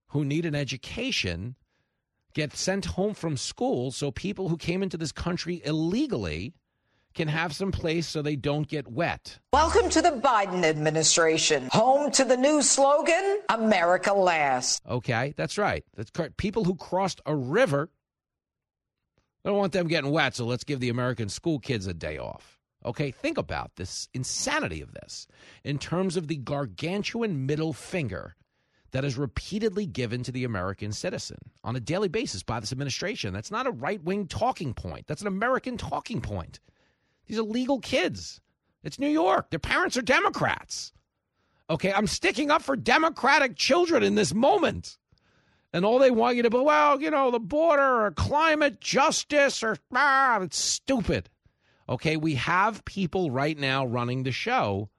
[0.08, 1.54] who need an education
[2.32, 6.54] get sent home from school so people who came into this country illegally
[7.14, 9.38] can have some place so they don't get wet.
[9.52, 11.68] Welcome to the Biden administration.
[11.72, 14.82] Home to the new slogan, America Last.
[14.88, 15.84] Okay, that's right.
[15.96, 16.36] That's correct.
[16.36, 17.88] People who crossed a river,
[19.44, 22.18] I don't want them getting wet, so let's give the American school kids a day
[22.18, 22.58] off.
[22.84, 25.26] Okay, think about this insanity of this
[25.62, 28.34] in terms of the gargantuan middle finger
[28.90, 33.32] that is repeatedly given to the American citizen on a daily basis by this administration.
[33.32, 36.60] That's not a right wing talking point, that's an American talking point.
[37.26, 38.40] These are legal kids.
[38.82, 39.50] It's New York.
[39.50, 40.92] Their parents are Democrats.
[41.70, 44.98] Okay, I'm sticking up for Democratic children in this moment.
[45.72, 49.62] And all they want you to be, well, you know, the border or climate justice
[49.62, 51.30] or, ah, it's stupid.
[51.88, 54.90] Okay, we have people right now running the show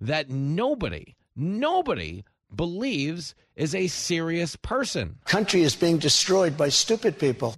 [0.00, 2.24] that nobody, nobody
[2.54, 5.16] believes is a serious person.
[5.24, 7.56] Country is being destroyed by stupid people.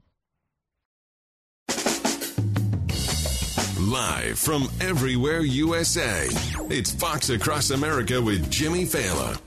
[3.89, 6.27] Live from everywhere USA,
[6.69, 9.41] it's Fox Across America with Jimmy Failla.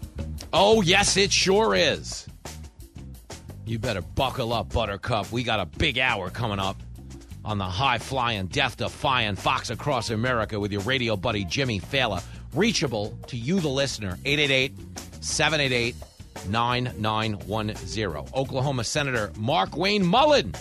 [0.52, 2.26] Oh, yes, it sure is.
[3.68, 5.32] You better buckle up, Buttercup.
[5.32, 6.82] We got a big hour coming up
[7.46, 12.24] on the high flying, death defying Fox Across America with your radio buddy Jimmy Failla.
[12.56, 14.74] Reachable to you, the listener, 888
[15.24, 15.96] 788
[16.50, 18.34] 9910.
[18.34, 20.52] Oklahoma Senator Markwayne Mullin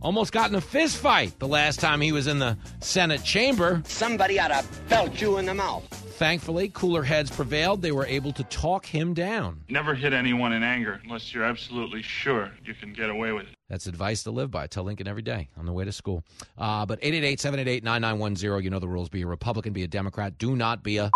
[0.00, 3.82] almost got in a fist fight the last time he was in the Senate chamber.
[3.86, 5.84] Somebody ought to belt you in the mouth.
[6.16, 7.82] Thankfully, cooler heads prevailed.
[7.82, 9.60] They were able to talk him down.
[9.68, 13.54] Never hit anyone in anger unless you're absolutely sure you can get away with it.
[13.68, 14.66] That's advice to live by.
[14.66, 16.24] Tell Lincoln every day on the way to school.
[16.56, 19.10] Uh, but 888 788 9910, you know the rules.
[19.10, 20.38] Be a Republican, be a Democrat.
[20.38, 21.10] Do not be a.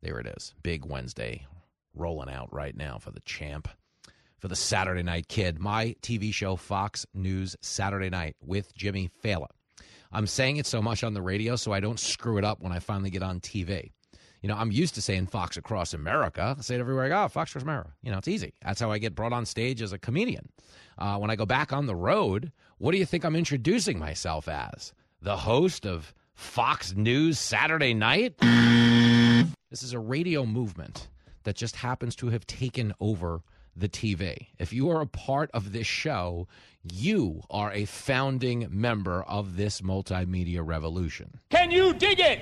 [0.00, 0.54] There it is.
[0.62, 1.46] Big Wednesday
[1.94, 3.68] rolling out right now for the champ,
[4.42, 5.60] for the Saturday Night Kid.
[5.60, 9.46] My TV show, Fox News Saturday Night with Jimmy Failla.
[10.10, 12.72] I'm saying it so much on the radio so I don't screw it up when
[12.72, 13.92] I finally get on TV.
[14.40, 16.56] You know, I'm used to saying Fox Across America.
[16.58, 17.92] I say it everywhere I go, Fox Across America.
[18.02, 18.52] You know, it's easy.
[18.64, 20.48] That's how I get brought on stage as a comedian.
[20.98, 24.48] Uh, when I go back on the road, what do you think I'm introducing myself
[24.48, 24.92] as?
[25.20, 28.36] The host of Fox News Saturday Night?
[29.70, 31.06] This is a radio movement
[31.44, 33.42] that just happens to have taken over
[33.76, 34.48] the TV.
[34.58, 36.48] If you are a part of this show,
[36.82, 41.40] you are a founding member of this multimedia revolution.
[41.50, 42.40] Can you dig it?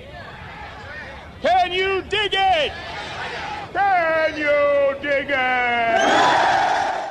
[1.42, 2.72] Can you dig it?
[3.72, 6.40] Can you dig it?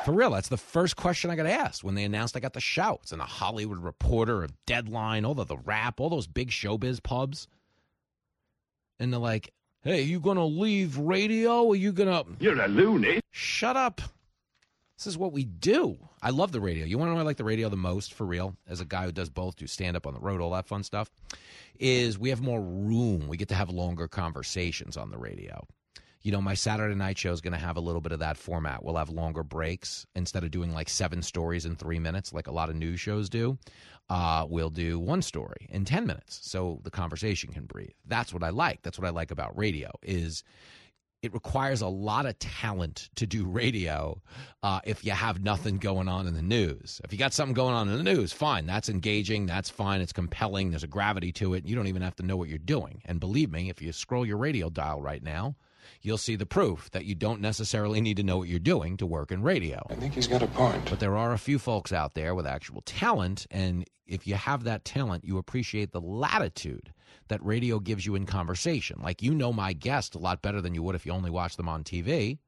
[0.06, 2.60] For real, that's the first question I got asked when they announced I got the
[2.60, 7.48] shouts and the Hollywood Reporter, Deadline, all the the rap, all those big showbiz pubs.
[9.00, 11.64] And they're like, "Hey, you gonna leave radio?
[11.64, 13.22] Or you gonna?" You're a loony.
[13.32, 14.02] Shut up.
[14.98, 15.98] This is what we do.
[16.22, 16.86] I love the radio.
[16.86, 19.06] You want to know I like the radio the most for real, as a guy
[19.06, 21.10] who does both, do stand up on the road, all that fun stuff,
[21.80, 23.30] is we have more room.
[23.30, 25.66] We get to have longer conversations on the radio.
[26.22, 28.38] You know, my Saturday night show is going to have a little bit of that
[28.38, 28.84] format.
[28.84, 32.52] We'll have longer breaks instead of doing like seven stories in three minutes, like a
[32.52, 33.58] lot of news shows do.
[34.10, 37.92] Uh, we'll do one story in 10 minutes so the conversation can breathe.
[38.06, 38.82] That's what I like.
[38.82, 40.44] That's what I like about radio is
[41.22, 44.22] it requires a lot of talent to do radio
[44.64, 47.02] uh, if you have nothing going on in the news.
[47.04, 48.66] If you got something going on in the news, fine.
[48.66, 49.46] That's engaging.
[49.46, 50.02] That's fine.
[50.02, 50.70] It's compelling.
[50.70, 51.66] There's a gravity to it.
[51.66, 53.02] You don't even have to know what you're doing.
[53.06, 55.56] And believe me, if you scroll your radio dial right now,
[56.02, 59.06] you'll see the proof that you don't necessarily need to know what you're doing to
[59.06, 59.86] work in radio.
[59.90, 60.90] I think he's got a point.
[60.90, 63.48] But there are a few folks out there with actual talent.
[63.52, 66.94] And if you have that talent, you appreciate the latitude
[67.28, 69.00] that radio gives you in conversation.
[69.02, 71.58] Like you know my guest a lot better than you would if you only watch
[71.58, 72.40] them on TV.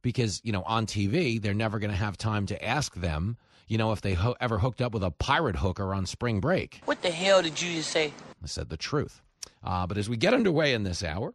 [0.00, 3.36] Because, you know, on TV, they're never going to have time to ask them,
[3.66, 6.80] you know, if they ho- ever hooked up with a pirate hooker on spring break.
[6.84, 8.12] What the hell did you just say?
[8.42, 9.20] I said the truth.
[9.62, 11.34] Uh, but as we get underway in this hour,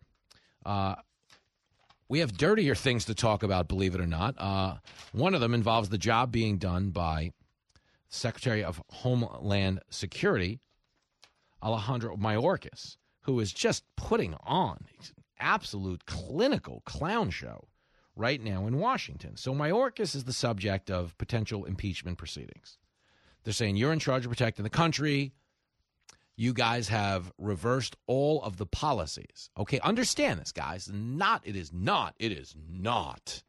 [0.65, 0.95] uh,
[2.09, 4.35] we have dirtier things to talk about, believe it or not.
[4.37, 4.75] Uh,
[5.13, 7.31] one of them involves the job being done by
[8.09, 10.59] Secretary of Homeland Security,
[11.61, 17.67] Alejandro Mayorkas, who is just putting on an absolute clinical clown show
[18.15, 19.35] right now in Washington.
[19.37, 22.77] So Mayorkas is the subject of potential impeachment proceedings.
[23.43, 25.33] They're saying you're in charge of protecting the country.
[26.35, 29.49] You guys have reversed all of the policies.
[29.57, 30.89] Okay, understand this, guys.
[30.91, 33.43] Not it is not, it is not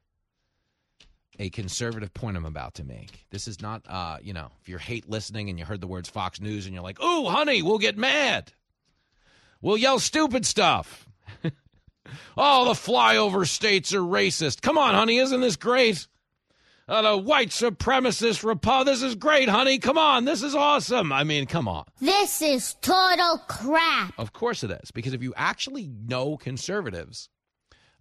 [1.39, 3.27] a conservative point I'm about to make.
[3.31, 6.09] This is not, uh, you know, if you're hate listening and you heard the words
[6.09, 8.53] Fox News and you're like, "Ooh, honey, we'll get mad.
[9.61, 11.09] We'll yell stupid stuff."
[12.37, 14.61] oh, the flyover states are racist.
[14.61, 16.07] Come on, honey, isn't this great?
[16.87, 18.85] Uh, the white supremacist Repo.
[18.85, 19.79] This is great, honey.
[19.79, 21.13] Come on, this is awesome.
[21.13, 21.85] I mean, come on.
[21.99, 24.13] This is total crap.
[24.19, 27.31] Of course it is, because if you actually know conservatives,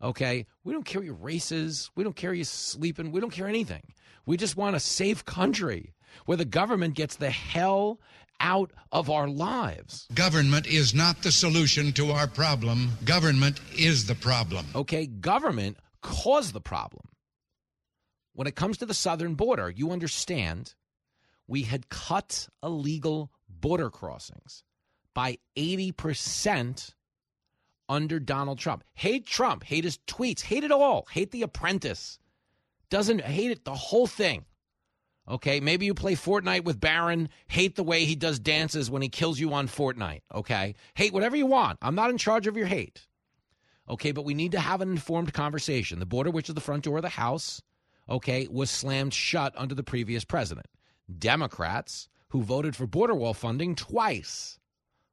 [0.02, 1.92] okay, we don't care what your races.
[1.96, 3.84] we don't care you sleeping, we don't care anything.
[4.26, 5.94] We just want a safe country
[6.26, 8.02] where the government gets the hell
[8.42, 10.08] out of our lives.
[10.14, 12.92] Government is not the solution to our problem.
[13.06, 14.66] Government is the problem.
[14.76, 17.04] Okay, government caused the problem.
[18.34, 20.74] When it comes to the southern border, you understand
[21.48, 24.64] we had cut illegal border crossings
[25.14, 26.94] by 80%
[27.88, 28.84] under Donald Trump.
[28.94, 32.18] Hate Trump, hate his tweets, hate it all, hate the apprentice.
[32.90, 34.46] Doesn't hate it the whole thing.
[35.28, 39.10] Okay, maybe you play Fortnite with Barron, hate the way he does dances when he
[39.10, 40.22] kills you on Fortnite.
[40.34, 41.80] Okay, hate whatever you want.
[41.82, 43.08] I'm not in charge of your hate.
[43.90, 46.00] Okay, but we need to have an informed conversation.
[46.00, 47.62] The border, which is the front door of the House,
[48.10, 50.68] okay, was slammed shut under the previous president.
[51.18, 54.60] Democrats who voted for border wall funding twice,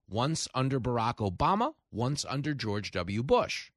[0.09, 3.23] once under Barack Obama, once under George W.
[3.23, 3.71] Bush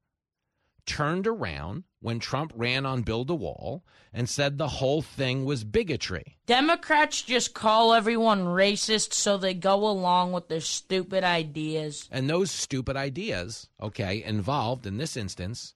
[0.86, 5.64] turned around when Trump ran on Build a Wall and said the whole thing was
[5.64, 6.36] bigotry.
[6.46, 12.08] Democrats just call everyone racist so they go along with their stupid ideas.
[12.10, 15.74] And those stupid ideas, okay, involved in this instance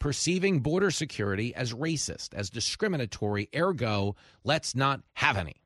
[0.00, 5.62] perceiving border security as racist, as discriminatory, ergo, let's not have any.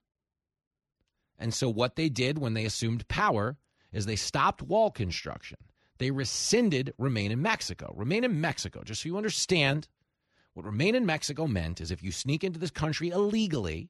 [1.39, 3.57] And so what they did when they assumed power
[3.93, 5.57] is they stopped wall construction
[5.99, 7.93] they rescinded Remain in Mexico.
[7.97, 9.89] Remain in Mexico, just so you understand,
[10.55, 13.89] what Remain in Mexico meant is if you sneak into this country illegally,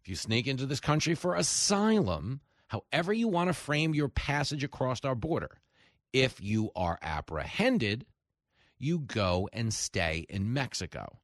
[0.00, 4.64] if you sneak into this country for asylum, however you want to frame your passage
[4.64, 5.60] across our border,
[6.12, 8.06] if you are apprehended,
[8.80, 11.20] you go and stay in Mexico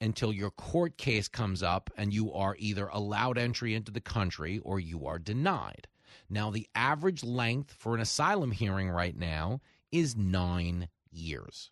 [0.00, 4.60] until your court case comes up and you are either allowed entry into the country
[4.62, 5.88] or you are denied.
[6.30, 9.60] Now, the average length for an asylum hearing right now
[9.90, 11.70] is nine years.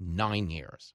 [0.00, 0.94] Nine years.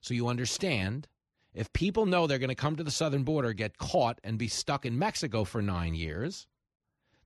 [0.00, 1.06] So you understand
[1.54, 4.48] if people know they're going to come to the southern border, get caught, and be
[4.48, 6.46] stuck in Mexico for nine years,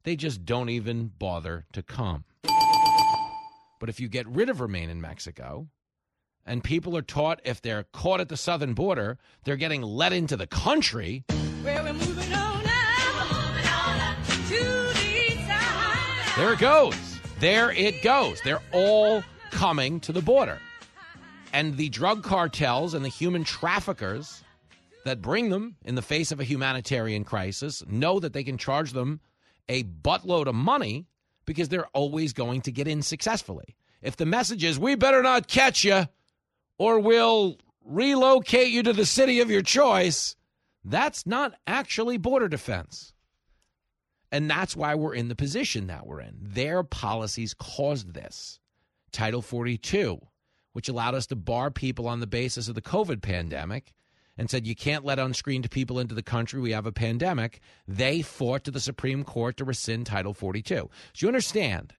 [0.03, 2.25] they just don't even bother to come.
[3.79, 5.69] But if you get rid of remain in Mexico,
[6.47, 10.37] and people are taught if they're caught at the southern border, they're getting let into
[10.37, 11.25] the country.
[16.37, 16.97] There it goes.
[17.39, 18.41] There it goes.
[18.43, 20.59] They're all coming to the border.
[21.53, 24.43] And the drug cartels and the human traffickers
[25.05, 28.93] that bring them in the face of a humanitarian crisis know that they can charge
[28.93, 29.21] them
[29.69, 31.07] a buttload of money
[31.47, 33.77] because they're always going to get in successfully.
[34.03, 36.07] If the message is, we better not catch you
[36.81, 40.35] or we'll relocate you to the city of your choice,
[40.83, 43.13] that's not actually border defense.
[44.33, 46.39] And that's why we're in the position that we're in.
[46.41, 48.61] Their policies caused this.
[49.13, 50.21] Title 42,
[50.73, 53.93] which allowed us to bar people on the basis of the COVID pandemic
[54.39, 56.63] and said you can't let unscreened people into the country.
[56.63, 57.61] We have a pandemic.
[57.87, 60.75] They fought to the Supreme Court to rescind Title 42.
[60.75, 60.89] So
[61.19, 61.93] you understand,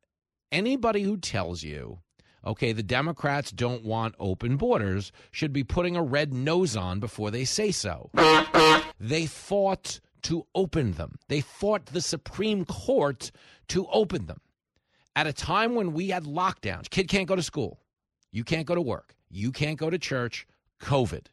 [0.52, 2.00] anybody who tells you,
[2.46, 7.32] okay, the Democrats don't want open borders should be putting a red nose on before
[7.32, 8.10] they say so.
[9.00, 11.18] They fought to open them.
[11.28, 13.32] They fought the Supreme Court
[13.70, 14.40] to open them.
[15.16, 17.80] At a time when we had lockdowns, kid can't go to school,
[18.32, 20.48] you can't go to work, you can't go to church,
[20.82, 21.26] COVID.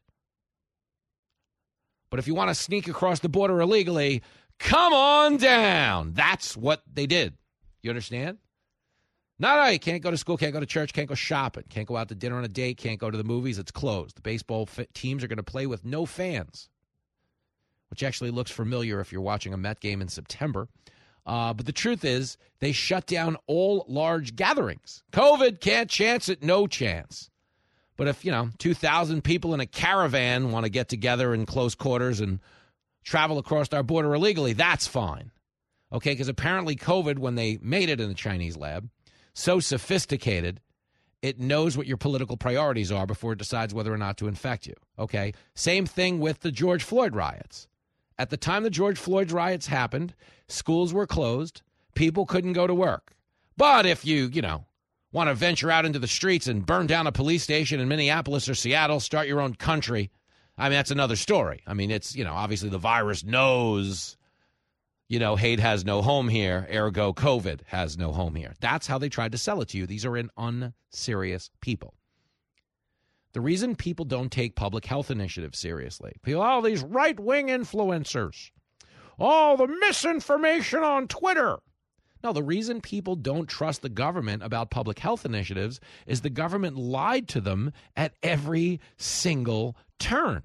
[2.11, 4.23] But if you want to sneak across the border illegally,
[4.59, 6.15] come on down.
[6.15, 7.35] That's what they did.
[7.83, 8.39] You understand?
[9.41, 11.87] No, no, you can't go to school, can't go to church, can't go shopping, can't
[11.87, 13.59] go out to dinner on a date, can't go to the movies.
[13.59, 14.17] It's closed.
[14.17, 16.69] The baseball teams are going to play with no fans
[17.91, 20.69] which actually looks familiar if you're watching a Met game in September.
[21.27, 25.03] Uh, but the truth is, they shut down all large gatherings.
[25.13, 27.31] COVID can't chance it, no chance.
[27.97, 31.75] But if, you know, 2,000 people in a caravan want to get together in close
[31.75, 32.41] quarters and
[33.05, 35.31] travel across our border illegally, that's fine.
[35.93, 38.89] Okay, because apparently COVID, when they made it in the Chinese lab,
[39.39, 40.61] so sophisticated,
[41.23, 44.67] it knows what your political priorities are before it decides whether or not to infect
[44.67, 44.75] you.
[44.99, 47.69] Okay, same thing with the George Floyd riots.
[48.19, 50.15] At the time the George Floyd riots happened,
[50.49, 51.63] schools were closed,
[51.95, 53.15] people couldn't go to work.
[53.57, 54.67] But if you, you know,
[55.13, 58.49] want to venture out into the streets and burn down a police station in Minneapolis
[58.49, 60.11] or Seattle, start your own country,
[60.57, 61.63] I mean, that's another story.
[61.65, 64.17] I mean, it's, you know, obviously the virus knows,
[65.09, 68.55] you know, hate has no home here, ergo COVID has no home here.
[68.61, 69.87] That's how they tried to sell it to you.
[69.87, 71.95] These are in unserious people.
[73.33, 78.51] The reason people don't take public health initiatives seriously, people, all these right wing influencers,
[79.19, 81.59] all the misinformation on Twitter.
[82.23, 86.77] No, the reason people don't trust the government about public health initiatives is the government
[86.77, 90.43] lied to them at every single turn.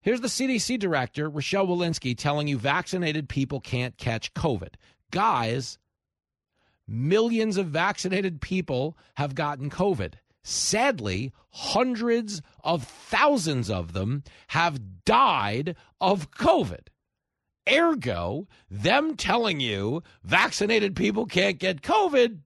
[0.00, 4.74] Here's the CDC director, Rochelle Walensky, telling you vaccinated people can't catch COVID.
[5.10, 5.78] Guys,
[6.86, 10.14] millions of vaccinated people have gotten COVID.
[10.42, 16.86] Sadly, hundreds of thousands of them have died of COVID.
[17.70, 22.38] Ergo, them telling you vaccinated people can't get COVID,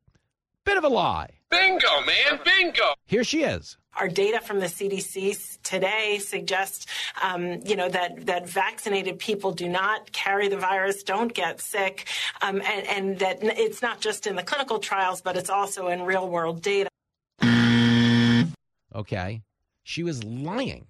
[0.64, 1.28] bit of a lie.
[1.50, 2.94] Bingo, man, bingo.
[3.06, 6.86] Here she is, Our data from the CDC today suggests,
[7.22, 12.08] um, you know, that, that vaccinated people do not carry the virus, don't get sick,
[12.40, 16.02] um, and, and that it's not just in the clinical trials, but it's also in
[16.02, 16.88] real world data.
[18.94, 19.42] Okay.
[19.82, 20.86] She was lying.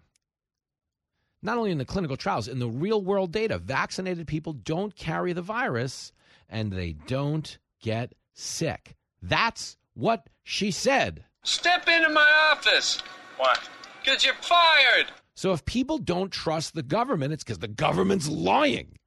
[1.43, 5.33] Not only in the clinical trials, in the real world data, vaccinated people don't carry
[5.33, 6.13] the virus
[6.49, 8.95] and they don't get sick.
[9.23, 11.25] That's what she said.
[11.45, 13.03] Step into my office.
[13.37, 13.69] What?
[14.01, 15.07] Because you're fired.
[15.35, 18.99] So if people don't trust the government, it's because the government's lying.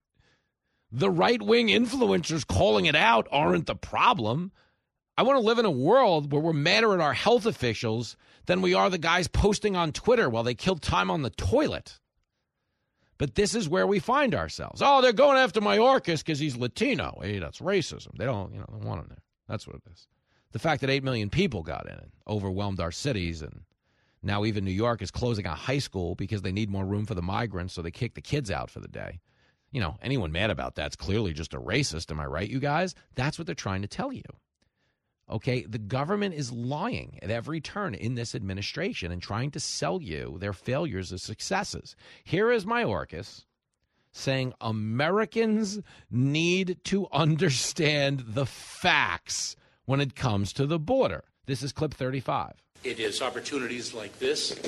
[0.91, 4.51] The right wing influencers calling it out aren't the problem.
[5.17, 8.17] I want to live in a world where we're madder at our health officials
[8.47, 11.99] than we are the guys posting on Twitter while they kill time on the toilet.
[13.17, 14.81] But this is where we find ourselves.
[14.83, 17.19] Oh, they're going after Mayorkas because he's Latino.
[17.21, 18.17] Hey, that's racism.
[18.17, 19.23] They don't, you know, don't want him there.
[19.47, 20.07] That's what it is.
[20.55, 23.63] The fact that 8 million people got in overwhelmed our cities and
[24.23, 27.13] now even New York is closing a high school because they need more room for
[27.13, 29.19] the migrants, so they kick the kids out for the day.
[29.73, 32.09] You know, anyone mad about that's clearly just a racist.
[32.09, 32.95] Am I right, you guys?
[33.15, 34.23] That's what they're trying to tell you.
[35.29, 40.01] Okay, the government is lying at every turn in this administration and trying to sell
[40.01, 41.97] you their failures as successes.
[42.23, 43.43] Here is Mayorkas
[44.13, 51.23] saying Americans need to understand the facts when it comes to the border.
[51.45, 52.53] This is clip 35.
[52.83, 54.59] It is opportunities like this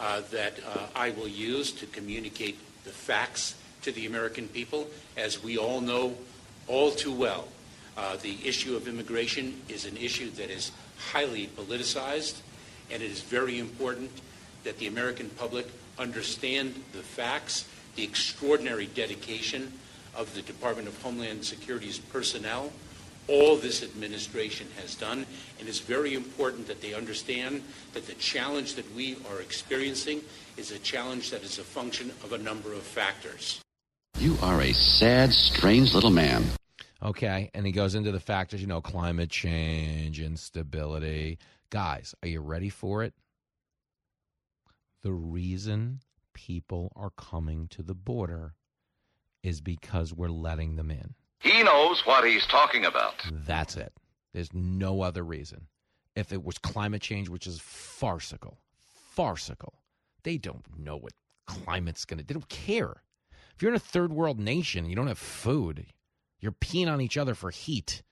[0.00, 4.88] uh, that uh, I will use to communicate the facts to the American people.
[5.16, 6.16] As we all know
[6.68, 7.48] all too well,
[7.96, 10.72] uh, the issue of immigration is an issue that is
[11.12, 12.40] highly politicized,
[12.90, 14.10] and it is very important
[14.64, 15.66] that the American public
[15.98, 19.72] understand the facts, the extraordinary dedication
[20.14, 22.72] of the Department of Homeland Security's personnel.
[23.28, 25.26] All this administration has done,
[25.58, 27.62] and it's very important that they understand
[27.92, 30.22] that the challenge that we are experiencing
[30.56, 33.60] is a challenge that is a function of a number of factors.
[34.18, 36.44] You are a sad, strange little man.
[37.02, 37.50] Okay.
[37.52, 41.38] And he goes into the factors, you know, climate change, instability.
[41.70, 43.12] Guys, are you ready for it?
[45.02, 46.00] The reason
[46.32, 48.54] people are coming to the border
[49.42, 51.14] is because we're letting them in.
[51.40, 53.14] He knows what he's talking about.
[53.30, 53.92] That's it.
[54.32, 55.68] There's no other reason.
[56.14, 58.58] If it was climate change, which is farcical,
[59.14, 59.74] farcical,
[60.22, 61.12] they don't know what
[61.46, 63.02] climate's going to, they don't care.
[63.54, 65.86] If you're in a third world nation, you don't have food,
[66.40, 68.02] you're peeing on each other for heat.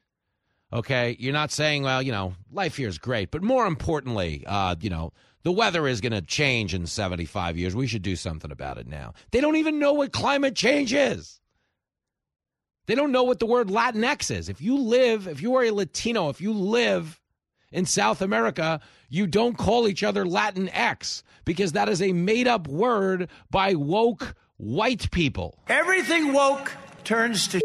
[0.72, 4.74] Okay, you're not saying, well, you know, life here is great, but more importantly, uh,
[4.80, 7.76] you know, the weather is going to change in 75 years.
[7.76, 9.12] We should do something about it now.
[9.30, 11.40] They don't even know what climate change is.
[12.86, 14.48] They don't know what the word Latinx is.
[14.48, 17.20] If you live, if you are a Latino, if you live
[17.72, 22.68] in South America, you don't call each other Latinx because that is a made up
[22.68, 25.58] word by woke white people.
[25.68, 26.72] Everything woke
[27.04, 27.60] turns to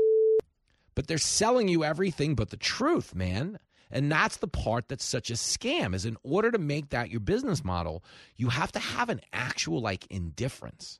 [0.95, 3.57] but they're selling you everything but the truth, man.
[3.89, 7.21] And that's the part that's such a scam is in order to make that your
[7.21, 8.03] business model,
[8.35, 10.99] you have to have an actual like indifference.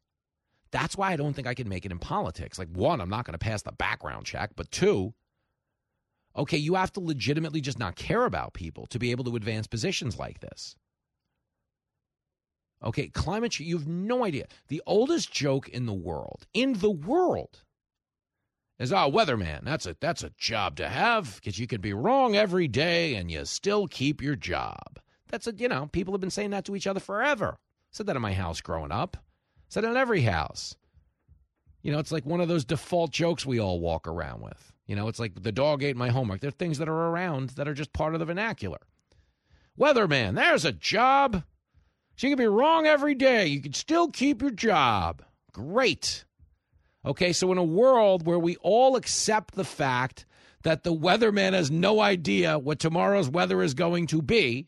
[0.72, 2.60] That's why I don't think I can make it in politics.
[2.60, 5.14] Like one, I'm not going to pass the background check, but two,
[6.36, 9.68] okay, you have to legitimately just not care about people to be able to advance
[9.68, 10.76] positions like this.
[12.84, 14.46] Okay, climate change, you have no idea.
[14.68, 17.64] The oldest joke in the world, in the world,
[18.80, 22.36] is oh weatherman that's a that's a job to have because you could be wrong
[22.36, 26.30] every day and you still keep your job that's a you know people have been
[26.30, 27.60] saying that to each other forever
[27.92, 29.18] said that in my house growing up
[29.70, 30.76] said in every house.
[31.82, 34.74] You know it's like one of those default jokes we all walk around with.
[34.86, 36.42] You know it's like the dog ate my homework.
[36.42, 38.80] There are things that are around that are just part of the vernacular.
[39.80, 41.44] Weatherman there's a job.
[42.18, 43.48] So you can be wrong every day.
[43.48, 45.24] You can still keep your job.
[45.54, 46.26] Great.
[47.06, 50.26] Okay, so in a world where we all accept the fact
[50.64, 54.68] that the weatherman has no idea what tomorrow's weather is going to be,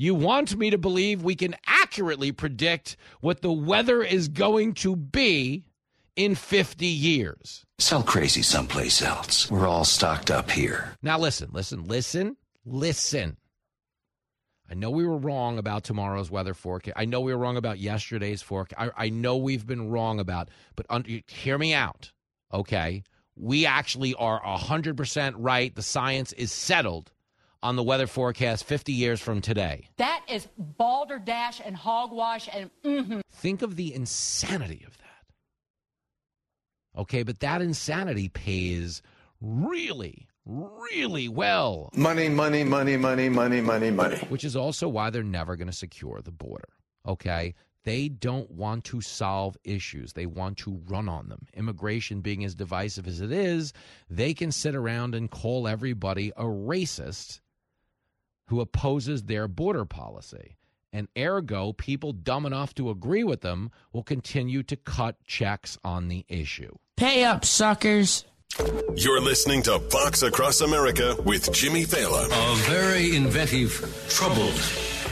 [0.00, 4.94] you want me to believe we can accurately predict what the weather is going to
[4.94, 5.64] be
[6.14, 7.66] in 50 years.
[7.78, 9.50] Sell crazy someplace else.
[9.50, 10.96] We're all stocked up here.
[11.02, 13.38] Now, listen, listen, listen, listen.
[14.70, 16.96] I know we were wrong about tomorrow's weather forecast.
[16.96, 18.92] I know we were wrong about yesterday's forecast.
[18.96, 22.12] I, I know we've been wrong about, but un- hear me out,
[22.54, 23.02] okay?
[23.34, 25.74] We actually are 100% right.
[25.74, 27.10] The science is settled
[27.62, 29.88] on the weather forecast 50 years from today.
[29.96, 33.20] That is balderdash and hogwash and mm-hmm.
[33.32, 35.04] Think of the insanity of that.
[37.00, 39.02] Okay, but that insanity pays
[39.40, 41.90] really, really well.
[41.94, 44.16] Money, money, money, money, money, money, money.
[44.28, 46.68] Which is also why they're never going to secure the border.
[47.06, 47.54] Okay?
[47.84, 50.12] They don't want to solve issues.
[50.12, 51.46] They want to run on them.
[51.54, 53.72] Immigration being as divisive as it is,
[54.10, 57.40] they can sit around and call everybody a racist
[58.48, 60.56] who opposes their border policy.
[60.92, 66.08] And ergo, people dumb enough to agree with them will continue to cut checks on
[66.08, 66.74] the issue.
[66.96, 68.24] Pay up, suckers.
[68.96, 72.26] You're listening to Fox Across America with Jimmy Failla.
[72.26, 74.58] A very inventive, troubled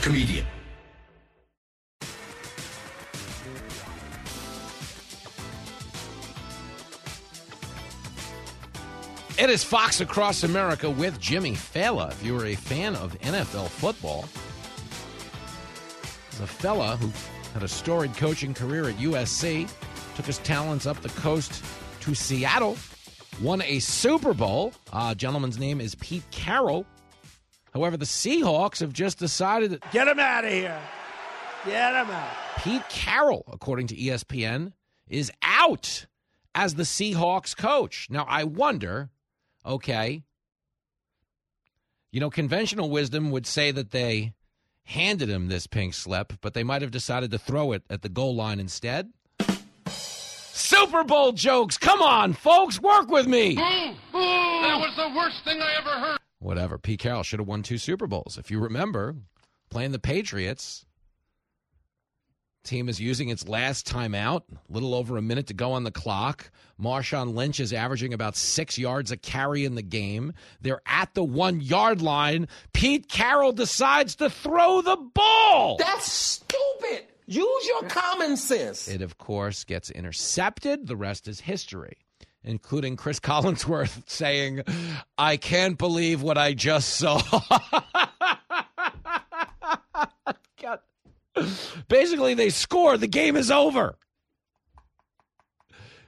[0.01, 0.45] comedian.
[9.37, 12.11] It is Fox Across America with Jimmy Failla.
[12.11, 14.25] If you are a fan of NFL football,
[16.31, 17.11] there's a fella who
[17.53, 19.69] had a storied coaching career at USC,
[20.15, 21.63] took his talents up the coast
[21.99, 22.77] to Seattle,
[23.39, 24.73] won a Super Bowl.
[24.91, 26.87] Uh, gentleman's name is Pete Carroll.
[27.75, 30.81] However, the Seahawks have just decided that Get him out of here.
[31.63, 32.35] Get him out.
[32.63, 34.73] Pete Carroll, according to ESPN,
[35.09, 36.07] is out
[36.55, 38.07] as the Seahawks coach.
[38.09, 39.11] Now, I wonder,
[39.67, 40.23] okay,
[42.11, 44.33] you know, conventional wisdom would say that they
[44.83, 48.09] handed him this pink slip, but they might have decided to throw it at the
[48.09, 49.11] goal line instead.
[49.89, 51.77] Super Bowl jokes.
[51.77, 53.55] Come on, folks, work with me.
[53.55, 56.17] That was the worst thing I ever heard.
[56.39, 56.77] Whatever.
[56.79, 58.37] Pete Carroll should have won two Super Bowls.
[58.39, 59.15] If you remember,
[59.69, 60.86] playing the Patriots,
[62.67, 65.91] team is using its last timeout, a little over a minute to go on the
[65.91, 66.51] clock.
[66.79, 70.33] Marshawn Lynch is averaging about six yards a carry in the game.
[70.61, 72.47] They're at the one yard line.
[72.73, 75.77] Pete Carroll decides to throw the ball.
[75.77, 77.05] That's stupid.
[77.25, 78.87] Use your common sense.
[78.87, 80.87] It, of course, gets intercepted.
[80.87, 81.97] The rest is history,
[82.43, 84.61] including Chris Collinsworth saying,
[85.17, 87.21] I can't believe what I just saw.
[90.61, 90.79] God.
[91.87, 92.97] Basically, they score.
[92.97, 93.97] The game is over.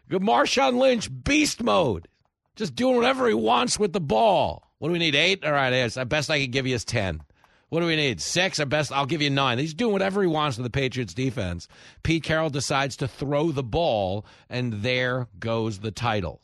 [0.09, 2.07] Marshawn Lynch, beast mode.
[2.55, 4.63] Just doing whatever he wants with the ball.
[4.79, 5.15] What do we need?
[5.15, 5.45] Eight?
[5.45, 5.87] All right.
[5.87, 7.21] The best I can give you is 10.
[7.69, 8.19] What do we need?
[8.19, 8.59] Six?
[8.59, 9.59] At best, I'll give you nine.
[9.59, 11.67] He's doing whatever he wants with the Patriots defense.
[12.01, 16.41] Pete Carroll decides to throw the ball, and there goes the title.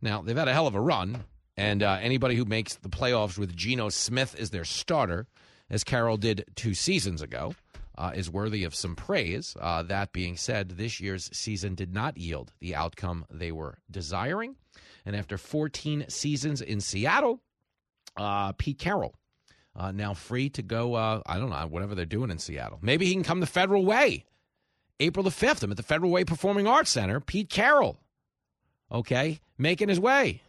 [0.00, 1.24] Now, they've had a hell of a run,
[1.56, 5.26] and uh, anybody who makes the playoffs with Geno Smith as their starter,
[5.72, 7.54] as Carroll did two seasons ago,
[7.96, 9.56] uh, is worthy of some praise.
[9.58, 14.56] Uh, that being said, this year's season did not yield the outcome they were desiring.
[15.04, 17.40] And after 14 seasons in Seattle,
[18.16, 19.14] uh, Pete Carroll
[19.74, 20.94] uh, now free to go.
[20.94, 22.78] Uh, I don't know whatever they're doing in Seattle.
[22.82, 24.24] Maybe he can come the Federal Way.
[25.00, 27.18] April the fifth, I'm at the Federal Way Performing Arts Center.
[27.18, 27.98] Pete Carroll,
[28.90, 30.42] okay, making his way.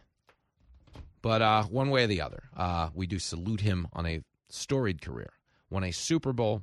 [1.22, 4.20] But uh, one way or the other, uh, we do salute him on a
[4.54, 5.32] storied career.
[5.70, 6.62] Won a Super Bowl,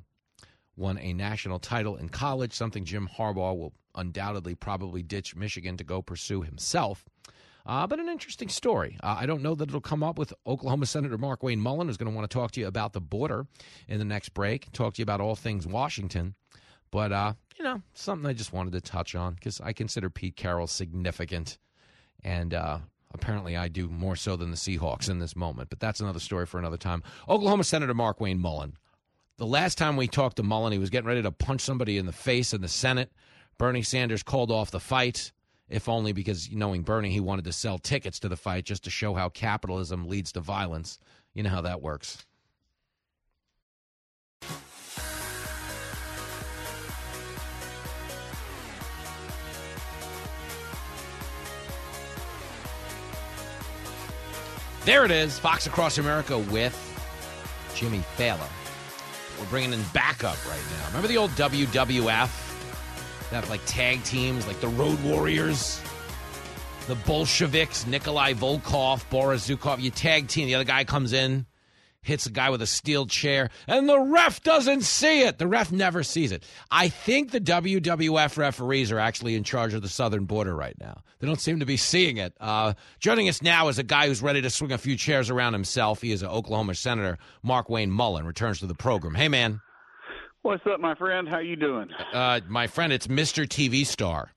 [0.75, 5.83] won a national title in college, something Jim Harbaugh will undoubtedly probably ditch Michigan to
[5.83, 7.03] go pursue himself.
[7.65, 8.97] Uh, but an interesting story.
[9.03, 12.11] Uh, I don't know that it'll come up with Oklahoma Senator Markwayne Mullin, who's going
[12.11, 13.45] to want to talk to you about the border
[13.87, 16.33] in the next break, talk to you about all things Washington.
[16.89, 20.35] But, uh, you know, something I just wanted to touch on because I consider Pete
[20.35, 21.57] Carroll significant.
[22.23, 22.79] And uh,
[23.13, 25.69] apparently I do more so than the Seahawks in this moment.
[25.69, 27.03] But that's another story for another time.
[27.27, 28.77] Oklahoma Senator Markwayne Mullin.
[29.37, 32.05] The last time we talked to Mullin, he was getting ready to punch somebody in
[32.05, 33.11] the face in the Senate.
[33.57, 35.31] Bernie Sanders called off the fight
[35.71, 38.89] if only because knowing Bernie, he wanted to sell tickets to the fight just to
[38.89, 40.99] show how capitalism leads to violence.
[41.33, 42.25] You know how that works.
[54.83, 56.75] There it is, Fox Across America with
[57.75, 58.47] Jimmy Failla.
[59.39, 60.87] We're bringing in backup right now.
[60.87, 63.29] Remember the old WWF?
[63.29, 65.79] That like tag teams, like the Road Warriors,
[66.87, 69.79] the Bolsheviks, Nikolai Volkoff, Boris Zhukov.
[69.79, 70.47] You tag team.
[70.47, 71.45] The other guy comes in,
[72.01, 75.37] hits a guy with a steel chair, and the ref doesn't see it.
[75.37, 76.43] The ref never sees it.
[76.69, 81.01] I think the WWF referees are actually in charge of the southern border right now.
[81.19, 82.33] They don't seem to be seeing it.
[82.39, 85.53] Uh, joining us now is a guy who's ready to swing a few chairs around
[85.53, 86.01] himself.
[86.01, 87.17] He is an Oklahoma Senator.
[87.45, 89.13] Markwayne Mullin returns to the program.
[89.13, 89.61] Hey, man.
[90.41, 91.29] What's up, my friend?
[91.29, 91.89] How you doing?
[92.13, 93.45] Uh, my friend, it's Mr.
[93.47, 94.31] TV Star.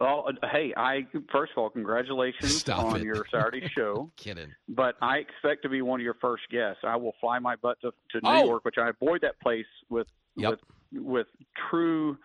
[0.00, 3.04] Oh, hey, I first of all, congratulations Stop on it.
[3.04, 4.10] your Saturday show.
[4.16, 4.48] Kidding.
[4.68, 6.80] But I expect to be one of your first guests.
[6.84, 8.44] I will fly my butt to, to New Oh.
[8.44, 10.06] York, which I avoid that place with
[10.36, 10.50] Yep.
[10.92, 11.26] with with
[11.70, 12.16] true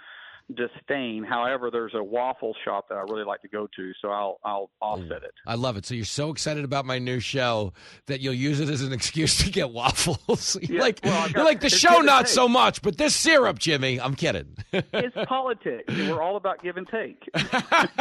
[0.56, 1.24] disdain.
[1.24, 4.70] However, there's a waffle shop that I really like to go to, so I'll I'll
[4.82, 5.32] offset it.
[5.46, 5.86] I love it.
[5.86, 7.74] So you're so excited about my new show
[8.08, 10.58] that you'll use it as an excuse to get waffles.
[10.62, 13.60] you're Yeah, like, well, I you're like the show, not so much, but this syrup,
[13.60, 14.00] Jimmy.
[14.00, 14.56] I'm kidding.
[14.94, 15.86] It's politics.
[15.88, 17.24] We're all about give and take,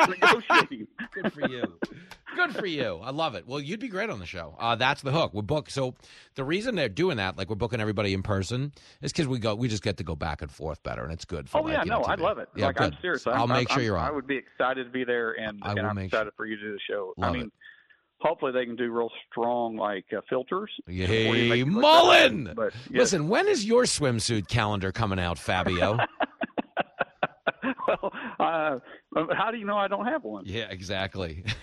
[0.08, 0.86] negotiating.
[1.14, 1.64] Good for you.
[2.36, 3.00] Good for you.
[3.02, 3.46] I love it.
[3.46, 4.54] Well, you'd be great on the show.
[4.58, 5.32] Uh, that's the hook.
[5.34, 5.70] We're book.
[5.70, 5.94] So
[6.34, 8.72] the reason they're doing that, like we're booking everybody in person,
[9.02, 9.54] is because we go.
[9.54, 11.58] We just get to go back and forth better, and it's good for.
[11.58, 12.20] Oh like, yeah, you know, no, I TV.
[12.20, 12.48] love it.
[12.54, 12.94] Yeah, like good.
[12.94, 13.26] I'm serious.
[13.26, 14.06] I'm, I'll make I'm- sure you're on.
[14.08, 16.62] I would be excited to be there, and, I and I'm excited for you to
[16.62, 17.14] do the show.
[17.16, 17.52] Love I mean, it.
[18.20, 20.70] hopefully they can do real strong like uh, filters.
[20.86, 22.52] Hey, Mullin!
[22.54, 22.98] But yeah.
[23.00, 25.98] Listen, when is your swimsuit calendar coming out, Fabio?
[27.88, 28.78] well, uh,
[29.34, 30.44] how do you know I don't have one?
[30.46, 31.44] yeah, exactly.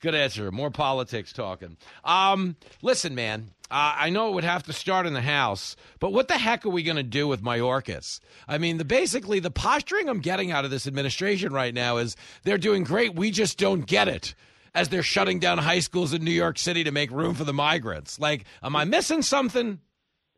[0.00, 0.50] Good answer.
[0.50, 1.76] More politics talking.
[2.04, 3.52] Um, listen, man.
[3.70, 6.66] Uh, I know it would have to start in the house, but what the heck
[6.66, 8.18] are we going to do with Mayorkas?
[8.48, 12.16] I mean, the basically the posturing I'm getting out of this administration right now is
[12.42, 13.14] they're doing great.
[13.14, 14.34] We just don't get it.
[14.72, 17.52] As they're shutting down high schools in New York City to make room for the
[17.52, 18.20] migrants.
[18.20, 19.80] Like, am I missing something?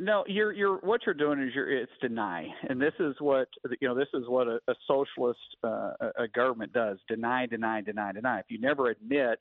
[0.03, 3.47] No, you're you're what you're doing is you're it's deny, and this is what
[3.81, 3.95] you know.
[3.95, 8.41] This is what a, a socialist uh, a- government does: deny, deny, deny, deny.
[8.41, 9.39] If you never admit,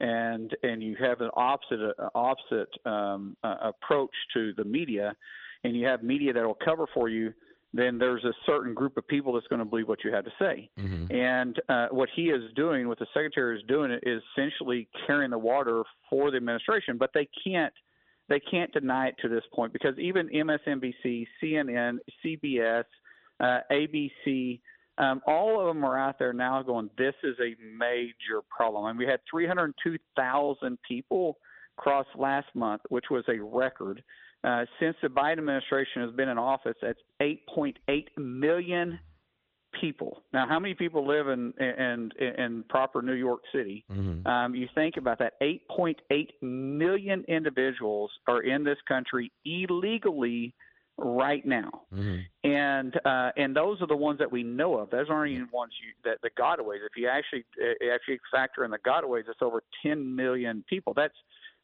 [0.00, 5.14] and and you have an opposite uh, opposite um, uh, approach to the media,
[5.64, 7.34] and you have media that will cover for you,
[7.74, 10.32] then there's a certain group of people that's going to believe what you have to
[10.38, 10.70] say.
[11.10, 15.38] And uh, what he is doing, what the secretary is doing, is essentially carrying the
[15.38, 16.96] water for the administration.
[16.96, 17.74] But they can't
[18.28, 22.84] they can't deny it to this point because even MSNBC, CNN, CBS,
[23.40, 24.60] uh, ABC,
[24.98, 28.86] um, all of them are out there now going, this is a major problem.
[28.86, 31.38] And we had 302,000 people
[31.76, 34.02] cross last month, which was a record.
[34.44, 37.74] Uh, since the Biden administration has been in office, that's 8.8
[38.16, 38.98] million
[39.80, 40.22] people.
[40.32, 43.84] Now, how many people live in in in proper New York City?
[44.26, 45.34] Um, you think about that.
[45.42, 45.94] 8.8
[46.42, 50.54] million individuals are in this country illegally
[50.96, 51.70] right now,
[52.44, 54.90] and uh, and those are the ones that we know of.
[54.90, 56.84] Those aren't even ones you, that the gotaways.
[56.84, 60.92] If you actually uh, actually factor in the gotaways, it's over 10 million people.
[60.94, 61.14] That's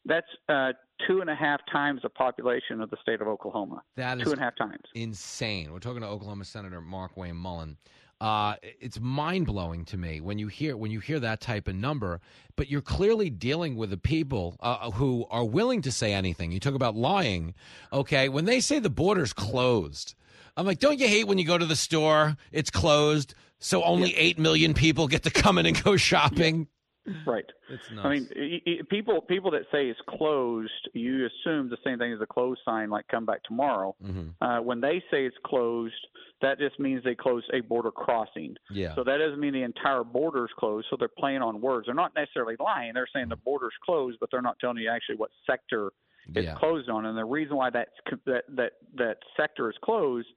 [0.06, 0.72] that's uh,
[1.06, 3.82] two and a half times the population of the state of Oklahoma.
[3.96, 4.82] That is two and a half times.
[4.94, 5.72] insane.
[5.72, 7.76] We're talking to Oklahoma Senator Markwayne Mullin.
[8.20, 11.74] Uh, it's mind blowing to me when you hear when you hear that type of
[11.74, 12.20] number.
[12.56, 16.52] But you're clearly dealing with the people uh, who are willing to say anything.
[16.52, 17.54] You talk about lying.
[17.92, 20.14] Okay, when they say the border's closed,
[20.56, 24.16] I'm like, don't you hate when you go to the store, it's closed, so only
[24.16, 26.68] eight million people get to come in and go shopping.
[27.26, 27.44] Right.
[27.68, 28.28] It's I mean,
[28.88, 32.88] people people that say it's closed, you assume the same thing as a closed sign,
[32.88, 34.42] like "Come back tomorrow." Mm-hmm.
[34.42, 35.94] Uh, when they say it's closed,
[36.40, 38.54] that just means they closed a border crossing.
[38.70, 38.94] Yeah.
[38.94, 40.86] So that doesn't mean the entire border is closed.
[40.88, 41.86] So they're playing on words.
[41.86, 42.94] They're not necessarily lying.
[42.94, 45.92] They're saying the border's closed, but they're not telling you actually what sector
[46.34, 46.54] it's Yeah.
[46.54, 47.04] closed on.
[47.04, 47.90] And the reason why that's,
[48.24, 50.28] that that that sector is closed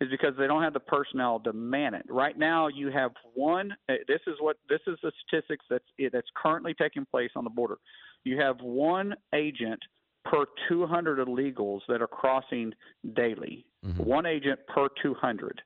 [0.00, 2.06] is because they don't have the personnel to man it.
[2.08, 3.72] Right now, you have one.
[3.88, 7.50] uh, This is what this is the statistics that's that's currently taking place on the
[7.50, 7.78] border.
[8.24, 9.80] You have one agent
[10.24, 12.72] per 200 illegals that are crossing
[13.14, 13.64] daily.
[13.96, 15.60] One agent per 200.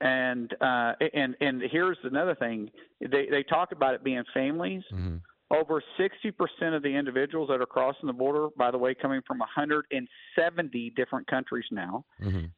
[0.00, 2.70] And uh, and and here's another thing.
[3.00, 4.82] They they talk about it being families.
[5.60, 9.38] Over 60% of the individuals that are crossing the border, by the way, coming from
[9.38, 12.04] 170 different countries now,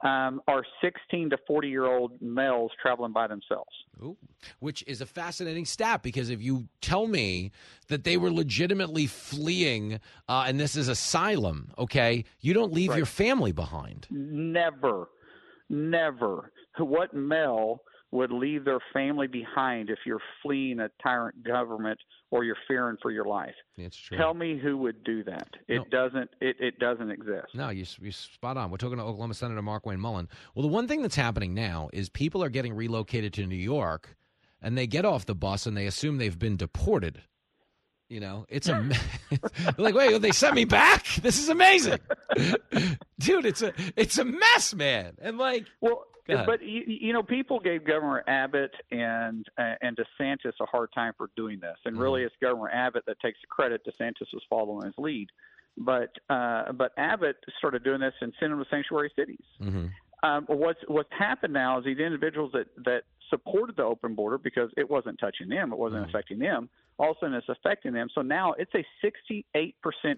[0.02, 3.70] um, are 16 to 40 year old males traveling by themselves.
[4.02, 4.16] Ooh.
[4.60, 7.50] Which is a fascinating stat because if you tell me
[7.88, 13.06] that they were legitimately fleeing uh, and this is asylum, okay, you don't leave your
[13.06, 14.06] family behind.
[14.10, 15.08] Never,
[15.68, 16.52] never.
[16.78, 21.98] What male would leave their family behind if you're fleeing a tyrant government
[22.30, 23.54] or you're fearing for your life?
[23.76, 24.16] It's true.
[24.16, 25.48] Tell me who would do that.
[25.68, 25.84] It No.
[25.90, 26.30] doesn't.
[26.40, 27.48] It, it doesn't exist.
[27.54, 28.70] No, you you spot on.
[28.70, 30.28] We're talking to Oklahoma Senator Markwayne Mullin.
[30.54, 34.16] Well, the one thing that's happening now is people are getting relocated to New York,
[34.62, 37.22] and they get off the bus and they assume they've been deported.
[38.08, 38.92] You know, it's a hmm.
[39.78, 41.06] like wait, they sent me back.
[41.16, 41.98] This is amazing,
[43.18, 43.46] dude.
[43.46, 45.16] It's a it's a mess, man.
[45.20, 46.04] And like, well.
[46.46, 51.12] But you, you know, people gave Governor Abbott and uh, and DeSantis a hard time
[51.16, 52.26] for doing this, and really, Mm-hmm.
[52.26, 53.82] it's Governor Abbott that takes the credit.
[53.86, 55.28] DeSantis was following his lead,
[55.76, 59.44] but uh, but Abbott started doing this and sent them to sanctuary cities.
[59.62, 59.86] Mm-hmm.
[60.22, 64.70] Um, what's what's happened now is these individuals that that supported the open border because
[64.76, 66.68] it wasn't touching them, it wasn't affecting them.
[66.98, 68.08] All of a sudden, it's affecting them.
[68.14, 69.44] So now it's a 68%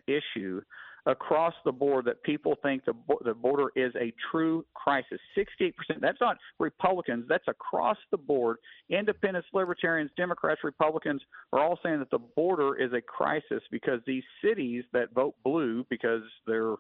[0.07, 0.61] issue
[1.09, 2.93] across the board that people think the
[3.25, 5.19] the border is a true crisis.
[5.37, 5.73] 68%.
[6.01, 7.25] That's not Republicans.
[7.29, 8.59] That's across the board.
[8.91, 11.23] Independents, Libertarians, Democrats, Republicans
[11.53, 15.85] are all saying that the border is a crisis because these cities that vote blue
[15.89, 16.75] because they're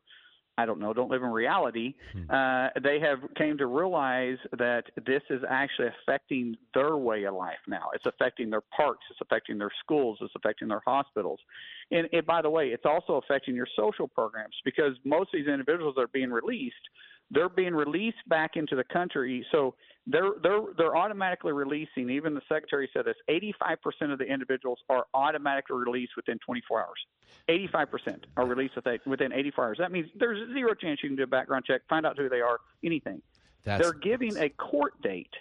[0.59, 2.31] I don't know, don't live in reality, Hmm.
[2.31, 7.63] uh, they have came to realize that this is actually affecting their way of life
[7.69, 7.91] now.
[7.95, 11.39] It's affecting their parks, it's affecting their schools, it's affecting their hospitals.
[11.93, 15.47] And, and by the way, it's also affecting your social programs because most of these
[15.47, 16.75] individuals that are being released,
[17.31, 19.45] they're being released back into the country.
[19.53, 19.75] So
[20.07, 22.09] they're they're they're automatically releasing.
[22.11, 27.07] Even the secretary said this: 85% of the individuals are automatically released within 24 hours.
[27.49, 29.79] 85% are released within within 84 hours.
[29.79, 32.41] That means there's zero chance you can do a background check, find out who they
[32.41, 33.21] are, anything.
[33.65, 35.33] That's- they're giving a court date,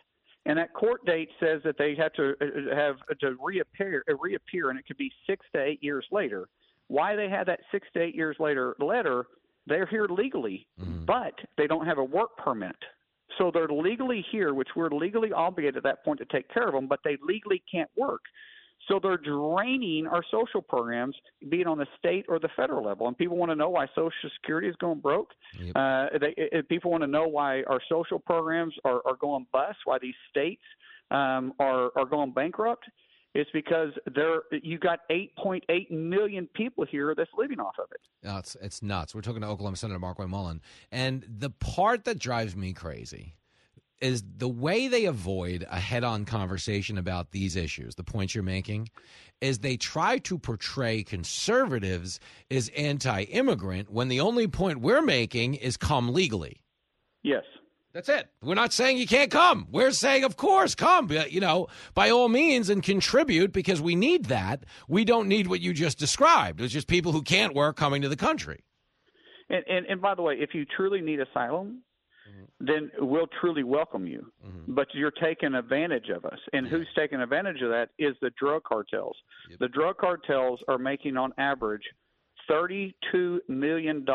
[0.46, 4.70] and that court date says that they have to uh, have to reappear, uh, reappear,
[4.70, 6.50] and it could be six to eight years later.
[6.88, 9.26] Why they have that six to eight years later letter?
[9.68, 10.65] They're here legally,
[11.06, 12.76] but they don't have a work permit.
[13.38, 16.73] So they're legally here, which we're legally obligated at that point to take care of
[16.73, 18.22] them, but they legally can't work.
[18.88, 21.15] So they're draining our social programs,
[21.49, 23.07] be it on the state or the federal level.
[23.07, 25.31] And people want to know why Social Security is going broke.
[25.76, 29.98] Uh, they, people want to know why our social programs are, are going bust, why
[29.99, 30.61] these states
[31.11, 32.85] um, are, are going bankrupt.
[33.34, 38.02] It's because there you got 8.8 million people here that's living off of it.
[38.24, 39.14] No, it's it's nuts.
[39.14, 43.36] We're talking to Oklahoma Senator Markwayne Mullin, and the part that drives me crazy
[43.99, 47.95] is the way they avoid a head-on conversation about these issues.
[47.95, 48.90] The points you're making
[49.41, 52.20] is they try to portray conservatives
[52.52, 56.62] as anti-immigrant when the only point we're making is come legally.
[57.24, 57.44] Yes.
[57.98, 58.30] That's it.
[58.44, 59.65] We're not saying you can't come.
[59.72, 61.10] We're saying, of course, come.
[61.10, 61.65] You know,
[61.95, 64.65] by all means, and contribute because we need that.
[64.88, 66.61] We don't need what you just described.
[66.61, 68.64] It's just people who can't work coming to the country.
[69.49, 71.82] And, and, and by the way, if you truly need asylum,
[72.30, 72.65] mm-hmm.
[72.68, 74.32] then we'll truly welcome you.
[74.45, 74.76] Mm-hmm.
[74.76, 76.38] But you're taking advantage of us.
[76.53, 79.18] And who's taking advantage of that is the drug cartels.
[79.60, 81.82] The drug cartels are making, on average,
[82.48, 84.06] $32 million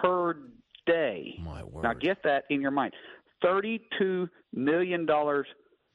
[0.00, 0.36] per
[0.86, 1.40] day.
[1.82, 2.92] Now, get that in your mind
[3.44, 5.06] $32 million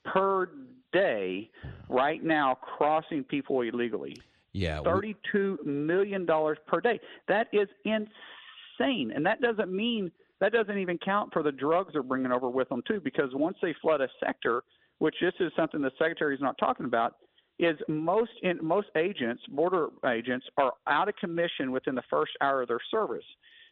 [0.06, 0.50] per
[0.92, 1.50] day
[1.90, 4.16] right now crossing people illegally.
[4.54, 4.80] Yeah.
[4.82, 7.00] $32 million per day.
[7.28, 9.12] That is insane.
[9.16, 10.12] And that doesn't mean,
[10.42, 13.58] that doesn't even count for the drugs they're bringing over with them, too, because once
[13.62, 14.64] they flood a sector,
[15.00, 17.16] which this is something the secretary is not talking about,
[17.60, 22.62] is most in, most agents, border agents, are out of commission within the first hour
[22.62, 23.26] of their service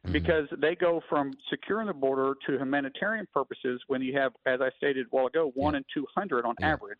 [0.07, 0.13] Mm-hmm.
[0.13, 4.69] because they go from securing the border to humanitarian purposes when you have, as I
[4.77, 6.99] stated a while ago, one in 200 on average.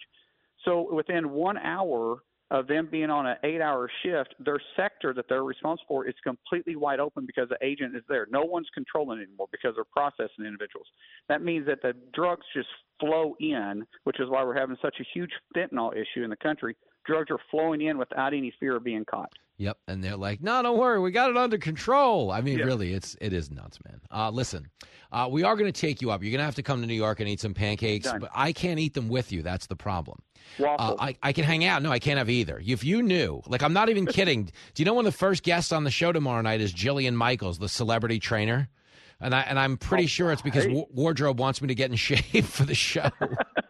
[0.66, 2.18] So within one hour
[2.52, 6.76] of them being on an eight-hour shift, their sector that they're responsible for is completely
[6.76, 8.28] wide open because the agent is there.
[8.30, 10.88] No one's controlling it anymore because they're processing individuals.
[11.30, 12.70] That means that the drugs just
[13.00, 16.76] flow in, which is why we're having such a huge fentanyl issue in the country.
[17.08, 19.32] Drugs are flowing in without any fear of being caught.
[19.60, 22.66] Yep, and they're like, "No, don't worry, we got it under control." I mean, Yeah.
[22.66, 24.00] really, it's it is nuts, man.
[24.12, 24.70] Uh, listen,
[25.12, 26.22] uh, we are going to take you up.
[26.22, 28.20] You're going to have to come to New York and eat some pancakes, Done.
[28.20, 29.42] but I can't eat them with you.
[29.42, 30.20] That's the problem.
[30.64, 31.82] Uh, I, I can hang out.
[31.82, 32.62] No, I can't have either.
[32.64, 34.44] If you knew, like, I'm not even kidding.
[34.46, 37.16] Do you know one of the first guests on the show tomorrow night is Jillian
[37.16, 38.70] Michaels, the celebrity trainer?
[39.20, 41.96] And I and I'm pretty sure it's because wa- wardrobe wants me to get in
[41.98, 43.10] shape for the show.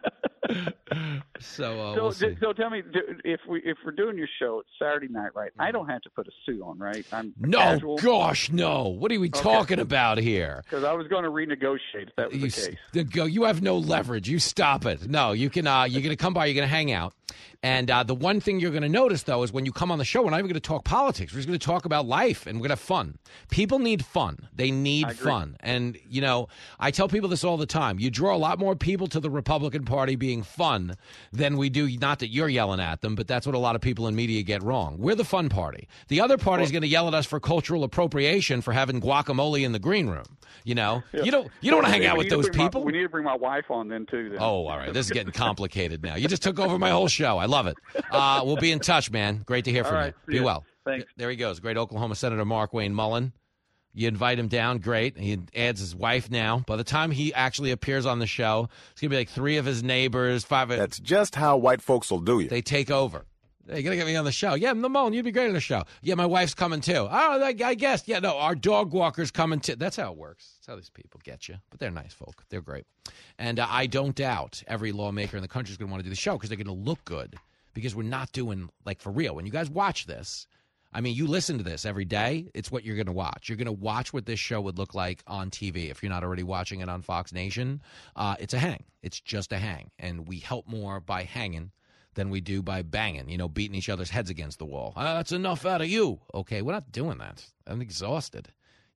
[1.40, 2.82] so uh, so, we'll so tell me
[3.24, 5.50] if we if we're doing your show it's Saturday night, right?
[5.58, 7.04] I don't have to put a suit on, right?
[7.12, 7.96] I'm No, casual.
[7.98, 8.88] gosh, no.
[8.88, 10.62] What are we talking about here?
[10.64, 12.76] Because I was going to renegotiate if that was You, the case.
[12.92, 14.28] the- go, you have no leverage.
[14.28, 15.08] You stop it.
[15.08, 15.66] No, you can.
[15.66, 16.46] Uh, you're going to come by.
[16.46, 17.14] You're going to hang out.
[17.62, 19.98] And uh, the one thing you're going to notice, though, is when you come on
[19.98, 21.32] the show, we're not even going to talk politics.
[21.32, 23.18] We're just going to talk about life, and we're going to have fun.
[23.50, 24.48] People need fun.
[24.54, 25.56] They need fun.
[25.60, 26.48] And you know,
[26.78, 27.98] I tell people this all the time.
[27.98, 30.96] You draw a lot more people to the Republican Party being fun
[31.32, 31.88] than we do.
[31.98, 34.42] Not that you're yelling at them, but that's what a lot of people in media
[34.42, 34.96] get wrong.
[34.98, 35.88] We're the fun party.
[36.08, 39.62] The other party is going to yell at us for cultural appropriation for having guacamole
[39.64, 40.24] in the green room.
[40.64, 41.48] You know, you don't.
[41.60, 42.84] You don't want to hang out with those bring my- people.
[42.84, 44.30] we need to bring my wife on then too.
[44.30, 44.38] Then.
[44.40, 44.92] Oh, all right.
[44.92, 46.16] This is getting complicated now.
[46.16, 47.38] You just took over my whole show.
[47.38, 47.76] I love it.
[48.10, 49.42] Uh, we'll be in touch, man.
[49.46, 50.38] Great to hear All from right, you.
[50.38, 50.64] Be well.
[50.84, 51.06] Thanks.
[51.16, 51.60] There he goes.
[51.60, 53.32] Great Oklahoma Senator Markwayne Mullin.
[53.98, 55.18] You invite him down, great.
[55.18, 56.62] He adds his wife now.
[56.68, 59.64] By the time he actually appears on the show, it's gonna be like three of
[59.64, 60.68] his neighbors, five.
[60.68, 62.48] That's just how white folks will do you.
[62.48, 63.24] They take over.
[63.68, 64.54] Hey, you gotta get me on the show.
[64.54, 65.82] Yeah, Mullin, you'd be great on the show.
[66.00, 67.08] Yeah, my wife's coming too.
[67.10, 68.06] Oh, I I guess.
[68.06, 69.74] Yeah, no, our dog walker's coming too.
[69.74, 70.48] That's how it works.
[70.58, 71.56] That's how these people get you.
[71.68, 72.44] But they're nice folk.
[72.50, 72.84] They're great.
[73.36, 76.04] And uh, I don't doubt every lawmaker in the country is going to want to
[76.04, 77.34] do the show because they're going to look good
[77.74, 79.34] because we're not doing like for real.
[79.34, 80.46] When you guys watch this,
[80.92, 82.50] I mean, you listen to this every day.
[82.54, 83.48] It's what you're going to watch.
[83.48, 85.90] You're going to watch what this show would look like on TV.
[85.90, 87.82] If you're not already watching it on Fox Nation,
[88.16, 88.84] uh, it's a hang.
[89.02, 89.90] It's just a hang.
[89.98, 91.72] And we help more by hanging
[92.14, 94.92] than we do by banging, you know, beating each other's heads against the wall.
[94.96, 96.20] Uh, that's enough out of you.
[96.34, 97.44] Okay, we're not doing that.
[97.66, 98.48] I'm exhausted.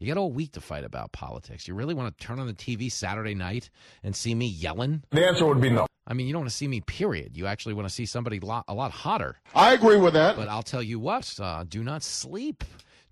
[0.02, 1.68] You got all week to fight about politics.
[1.68, 3.70] You really want to turn on the TV Saturday night
[4.02, 5.04] and see me yelling?
[5.12, 5.86] The answer would be no.
[6.08, 7.36] I mean, you don't want to see me, period.
[7.36, 9.36] You actually want to see somebody lot, a lot hotter.
[9.54, 10.34] I agree with that.
[10.34, 12.64] But I'll tell you what, uh, do not sleep.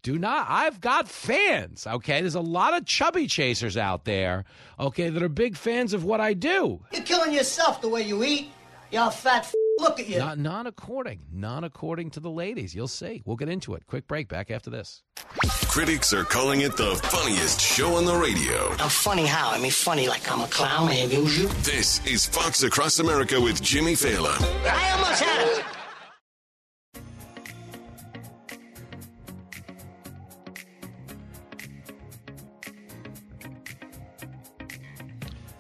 [0.02, 0.46] Do not.
[0.48, 2.22] I've got fans, okay?
[2.22, 4.44] There's a lot of chubby chasers out there,
[4.80, 6.80] okay, that are big fans of what I do.
[6.92, 8.50] You're killing yourself the way you eat.
[8.90, 10.18] You're a fat f- Look at you.
[10.18, 11.20] Not, not according.
[11.32, 12.74] Not according to the ladies.
[12.74, 13.22] You'll see.
[13.24, 13.86] We'll get into it.
[13.86, 14.28] Quick break.
[14.28, 15.02] Back after this.
[15.68, 18.70] Critics are calling it the funniest show on the radio.
[18.78, 19.50] I'm funny how?
[19.50, 20.88] I mean, funny like I'm a clown.
[20.88, 21.48] I amuse you.
[21.62, 24.36] This is Fox Across America with Jimmy Failla.
[24.66, 25.64] I almost had it.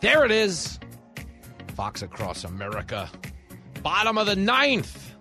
[0.00, 0.78] There it is.
[1.74, 3.08] Fox Across America.
[3.82, 5.14] Bottom of the ninth.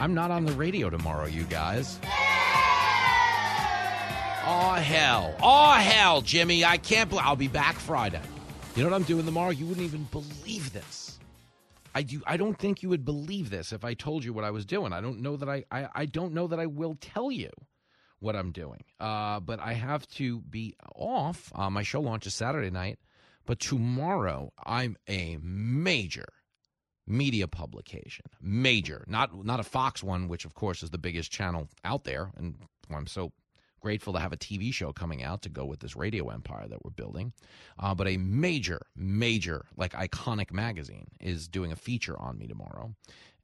[0.00, 1.98] I'm not on the radio tomorrow, you guys.
[4.46, 5.34] Oh, hell.
[5.42, 6.64] Oh, hell, Jimmy.
[6.64, 8.20] I can't believe I'll be back Friday.
[8.74, 9.50] You know what I'm doing tomorrow?
[9.50, 11.18] You wouldn't even believe this.
[11.94, 14.50] I do I don't think you would believe this if I told you what I
[14.50, 14.92] was doing.
[14.92, 17.50] I don't know that I I, I don't know that I will tell you
[18.20, 18.84] what I'm doing.
[18.98, 21.52] Uh, but I have to be off.
[21.54, 22.98] Uh, my show launches Saturday night,
[23.44, 26.26] but tomorrow I'm a major
[27.06, 28.26] media publication.
[28.40, 32.30] Major, not not a Fox one, which of course is the biggest channel out there,
[32.36, 32.56] and
[32.90, 33.32] I'm so
[33.80, 36.84] grateful to have a TV show coming out to go with this radio empire that
[36.84, 37.32] we're building.
[37.78, 42.94] Uh, but a major, major, like iconic magazine is doing a feature on me tomorrow,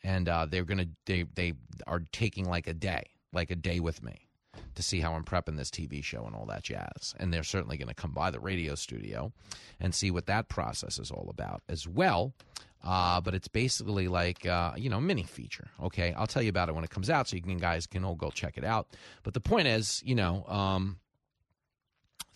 [0.04, 1.54] and uh, they're gonna they they
[1.86, 4.25] are taking like a day, like a day with me.
[4.74, 7.14] To see how I'm prepping this TV show and all that jazz.
[7.18, 9.32] And they're certainly going to come by the radio studio
[9.80, 12.34] and see what that process is all about as well.
[12.84, 15.68] Uh, but it's basically like uh, you know mini feature.
[15.82, 18.04] Okay, I'll tell you about it when it comes out, so you can guys can
[18.04, 18.88] all go check it out.
[19.24, 20.98] But the point is, you know, um,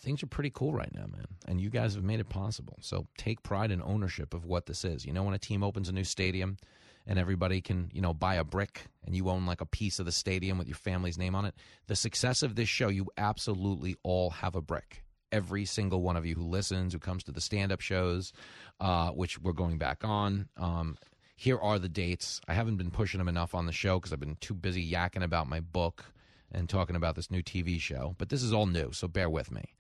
[0.01, 2.79] things are pretty cool right now, man, and you guys have made it possible.
[2.81, 5.05] So take pride and ownership of what this is.
[5.05, 6.57] You know, when a team opens a new stadium
[7.07, 10.07] and everybody can you know buy a brick and you own like a piece of
[10.07, 11.55] the stadium with your family's name on it,
[11.87, 16.27] the success of this show, you absolutely all have a brick every single one of
[16.27, 18.33] you who listens, who comes to the stand up shows,
[18.81, 20.49] uh, which we're going back on.
[20.57, 20.97] Um,
[21.37, 22.41] here are the dates.
[22.49, 25.23] I haven't been pushing them enough on the show because I've been too busy yakking
[25.23, 26.05] about my book
[26.53, 28.15] and talking about this new TV show.
[28.19, 29.75] But this is all new, so bear with me.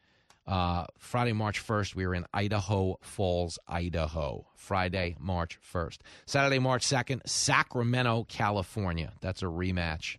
[0.46, 4.46] Uh, Friday, March 1st, we were in Idaho Falls, Idaho.
[4.56, 5.98] Friday, March 1st.
[6.26, 9.12] Saturday, March 2nd, Sacramento, California.
[9.20, 10.16] That's a rematch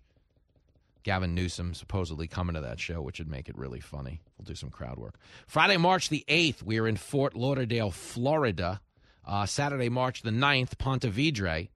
[1.04, 4.22] Gavin Newsom supposedly coming to that show, which would make it really funny.
[4.38, 5.16] We'll do some crowd work.
[5.48, 8.82] Friday, March the 8th, we are in Fort Lauderdale, Florida.
[9.26, 11.70] Uh, Saturday, March the 9th, Ponte Vedra,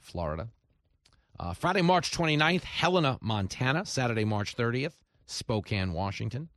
[0.00, 0.48] Florida.
[1.38, 3.84] Uh, Friday, March 29th, Helena, Montana.
[3.84, 4.94] Saturday, March 30th,
[5.26, 6.48] Spokane, Washington.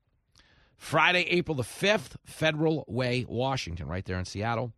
[0.80, 4.74] Friday, April the 5th, Federal Way, Washington, right there in Seattle.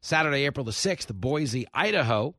[0.00, 2.34] Saturday, April the 6th, Boise, Idaho.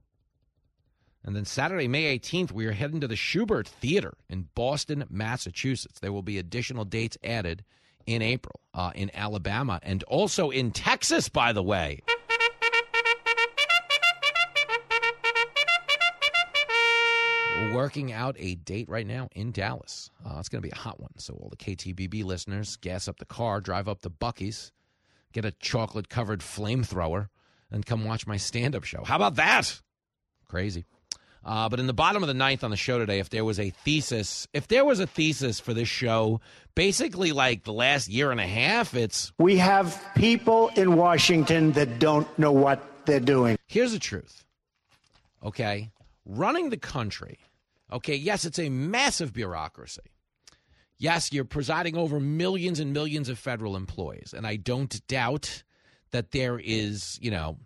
[1.24, 6.00] And then Saturday, May 18th, we are heading to the Shubert Theater in Boston, Massachusetts.
[6.00, 7.64] There will be additional dates added
[8.06, 12.02] in April uh, in Alabama and also in Texas, by the way.
[17.76, 20.10] Working out a date right now in Dallas.
[20.26, 21.12] Uh, it's going to be a hot one.
[21.18, 24.72] So, all the KTBB listeners, gas up the car, drive up to Buc-ee's,
[25.34, 27.28] get a chocolate covered flamethrower,
[27.72, 29.04] and come watch my stand up show.
[29.04, 29.82] How about that?
[30.48, 30.86] Crazy.
[31.46, 33.60] Uh, but in the bottom of the ninth on the show today, if there was
[33.60, 36.42] a thesis, if there was a thesis for this show,
[36.74, 42.00] basically like the last year and a half, it's we have people in Washington that
[42.00, 43.58] don't know what they're doing.
[43.68, 44.44] Here's the truth.
[45.44, 45.92] Okay,
[46.26, 47.38] running the country.
[47.92, 50.02] Okay, yes, it's a massive bureaucracy.
[50.98, 55.64] Yes, you're presiding over millions and millions of federal employees, and I don't doubt
[56.12, 57.58] that there is, you know,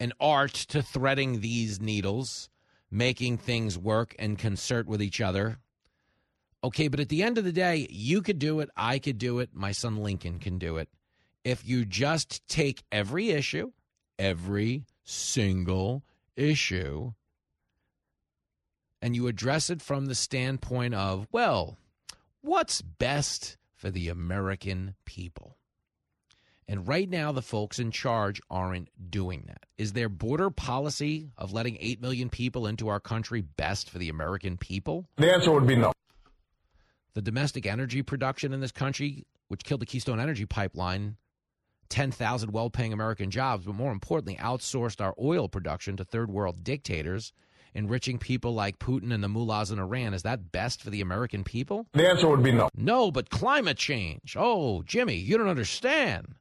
[0.00, 2.48] an art to threading these needles
[2.92, 5.58] making things work and concert with each other.
[6.62, 8.68] Okay, but at the end of the day, you could do it.
[8.76, 9.50] I could do it.
[9.52, 10.88] My son Lincoln can do it.
[11.42, 13.72] If you just take every issue,
[14.18, 16.04] every single
[16.36, 17.12] issue,
[19.02, 21.76] and you address it from the standpoint of, well,
[22.40, 25.58] what's best for the American people?
[26.68, 29.66] And right now, the folks in charge aren't doing that.
[29.76, 34.08] Is their border policy of letting 8 million people into our country best for the
[34.08, 35.08] American people?
[35.16, 35.92] The answer would be no.
[37.14, 41.16] The domestic energy production in this country, which killed the Keystone Energy Pipeline,
[41.90, 46.64] 10,000 well paying American jobs, but more importantly, outsourced our oil production to third world
[46.64, 47.34] dictators,
[47.74, 50.14] enriching people like Putin and the mullahs in Iran.
[50.14, 51.86] Is that best for the American people?
[51.92, 52.68] The answer would be no.
[52.74, 54.36] No, but climate change.
[54.38, 56.34] Oh, Jimmy, you don't understand.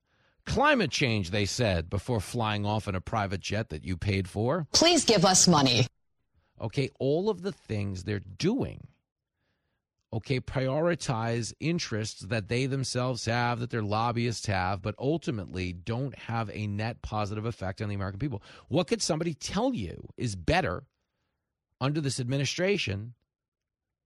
[0.45, 4.67] Climate change, they said before flying off in a private jet that you paid for.
[4.73, 5.87] Please give us money.
[6.59, 8.87] Okay, all of the things they're doing
[10.13, 16.49] okay, prioritize interests that they themselves have, that their lobbyists have, but ultimately don't have
[16.53, 18.43] a net positive effect on the American people.
[18.67, 20.83] What could somebody tell you is better
[21.81, 23.13] under this administration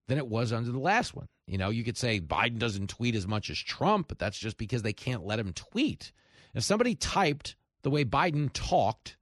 [0.07, 1.27] than it was under the last one?
[1.45, 4.57] You know, you could say Biden doesn't tweet as much as Trump, but that's just
[4.57, 6.11] because they can't let him tweet.
[6.55, 9.17] If somebody typed the way Biden talked,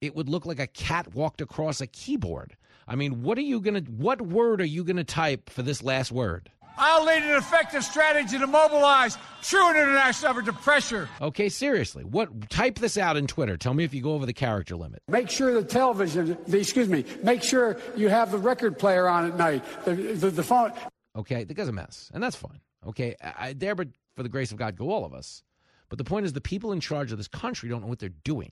[0.00, 2.56] it would look like a cat walked across a keyboard.
[2.86, 5.62] I mean, what are you going to, what word are you going to type for
[5.62, 6.50] this last word?
[6.78, 11.08] I'll lead an effective strategy to mobilize true international effort to pressure.
[11.20, 12.48] Okay, seriously, what?
[12.48, 13.56] Type this out in Twitter.
[13.56, 15.02] Tell me if you go over the character limit.
[15.08, 19.26] Make sure the television, the, excuse me, make sure you have the record player on
[19.26, 19.64] at night.
[19.84, 20.72] The, the, the phone.
[21.16, 22.60] Okay, the guy's a mess, and that's fine.
[22.86, 25.42] Okay, I, I dare, but for the grace of God, go all of us.
[25.88, 28.10] But the point is, the people in charge of this country don't know what they're
[28.24, 28.50] doing.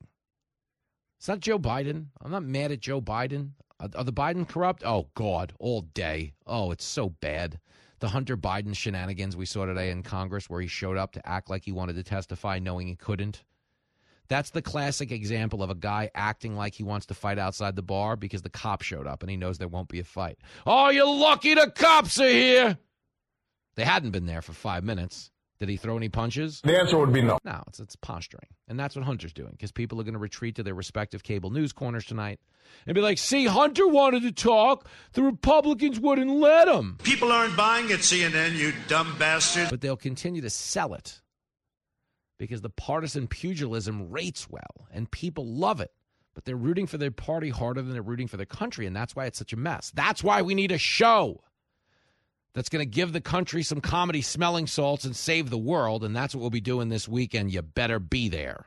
[1.19, 2.07] It's not Joe Biden.
[2.21, 3.51] I'm not mad at Joe Biden.
[3.79, 4.83] Are, are the Biden corrupt?
[4.85, 6.33] Oh, God, all day.
[6.47, 7.59] Oh, it's so bad.
[7.99, 11.49] The Hunter Biden shenanigans we saw today in Congress where he showed up to act
[11.49, 13.43] like he wanted to testify knowing he couldn't.
[14.29, 17.83] That's the classic example of a guy acting like he wants to fight outside the
[17.83, 20.39] bar because the cop showed up and he knows there won't be a fight.
[20.67, 22.79] Oh, you're lucky the cops are here.
[23.77, 25.31] They hadn't been there for five minutes.
[25.59, 26.61] Did he throw any punches?
[26.63, 27.39] The answer would be no.
[27.45, 28.49] No, it's, it's posturing.
[28.69, 31.51] And that's what Hunter's doing because people are going to retreat to their respective cable
[31.51, 32.41] news corners tonight
[32.87, 34.87] and be like, see, Hunter wanted to talk.
[35.15, 36.99] The Republicans wouldn't let him.
[37.03, 39.69] People aren't buying it, CNN, you dumb bastard.
[39.71, 41.23] But they'll continue to sell it
[42.39, 45.93] because the partisan pugilism rates well and people love it.
[46.35, 48.85] But they're rooting for their party harder than they're rooting for their country.
[48.85, 49.91] And that's why it's such a mess.
[49.95, 51.41] That's why we need a show
[52.57, 56.03] that's going to give the country some comedy smelling salts and save the world.
[56.03, 57.53] And that's what we'll be doing this weekend.
[57.53, 58.67] You better be there.